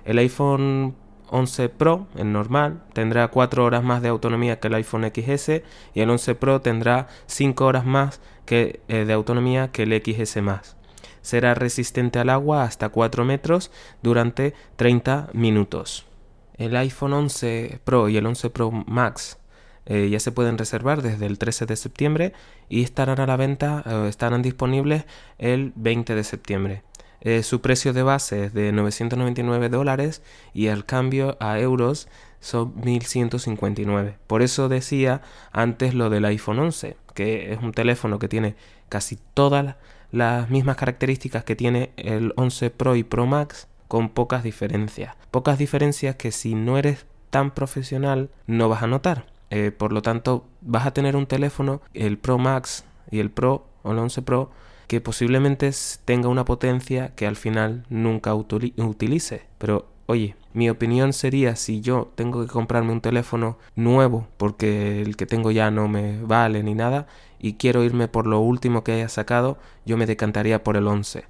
El 0.04 0.18
iPhone 0.18 0.96
11 1.30 1.68
Pro, 1.70 2.08
el 2.16 2.32
normal, 2.32 2.82
tendrá 2.92 3.28
4 3.28 3.64
horas 3.64 3.84
más 3.84 4.02
de 4.02 4.08
autonomía 4.08 4.58
que 4.58 4.68
el 4.68 4.74
iPhone 4.74 5.04
XS 5.04 5.62
y 5.94 6.00
el 6.00 6.10
11 6.10 6.34
Pro 6.34 6.60
tendrá 6.60 7.06
5 7.26 7.64
horas 7.64 7.86
más 7.86 8.20
que, 8.44 8.80
eh, 8.88 9.04
de 9.04 9.12
autonomía 9.12 9.68
que 9.68 9.84
el 9.84 9.92
XS 9.92 10.42
más. 10.42 10.76
será 11.22 11.54
resistente 11.54 12.20
al 12.20 12.30
agua 12.30 12.62
hasta 12.62 12.88
4 12.88 13.24
metros 13.24 13.72
durante 14.00 14.54
30 14.76 15.28
minutos. 15.32 16.06
El 16.56 16.76
iPhone 16.76 17.14
11 17.14 17.80
Pro 17.82 18.08
y 18.08 18.16
el 18.16 18.26
11 18.26 18.50
Pro 18.50 18.70
Max 18.70 19.36
eh, 19.86 20.08
ya 20.10 20.20
se 20.20 20.32
pueden 20.32 20.58
reservar 20.58 21.00
desde 21.00 21.26
el 21.26 21.38
13 21.38 21.66
de 21.66 21.76
septiembre 21.76 22.32
y 22.68 22.82
estarán 22.82 23.20
a 23.20 23.26
la 23.26 23.36
venta, 23.36 23.82
eh, 23.86 24.06
estarán 24.08 24.42
disponibles 24.42 25.04
el 25.38 25.72
20 25.76 26.14
de 26.14 26.24
septiembre. 26.24 26.82
Eh, 27.20 27.42
su 27.42 27.60
precio 27.60 27.92
de 27.92 28.02
base 28.02 28.44
es 28.44 28.54
de 28.54 28.72
999 28.72 29.68
dólares 29.68 30.22
y 30.52 30.66
el 30.66 30.84
cambio 30.84 31.36
a 31.40 31.58
euros 31.58 32.08
son 32.40 32.74
1159. 32.84 34.18
Por 34.26 34.42
eso 34.42 34.68
decía 34.68 35.22
antes 35.52 35.94
lo 35.94 36.10
del 36.10 36.24
iPhone 36.26 36.58
11, 36.58 36.96
que 37.14 37.52
es 37.52 37.60
un 37.62 37.72
teléfono 37.72 38.18
que 38.18 38.28
tiene 38.28 38.54
casi 38.88 39.18
todas 39.34 39.76
las 40.12 40.50
mismas 40.50 40.76
características 40.76 41.44
que 41.44 41.56
tiene 41.56 41.90
el 41.96 42.32
11 42.36 42.70
Pro 42.70 42.96
y 42.96 43.02
Pro 43.02 43.26
Max 43.26 43.66
con 43.88 44.08
pocas 44.08 44.42
diferencias. 44.42 45.14
Pocas 45.30 45.58
diferencias 45.58 46.16
que 46.16 46.32
si 46.32 46.54
no 46.54 46.78
eres 46.78 47.06
tan 47.30 47.52
profesional 47.52 48.30
no 48.46 48.68
vas 48.68 48.82
a 48.82 48.86
notar. 48.86 49.35
Eh, 49.50 49.70
por 49.70 49.92
lo 49.92 50.02
tanto, 50.02 50.44
vas 50.60 50.86
a 50.86 50.92
tener 50.92 51.16
un 51.16 51.26
teléfono, 51.26 51.80
el 51.94 52.18
Pro 52.18 52.38
Max 52.38 52.84
y 53.10 53.20
el 53.20 53.30
Pro 53.30 53.66
o 53.82 53.92
el 53.92 53.98
11 53.98 54.22
Pro, 54.22 54.50
que 54.88 55.00
posiblemente 55.00 55.70
tenga 56.04 56.28
una 56.28 56.44
potencia 56.44 57.14
que 57.14 57.26
al 57.26 57.36
final 57.36 57.84
nunca 57.88 58.34
utilice. 58.34 59.46
Pero 59.58 59.86
oye, 60.06 60.36
mi 60.52 60.70
opinión 60.70 61.12
sería 61.12 61.56
si 61.56 61.80
yo 61.80 62.12
tengo 62.14 62.42
que 62.42 62.52
comprarme 62.52 62.92
un 62.92 63.00
teléfono 63.00 63.58
nuevo 63.74 64.28
porque 64.36 65.02
el 65.02 65.16
que 65.16 65.26
tengo 65.26 65.50
ya 65.50 65.70
no 65.70 65.88
me 65.88 66.20
vale 66.22 66.62
ni 66.62 66.74
nada 66.74 67.06
y 67.38 67.54
quiero 67.54 67.84
irme 67.84 68.08
por 68.08 68.26
lo 68.26 68.40
último 68.40 68.82
que 68.84 68.92
haya 68.92 69.08
sacado, 69.08 69.58
yo 69.84 69.96
me 69.96 70.06
decantaría 70.06 70.62
por 70.64 70.76
el 70.76 70.86
11 70.86 71.24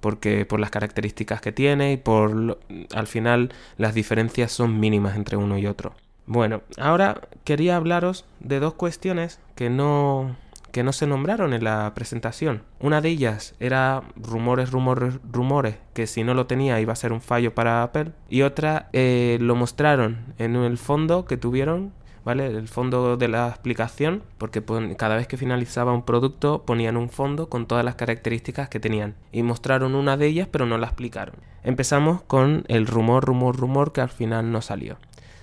porque 0.00 0.44
por 0.46 0.58
las 0.58 0.70
características 0.70 1.40
que 1.40 1.52
tiene 1.52 1.92
y 1.92 1.96
por 1.96 2.58
al 2.94 3.06
final 3.06 3.52
las 3.76 3.94
diferencias 3.94 4.50
son 4.50 4.80
mínimas 4.80 5.16
entre 5.16 5.36
uno 5.36 5.58
y 5.58 5.66
otro. 5.66 5.94
Bueno, 6.26 6.62
ahora 6.78 7.20
quería 7.44 7.76
hablaros 7.76 8.24
de 8.40 8.60
dos 8.60 8.74
cuestiones 8.74 9.40
que 9.54 9.70
no 9.70 10.36
que 10.72 10.82
no 10.82 10.92
se 10.92 11.06
nombraron 11.06 11.52
en 11.52 11.62
la 11.62 11.92
presentación. 11.94 12.62
Una 12.80 13.00
de 13.00 13.10
ellas 13.10 13.54
era 13.60 14.02
rumores, 14.16 14.70
rumores, 14.70 15.20
rumores, 15.30 15.76
que 15.92 16.06
si 16.06 16.24
no 16.24 16.34
lo 16.34 16.46
tenía 16.46 16.80
iba 16.80 16.94
a 16.94 16.96
ser 16.96 17.12
un 17.12 17.20
fallo 17.20 17.54
para 17.54 17.82
Apple. 17.82 18.12
Y 18.28 18.42
otra 18.42 18.88
eh, 18.92 19.38
lo 19.40 19.54
mostraron 19.54 20.34
en 20.38 20.56
el 20.56 20.78
fondo 20.78 21.26
que 21.26 21.36
tuvieron, 21.36 21.92
¿vale? 22.24 22.46
El 22.46 22.68
fondo 22.68 23.18
de 23.18 23.28
la 23.28 23.48
explicación, 23.48 24.22
porque 24.38 24.64
cada 24.96 25.16
vez 25.16 25.28
que 25.28 25.36
finalizaba 25.36 25.92
un 25.92 26.04
producto 26.04 26.62
ponían 26.64 26.96
un 26.96 27.10
fondo 27.10 27.48
con 27.48 27.66
todas 27.66 27.84
las 27.84 27.96
características 27.96 28.70
que 28.70 28.80
tenían. 28.80 29.14
Y 29.30 29.42
mostraron 29.42 29.94
una 29.94 30.16
de 30.16 30.26
ellas, 30.26 30.48
pero 30.50 30.64
no 30.64 30.78
la 30.78 30.86
explicaron. 30.86 31.36
Empezamos 31.64 32.22
con 32.22 32.64
el 32.68 32.86
rumor, 32.86 33.26
rumor, 33.26 33.56
rumor 33.56 33.92
que 33.92 34.00
al 34.00 34.08
final 34.08 34.50
no 34.50 34.62
salió. 34.62 34.96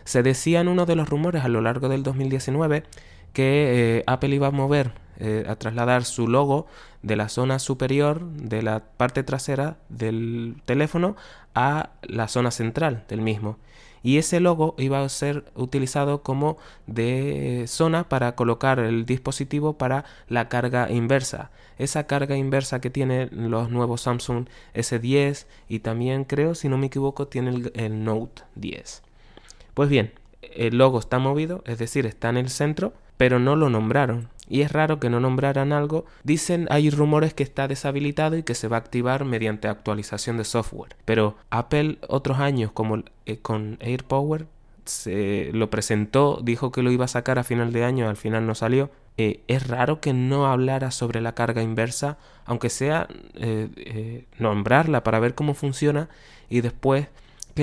Se 0.09 0.23
decía 0.23 0.59
en 0.59 0.69
uno 0.69 0.87
de 0.87 0.95
los 0.95 1.07
rumores 1.07 1.43
a 1.43 1.49
lo 1.49 1.61
largo 1.61 1.87
del 1.87 2.01
2019 2.01 2.81
que 3.31 3.97
eh, 3.99 4.03
Apple 4.07 4.33
iba 4.33 4.47
a 4.47 4.51
mover, 4.51 4.93
eh, 5.19 5.45
a 5.47 5.55
trasladar 5.55 6.03
su 6.03 6.27
logo 6.27 6.65
de 7.03 7.15
la 7.15 7.29
zona 7.29 7.59
superior 7.59 8.25
de 8.31 8.63
la 8.63 8.79
parte 8.79 9.21
trasera 9.21 9.77
del 9.89 10.63
teléfono 10.65 11.15
a 11.53 11.91
la 12.01 12.27
zona 12.27 12.49
central 12.49 13.05
del 13.07 13.21
mismo. 13.21 13.59
Y 14.01 14.17
ese 14.17 14.39
logo 14.39 14.73
iba 14.79 14.99
a 14.99 15.09
ser 15.09 15.45
utilizado 15.53 16.23
como 16.23 16.57
de 16.87 17.65
zona 17.67 18.09
para 18.09 18.33
colocar 18.33 18.79
el 18.79 19.05
dispositivo 19.05 19.77
para 19.77 20.05
la 20.27 20.49
carga 20.49 20.89
inversa. 20.89 21.51
Esa 21.77 22.07
carga 22.07 22.35
inversa 22.35 22.81
que 22.81 22.89
tiene 22.89 23.27
los 23.27 23.69
nuevos 23.69 24.01
Samsung 24.01 24.47
S10 24.73 25.45
y 25.67 25.81
también 25.81 26.23
creo, 26.23 26.55
si 26.55 26.67
no 26.67 26.79
me 26.79 26.87
equivoco, 26.87 27.27
tiene 27.27 27.69
el 27.75 28.03
Note 28.03 28.41
10. 28.55 29.03
Pues 29.73 29.89
bien, 29.89 30.13
el 30.41 30.77
logo 30.77 30.99
está 30.99 31.19
movido, 31.19 31.63
es 31.65 31.77
decir, 31.77 32.05
está 32.05 32.29
en 32.29 32.37
el 32.37 32.49
centro, 32.49 32.93
pero 33.17 33.39
no 33.39 33.55
lo 33.55 33.69
nombraron. 33.69 34.29
Y 34.47 34.61
es 34.61 34.71
raro 34.71 34.99
que 34.99 35.09
no 35.09 35.19
nombraran 35.19 35.73
algo. 35.73 36.05
Dicen, 36.23 36.67
hay 36.71 36.89
rumores 36.89 37.33
que 37.33 37.43
está 37.43 37.67
deshabilitado 37.67 38.35
y 38.35 38.43
que 38.43 38.55
se 38.55 38.67
va 38.67 38.77
a 38.77 38.79
activar 38.79 39.25
mediante 39.25 39.67
actualización 39.67 40.37
de 40.37 40.43
software. 40.43 40.95
Pero 41.05 41.35
Apple 41.51 41.99
otros 42.07 42.39
años, 42.39 42.71
como 42.71 43.03
eh, 43.25 43.37
con 43.37 43.77
AirPower, 43.81 44.47
se 44.85 45.51
lo 45.53 45.69
presentó, 45.69 46.39
dijo 46.41 46.71
que 46.71 46.81
lo 46.81 46.91
iba 46.91 47.05
a 47.05 47.09
sacar 47.09 47.37
a 47.37 47.43
final 47.43 47.71
de 47.71 47.83
año, 47.83 48.09
al 48.09 48.17
final 48.17 48.47
no 48.47 48.55
salió. 48.55 48.89
Eh, 49.17 49.41
es 49.47 49.67
raro 49.67 49.99
que 49.99 50.13
no 50.13 50.47
hablara 50.47 50.89
sobre 50.89 51.21
la 51.21 51.35
carga 51.35 51.61
inversa, 51.61 52.17
aunque 52.45 52.69
sea 52.69 53.07
eh, 53.35 54.25
nombrarla 54.39 55.03
para 55.03 55.19
ver 55.19 55.35
cómo 55.35 55.53
funciona 55.53 56.09
y 56.49 56.61
después 56.61 57.07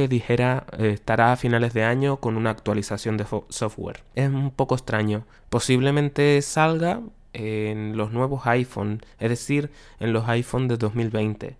dijera 0.08 0.66
eh, 0.78 0.90
estará 0.90 1.32
a 1.32 1.36
finales 1.36 1.72
de 1.72 1.84
año 1.84 2.18
con 2.18 2.36
una 2.36 2.50
actualización 2.50 3.16
de 3.16 3.26
software. 3.48 4.02
Es 4.14 4.28
un 4.28 4.50
poco 4.50 4.74
extraño. 4.74 5.24
Posiblemente 5.48 6.40
salga 6.42 7.00
en 7.32 7.96
los 7.96 8.12
nuevos 8.12 8.46
iPhone, 8.46 9.02
es 9.18 9.28
decir, 9.28 9.70
en 10.00 10.12
los 10.12 10.28
iPhone 10.28 10.68
de 10.68 10.76
2020. 10.76 11.56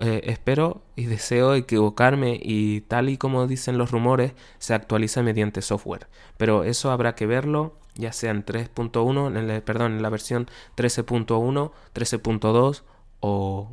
Eh, 0.00 0.20
espero 0.24 0.82
y 0.94 1.06
deseo 1.06 1.54
equivocarme 1.54 2.38
y 2.40 2.82
tal 2.82 3.08
y 3.08 3.16
como 3.16 3.46
dicen 3.46 3.78
los 3.78 3.90
rumores, 3.90 4.32
se 4.58 4.74
actualiza 4.74 5.22
mediante 5.22 5.62
software. 5.62 6.06
Pero 6.36 6.64
eso 6.64 6.90
habrá 6.90 7.14
que 7.14 7.26
verlo, 7.26 7.74
ya 7.94 8.12
sea 8.12 8.30
en 8.30 8.44
3.1, 8.44 9.62
perdón, 9.62 9.94
en 9.96 10.02
la 10.02 10.10
versión 10.10 10.46
13.1, 10.76 11.72
13.2 11.94 12.82
o, 13.20 13.70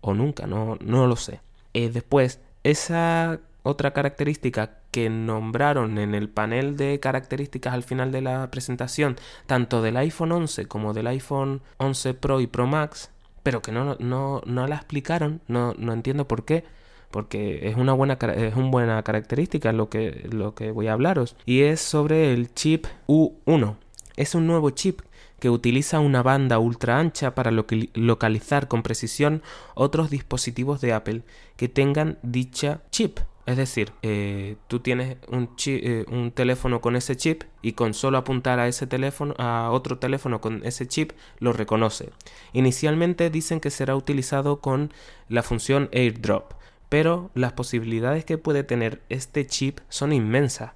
o, 0.00 0.14
nunca, 0.14 0.46
no, 0.46 0.76
no 0.80 1.06
lo 1.06 1.16
sé. 1.16 1.40
Eh, 1.74 1.90
después, 1.90 2.40
esa 2.64 3.40
otra 3.66 3.92
característica 3.92 4.78
que 4.92 5.10
nombraron 5.10 5.98
en 5.98 6.14
el 6.14 6.28
panel 6.28 6.76
de 6.76 7.00
características 7.00 7.74
al 7.74 7.82
final 7.82 8.12
de 8.12 8.22
la 8.22 8.48
presentación, 8.50 9.16
tanto 9.46 9.82
del 9.82 9.96
iPhone 9.96 10.30
11 10.30 10.66
como 10.66 10.94
del 10.94 11.08
iPhone 11.08 11.62
11 11.78 12.14
Pro 12.14 12.40
y 12.40 12.46
Pro 12.46 12.68
Max, 12.68 13.10
pero 13.42 13.62
que 13.62 13.72
no, 13.72 13.96
no, 13.98 14.40
no 14.46 14.66
la 14.68 14.76
explicaron, 14.76 15.40
no, 15.48 15.74
no 15.78 15.92
entiendo 15.92 16.28
por 16.28 16.44
qué, 16.44 16.62
porque 17.10 17.68
es 17.68 17.76
una 17.76 17.92
buena, 17.92 18.14
es 18.36 18.54
una 18.54 18.70
buena 18.70 19.02
característica 19.02 19.72
lo 19.72 19.88
que, 19.88 20.28
lo 20.30 20.54
que 20.54 20.70
voy 20.70 20.86
a 20.86 20.92
hablaros, 20.92 21.34
y 21.44 21.62
es 21.62 21.80
sobre 21.80 22.32
el 22.32 22.54
chip 22.54 22.86
U1. 23.08 23.76
Es 24.16 24.36
un 24.36 24.46
nuevo 24.46 24.70
chip 24.70 25.00
que 25.40 25.50
utiliza 25.50 25.98
una 25.98 26.22
banda 26.22 26.60
ultra 26.60 26.98
ancha 27.00 27.34
para 27.34 27.50
localizar 27.50 28.68
con 28.68 28.82
precisión 28.84 29.42
otros 29.74 30.08
dispositivos 30.08 30.80
de 30.80 30.92
Apple 30.92 31.22
que 31.56 31.68
tengan 31.68 32.18
dicha 32.22 32.80
chip. 32.90 33.18
Es 33.46 33.56
decir, 33.56 33.92
eh, 34.02 34.56
tú 34.66 34.80
tienes 34.80 35.18
un, 35.28 35.50
eh, 35.66 36.04
un, 36.10 36.32
teléfono 36.32 36.80
con 36.80 36.96
ese 36.96 37.16
chip 37.16 37.44
y 37.62 37.72
con 37.72 37.94
solo 37.94 38.18
apuntar 38.18 38.58
a 38.58 38.66
ese 38.66 38.88
teléfono, 38.88 39.34
a 39.38 39.70
otro 39.70 39.98
teléfono 39.98 40.40
con 40.40 40.64
ese 40.64 40.88
chip, 40.88 41.12
lo 41.38 41.52
reconoce. 41.52 42.10
Inicialmente 42.52 43.30
dicen 43.30 43.60
que 43.60 43.70
será 43.70 43.94
utilizado 43.94 44.60
con 44.60 44.92
la 45.28 45.44
función 45.44 45.88
AirDrop, 45.92 46.54
pero 46.88 47.30
las 47.34 47.52
posibilidades 47.52 48.24
que 48.24 48.36
puede 48.36 48.64
tener 48.64 49.00
este 49.10 49.46
chip 49.46 49.78
son 49.88 50.12
inmensas. 50.12 50.72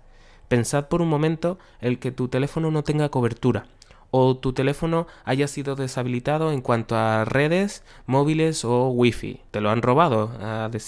Pensad 0.46 0.86
por 0.86 1.02
un 1.02 1.08
momento 1.08 1.58
el 1.80 1.98
que 1.98 2.12
tu 2.12 2.28
teléfono 2.28 2.70
no 2.70 2.84
tenga 2.84 3.08
cobertura 3.08 3.66
o 4.10 4.36
tu 4.36 4.52
teléfono 4.52 5.06
haya 5.24 5.46
sido 5.48 5.76
deshabilitado 5.76 6.52
en 6.52 6.60
cuanto 6.62 6.96
a 6.96 7.24
redes 7.24 7.84
móviles 8.06 8.64
o 8.64 8.88
wifi. 8.88 9.40
Te 9.50 9.60
lo 9.60 9.70
han 9.70 9.82
robado. 9.82 10.32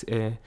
Eh, 0.07 0.39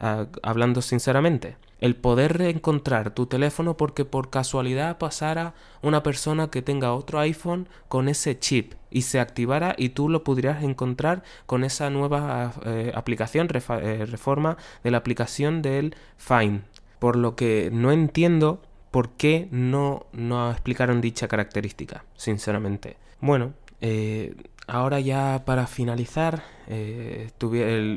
hablando 0.00 0.82
sinceramente. 0.82 1.56
El 1.80 1.96
poder 1.96 2.36
reencontrar 2.36 3.14
tu 3.14 3.26
teléfono 3.26 3.76
porque 3.76 4.04
por 4.04 4.28
casualidad 4.28 4.98
pasara 4.98 5.54
una 5.80 6.02
persona 6.02 6.50
que 6.50 6.60
tenga 6.60 6.92
otro 6.92 7.18
iPhone 7.20 7.68
con 7.88 8.08
ese 8.08 8.38
chip 8.38 8.74
y 8.90 9.02
se 9.02 9.18
activara 9.18 9.74
y 9.78 9.90
tú 9.90 10.08
lo 10.08 10.22
pudieras 10.22 10.62
encontrar 10.62 11.22
con 11.46 11.64
esa 11.64 11.88
nueva 11.88 12.52
eh, 12.66 12.92
aplicación, 12.94 13.48
eh, 13.50 14.06
reforma 14.06 14.58
de 14.84 14.90
la 14.90 14.98
aplicación 14.98 15.62
del 15.62 15.94
Find. 16.18 16.62
Por 16.98 17.16
lo 17.16 17.34
que 17.34 17.70
no 17.72 17.92
entiendo 17.92 18.60
por 18.90 19.10
qué 19.10 19.48
no, 19.50 20.06
no 20.12 20.50
explicaron 20.50 21.00
dicha 21.00 21.28
característica, 21.28 22.04
sinceramente. 22.14 22.96
Bueno, 23.20 23.54
eh, 23.80 24.34
ahora 24.70 25.00
ya 25.00 25.42
para 25.44 25.66
finalizar, 25.66 26.42
eh, 26.68 27.30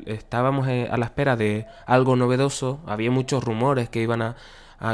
estábamos 0.08 0.68
eh, 0.68 0.88
a 0.92 0.98
la 0.98 1.06
espera 1.06 1.36
de 1.36 1.68
algo 1.86 2.16
novedoso. 2.16 2.80
Había 2.86 3.12
muchos 3.12 3.44
rumores 3.44 3.90
que 3.90 4.02
iban 4.02 4.22
a, 4.22 4.36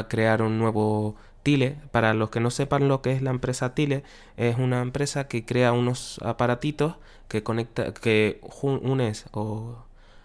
crear 0.08 0.42
un 0.42 0.58
nuevo 0.58 1.16
Tile. 1.42 1.78
Para 1.90 2.14
los 2.14 2.30
que 2.30 2.38
no 2.38 2.50
sepan 2.50 2.86
lo 2.86 3.02
que 3.02 3.12
es 3.12 3.22
la 3.22 3.30
empresa 3.30 3.74
Tile, 3.74 4.04
es 4.36 4.56
una 4.56 4.82
empresa 4.82 5.26
que 5.26 5.44
crea 5.44 5.72
unos 5.72 6.20
aparatitos 6.22 6.96
que 7.28 7.42
conecta, 7.42 7.92
que 7.94 8.40
unes 8.62 9.26
o 9.32 9.84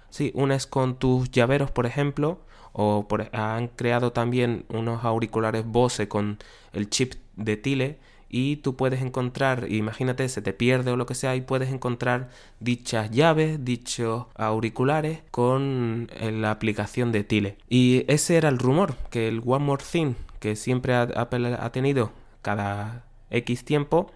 sí, 0.10 0.32
unes 0.36 0.68
con 0.68 0.97
tus 0.97 1.32
llaveros, 1.32 1.72
por 1.72 1.86
ejemplo, 1.86 2.39
o 2.74 3.08
han 3.32 3.70
creado 3.70 4.12
también 4.12 4.66
unos 4.70 5.03
auriculares 5.06 5.66
Bose 5.66 6.08
con 6.08 6.38
el 6.74 6.89
chip 6.89 7.14
de 7.36 7.58
Tile 7.58 7.99
y 8.30 8.57
tú 8.57 8.76
puedes 8.76 9.01
encontrar, 9.01 9.71
imagínate, 9.71 10.28
se 10.30 10.41
te 10.41 10.53
pierde 10.53 10.91
o 10.91 10.97
lo 10.97 11.05
que 11.05 11.15
sea, 11.15 11.36
y 11.36 11.41
puedes 11.41 11.69
encontrar 11.71 12.30
dichas 12.59 13.11
llaves, 13.11 13.63
dichos 13.63 14.26
auriculares 14.36 15.21
con 15.32 16.09
eh, 16.13 16.32
la 16.32 16.51
aplicación 16.51 17.11
de 17.11 17.23
Tile. 17.23 17.57
Y 17.69 18.05
ese 18.07 18.38
era 18.38 18.49
el 18.49 18.59
rumor, 18.59 18.95
que 19.09 19.28
el 19.28 19.41
One 19.45 19.65
More 19.65 19.84
Thing 19.84 20.15
que 20.45 20.55
siempre 20.55 20.93
Apple 20.93 21.57
ha 21.59 21.71
tenido 21.71 22.11
cada 22.43 23.03
X 23.32 23.65
tiempo, 23.65 24.11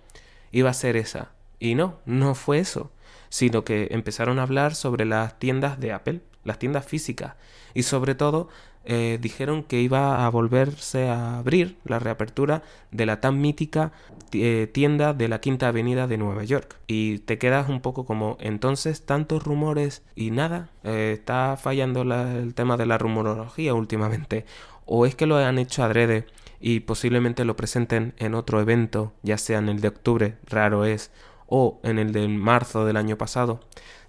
iba 0.51 0.69
a 0.69 0.75
ser 0.75 0.95
esa. 0.95 1.31
Y 1.59 1.73
no, 1.73 1.97
no 2.05 2.35
fue 2.35 2.59
eso, 2.59 2.91
sino 3.29 3.63
que 3.63 3.87
empezaron 3.89 4.37
a 4.37 4.43
hablar 4.43 4.75
sobre 4.75 5.05
las 5.05 5.39
tiendas 5.39 5.79
de 5.79 5.91
Apple, 5.91 6.21
las 6.43 6.59
tiendas 6.59 6.85
físicas, 6.85 7.33
y 7.73 7.81
sobre 7.81 8.13
todo 8.13 8.49
eh, 8.85 9.19
dijeron 9.21 9.63
que 9.63 9.81
iba 9.81 10.25
a 10.25 10.29
volverse 10.29 11.09
a 11.09 11.39
abrir 11.39 11.77
la 11.85 11.99
reapertura 11.99 12.63
de 12.91 13.05
la 13.05 13.21
tan 13.21 13.39
mítica 13.39 13.91
eh, 14.31 14.69
tienda 14.71 15.13
de 15.13 15.27
la 15.27 15.41
Quinta 15.41 15.67
Avenida 15.67 16.07
de 16.07 16.17
Nueva 16.17 16.43
York. 16.43 16.77
Y 16.87 17.19
te 17.19 17.37
quedas 17.37 17.69
un 17.69 17.81
poco 17.81 18.05
como, 18.05 18.37
entonces, 18.39 19.05
tantos 19.05 19.43
rumores 19.43 20.03
y 20.15 20.31
nada, 20.31 20.69
eh, 20.83 21.11
está 21.17 21.57
fallando 21.57 22.01
el 22.01 22.53
tema 22.53 22.77
de 22.77 22.85
la 22.85 22.97
rumorología 22.97 23.73
últimamente. 23.73 24.45
O 24.85 25.05
es 25.05 25.15
que 25.15 25.25
lo 25.27 25.37
han 25.37 25.59
hecho 25.59 25.83
adrede 25.83 26.25
y 26.59 26.81
posiblemente 26.81 27.45
lo 27.45 27.55
presenten 27.55 28.13
en 28.17 28.33
otro 28.33 28.59
evento, 28.59 29.13
ya 29.23 29.37
sea 29.37 29.59
en 29.59 29.69
el 29.69 29.81
de 29.81 29.89
octubre, 29.89 30.37
raro 30.45 30.85
es, 30.85 31.11
o 31.47 31.79
en 31.83 31.99
el 31.99 32.11
de 32.11 32.27
marzo 32.27 32.85
del 32.85 32.97
año 32.97 33.17
pasado. 33.17 33.59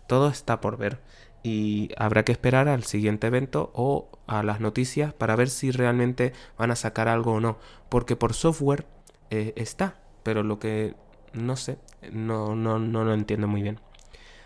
Todo 0.06 0.28
está 0.28 0.60
por 0.60 0.76
ver 0.76 1.00
y 1.42 1.90
habrá 1.96 2.24
que 2.24 2.32
esperar 2.32 2.68
al 2.68 2.84
siguiente 2.84 3.26
evento 3.26 3.70
o 3.74 4.10
a 4.26 4.42
las 4.42 4.60
noticias 4.60 5.12
para 5.12 5.36
ver 5.36 5.48
si 5.48 5.70
realmente 5.70 6.32
van 6.58 6.70
a 6.70 6.76
sacar 6.76 7.08
algo 7.08 7.34
o 7.34 7.40
no. 7.40 7.58
Porque 7.88 8.16
por 8.16 8.34
software 8.34 8.86
eh, 9.30 9.52
está, 9.56 10.00
pero 10.22 10.42
lo 10.42 10.58
que 10.58 10.94
no 11.32 11.56
sé, 11.56 11.78
no, 12.12 12.54
no, 12.54 12.78
no 12.78 13.04
lo 13.04 13.14
entiendo 13.14 13.48
muy 13.48 13.62
bien. 13.62 13.80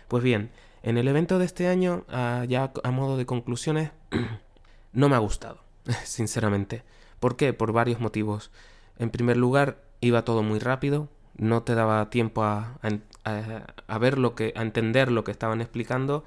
Pues 0.07 0.23
bien, 0.23 0.51
en 0.83 0.97
el 0.97 1.07
evento 1.07 1.39
de 1.39 1.45
este 1.45 1.67
año, 1.67 2.05
ah, 2.09 2.45
ya 2.47 2.71
a 2.83 2.91
modo 2.91 3.17
de 3.17 3.25
conclusiones, 3.25 3.91
no 4.93 5.09
me 5.09 5.15
ha 5.15 5.19
gustado, 5.19 5.63
sinceramente. 6.03 6.83
¿Por 7.19 7.35
qué? 7.35 7.53
Por 7.53 7.73
varios 7.73 7.99
motivos. 7.99 8.51
En 8.97 9.09
primer 9.09 9.35
lugar, 9.35 9.83
iba 9.99 10.23
todo 10.23 10.43
muy 10.43 10.59
rápido, 10.59 11.09
no 11.37 11.63
te 11.63 11.75
daba 11.75 12.09
tiempo 12.09 12.43
a, 12.43 12.79
a 13.87 13.97
ver 13.97 14.17
lo 14.17 14.35
que, 14.35 14.53
a 14.55 14.61
entender 14.61 15.11
lo 15.11 15.23
que 15.25 15.31
estaban 15.31 15.59
explicando 15.59 16.23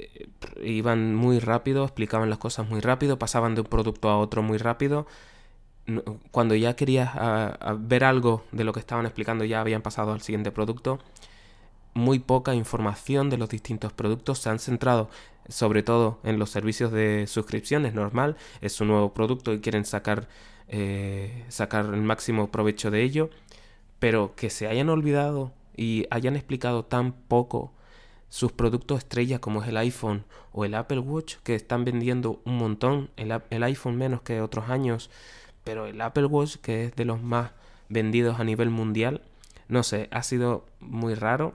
eh, 0.00 0.28
iban 0.62 1.14
muy 1.14 1.38
rápido, 1.38 1.84
explicaban 1.84 2.30
las 2.30 2.38
cosas 2.38 2.68
muy 2.68 2.80
rápido, 2.80 3.18
pasaban 3.18 3.54
de 3.54 3.62
un 3.62 3.66
producto 3.66 4.08
a 4.08 4.18
otro 4.18 4.42
muy 4.42 4.58
rápido. 4.58 5.06
Cuando 6.30 6.54
ya 6.54 6.76
querías 6.76 7.10
ver 7.78 8.04
algo 8.04 8.44
de 8.52 8.64
lo 8.64 8.72
que 8.72 8.80
estaban 8.80 9.06
explicando, 9.06 9.44
ya 9.44 9.60
habían 9.60 9.82
pasado 9.82 10.12
al 10.12 10.20
siguiente 10.20 10.52
producto. 10.52 11.00
Muy 11.94 12.20
poca 12.20 12.54
información 12.54 13.28
de 13.28 13.38
los 13.38 13.48
distintos 13.48 13.92
productos. 13.92 14.38
Se 14.38 14.50
han 14.50 14.60
centrado 14.60 15.10
sobre 15.48 15.82
todo 15.82 16.20
en 16.22 16.38
los 16.38 16.50
servicios 16.50 16.92
de 16.92 17.26
suscripciones 17.26 17.94
normal. 17.94 18.36
Es 18.60 18.72
su 18.72 18.84
nuevo 18.84 19.12
producto 19.12 19.52
y 19.52 19.60
quieren 19.60 19.84
sacar, 19.84 20.28
eh, 20.68 21.44
sacar 21.48 21.86
el 21.86 22.02
máximo 22.02 22.50
provecho 22.50 22.90
de 22.90 23.02
ello. 23.02 23.30
Pero 23.98 24.34
que 24.36 24.48
se 24.48 24.68
hayan 24.68 24.88
olvidado 24.90 25.52
y 25.76 26.06
hayan 26.10 26.36
explicado 26.36 26.84
tan 26.84 27.12
poco 27.12 27.72
sus 28.30 28.52
productos 28.52 28.98
estrellas 28.98 29.40
como 29.40 29.62
es 29.62 29.68
el 29.68 29.76
iPhone 29.76 30.24
o 30.52 30.64
el 30.64 30.74
Apple 30.74 31.00
Watch 31.00 31.36
que 31.42 31.54
están 31.54 31.84
vendiendo 31.84 32.40
un 32.44 32.56
montón, 32.56 33.10
el, 33.16 33.62
iPhone 33.62 33.96
menos 33.96 34.22
que 34.22 34.40
otros 34.40 34.70
años, 34.70 35.10
pero 35.64 35.86
el 35.86 36.00
Apple 36.00 36.26
Watch 36.26 36.56
que 36.56 36.84
es 36.86 36.96
de 36.96 37.04
los 37.04 37.20
más 37.22 37.50
vendidos 37.88 38.40
a 38.40 38.44
nivel 38.44 38.70
mundial, 38.70 39.20
no 39.68 39.82
sé, 39.82 40.08
ha 40.12 40.22
sido 40.22 40.64
muy 40.78 41.14
raro, 41.14 41.54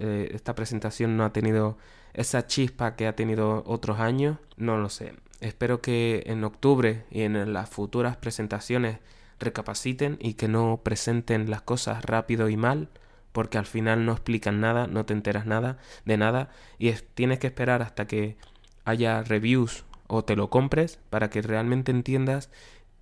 eh, 0.00 0.30
esta 0.32 0.54
presentación 0.54 1.16
no 1.16 1.24
ha 1.24 1.32
tenido 1.32 1.78
esa 2.14 2.46
chispa 2.46 2.96
que 2.96 3.06
ha 3.06 3.16
tenido 3.16 3.62
otros 3.66 4.00
años, 4.00 4.38
no 4.56 4.78
lo 4.78 4.88
sé, 4.88 5.14
espero 5.40 5.82
que 5.82 6.24
en 6.26 6.42
octubre 6.42 7.04
y 7.10 7.22
en 7.22 7.52
las 7.52 7.68
futuras 7.68 8.16
presentaciones 8.16 8.98
recapaciten 9.38 10.16
y 10.20 10.34
que 10.34 10.48
no 10.48 10.80
presenten 10.82 11.50
las 11.50 11.60
cosas 11.60 12.02
rápido 12.04 12.48
y 12.48 12.56
mal, 12.56 12.88
porque 13.34 13.58
al 13.58 13.66
final 13.66 14.06
no 14.06 14.12
explican 14.12 14.60
nada, 14.60 14.86
no 14.86 15.04
te 15.06 15.12
enteras 15.12 15.44
nada 15.44 15.76
de 16.04 16.16
nada 16.16 16.50
y 16.78 16.92
tienes 16.92 17.40
que 17.40 17.48
esperar 17.48 17.82
hasta 17.82 18.06
que 18.06 18.36
haya 18.84 19.24
reviews 19.24 19.84
o 20.06 20.24
te 20.24 20.36
lo 20.36 20.50
compres 20.50 21.00
para 21.10 21.30
que 21.30 21.42
realmente 21.42 21.90
entiendas 21.90 22.48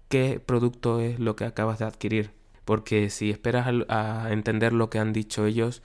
qué 0.09 0.41
producto 0.45 1.01
es 1.01 1.21
lo 1.21 1.37
que 1.37 1.45
acabas 1.45 1.81
de 1.81 1.85
adquirir. 1.85 2.31
Porque 2.65 3.11
si 3.11 3.31
esperas 3.31 3.67
a, 3.91 4.29
entender 4.31 4.73
lo 4.73 4.89
que 4.89 4.99
han 4.99 5.13
dicho 5.13 5.45
ellos, 5.45 5.83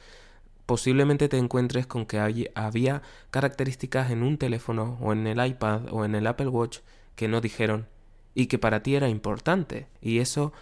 posiblemente 0.66 1.28
te 1.28 1.38
encuentres 1.38 1.86
con 1.86 2.06
que 2.06 2.50
había 2.56 3.02
características 3.32 4.12
en 4.12 4.24
un 4.24 4.38
teléfono 4.38 4.98
o 5.02 5.12
en 5.12 5.28
el 5.28 5.45
iPad 5.45 5.91
o 5.91 6.06
en 6.06 6.16
el 6.16 6.26
Apple 6.26 6.48
Watch 6.48 6.80
que 7.18 7.28
no 7.28 7.41
dijeron 7.41 7.88
y 8.34 8.48
que 8.48 8.60
para 8.60 8.82
ti 8.82 8.95
era 8.95 9.10
importante. 9.10 9.88
Y 10.00 10.20
eso 10.20 10.54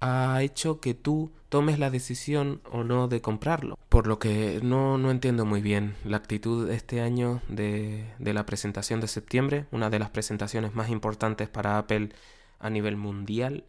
ha 0.00 0.42
hecho 0.42 0.80
que 0.80 0.94
tú 0.94 1.30
tomes 1.48 1.78
la 1.78 1.90
decisión 1.90 2.60
o 2.70 2.84
no 2.84 3.08
de 3.08 3.20
comprarlo. 3.20 3.78
Por 3.88 4.06
lo 4.06 4.18
que 4.18 4.60
no, 4.62 4.98
no 4.98 5.10
entiendo 5.10 5.44
muy 5.44 5.60
bien 5.60 5.94
la 6.04 6.16
actitud 6.16 6.68
de 6.68 6.74
este 6.74 7.00
año 7.00 7.42
de, 7.48 8.06
de, 8.18 8.32
la 8.32 8.46
presentación 8.46 9.00
de 9.00 9.08
septiembre, 9.08 9.66
una 9.70 9.90
de 9.90 9.98
las 9.98 10.10
presentaciones 10.10 10.74
más 10.74 10.88
importantes 10.88 11.48
para 11.48 11.76
Apple 11.76 12.10
a 12.58 12.70
nivel 12.70 12.96
mundial. 12.96 13.64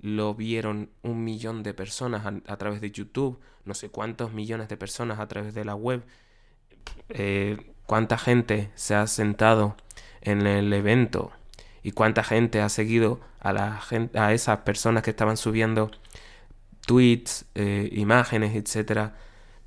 Lo 0.00 0.34
vieron 0.34 0.90
un 1.02 1.24
millón 1.24 1.62
de 1.62 1.74
personas 1.74 2.26
a, 2.46 2.56
través 2.56 2.80
de 2.80 2.90
YouTube, 2.90 3.38
no 3.64 3.74
sé 3.74 3.88
cuántos 3.88 4.32
millones 4.32 4.68
de 4.68 4.76
personas 4.76 5.20
a 5.20 5.28
través 5.28 5.54
de 5.54 5.64
la 5.64 5.74
web. 5.74 6.04
Eh, 7.08 7.72
cuánta 7.86 8.18
gente 8.18 8.70
se 8.74 8.94
ha 8.94 9.06
sentado 9.06 9.76
en 10.20 10.46
el 10.46 10.72
evento 10.72 11.32
y 11.82 11.92
cuánta 11.92 12.24
gente 12.24 12.60
ha 12.60 12.68
seguido 12.68 13.20
a, 13.40 13.80
a 14.14 14.32
esas 14.32 14.58
personas 14.58 15.02
que 15.02 15.10
estaban 15.10 15.36
subiendo 15.36 15.90
tweets, 16.86 17.44
eh, 17.54 17.88
imágenes, 17.92 18.54
etcétera. 18.54 19.16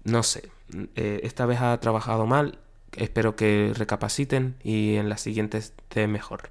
No 0.04 0.24
sé, 0.24 0.50
eh, 0.96 1.22
esta 1.24 1.46
vez 1.46 1.62
ha 1.62 1.80
trabajado 1.80 2.26
mal, 2.26 2.60
espero 2.96 3.36
que 3.36 3.74
recapaciten 3.76 4.56
y 4.64 4.96
en 4.96 5.10
las 5.10 5.22
siguientes 5.22 5.74
esté 5.78 6.08
mejor. 6.08 6.50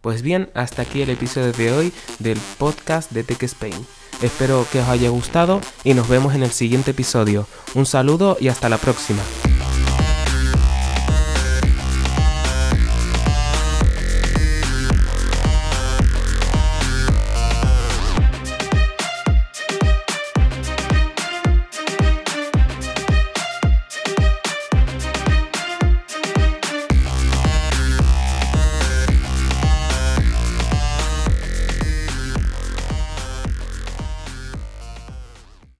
Pues 0.00 0.20
bien, 0.20 0.50
hasta 0.54 0.82
aquí 0.82 1.00
el 1.00 1.10
episodio 1.10 1.52
de 1.52 1.72
hoy 1.72 1.92
del 2.18 2.38
podcast 2.58 3.10
de 3.12 3.24
Tech 3.24 3.42
Spain. 3.44 3.86
Espero 4.22 4.66
que 4.70 4.80
os 4.80 4.88
haya 4.88 5.08
gustado 5.08 5.60
y 5.82 5.94
nos 5.94 6.08
vemos 6.08 6.34
en 6.34 6.42
el 6.42 6.50
siguiente 6.50 6.90
episodio. 6.90 7.46
Un 7.74 7.86
saludo 7.86 8.36
y 8.38 8.48
hasta 8.48 8.68
la 8.68 8.78
próxima. 8.78 9.22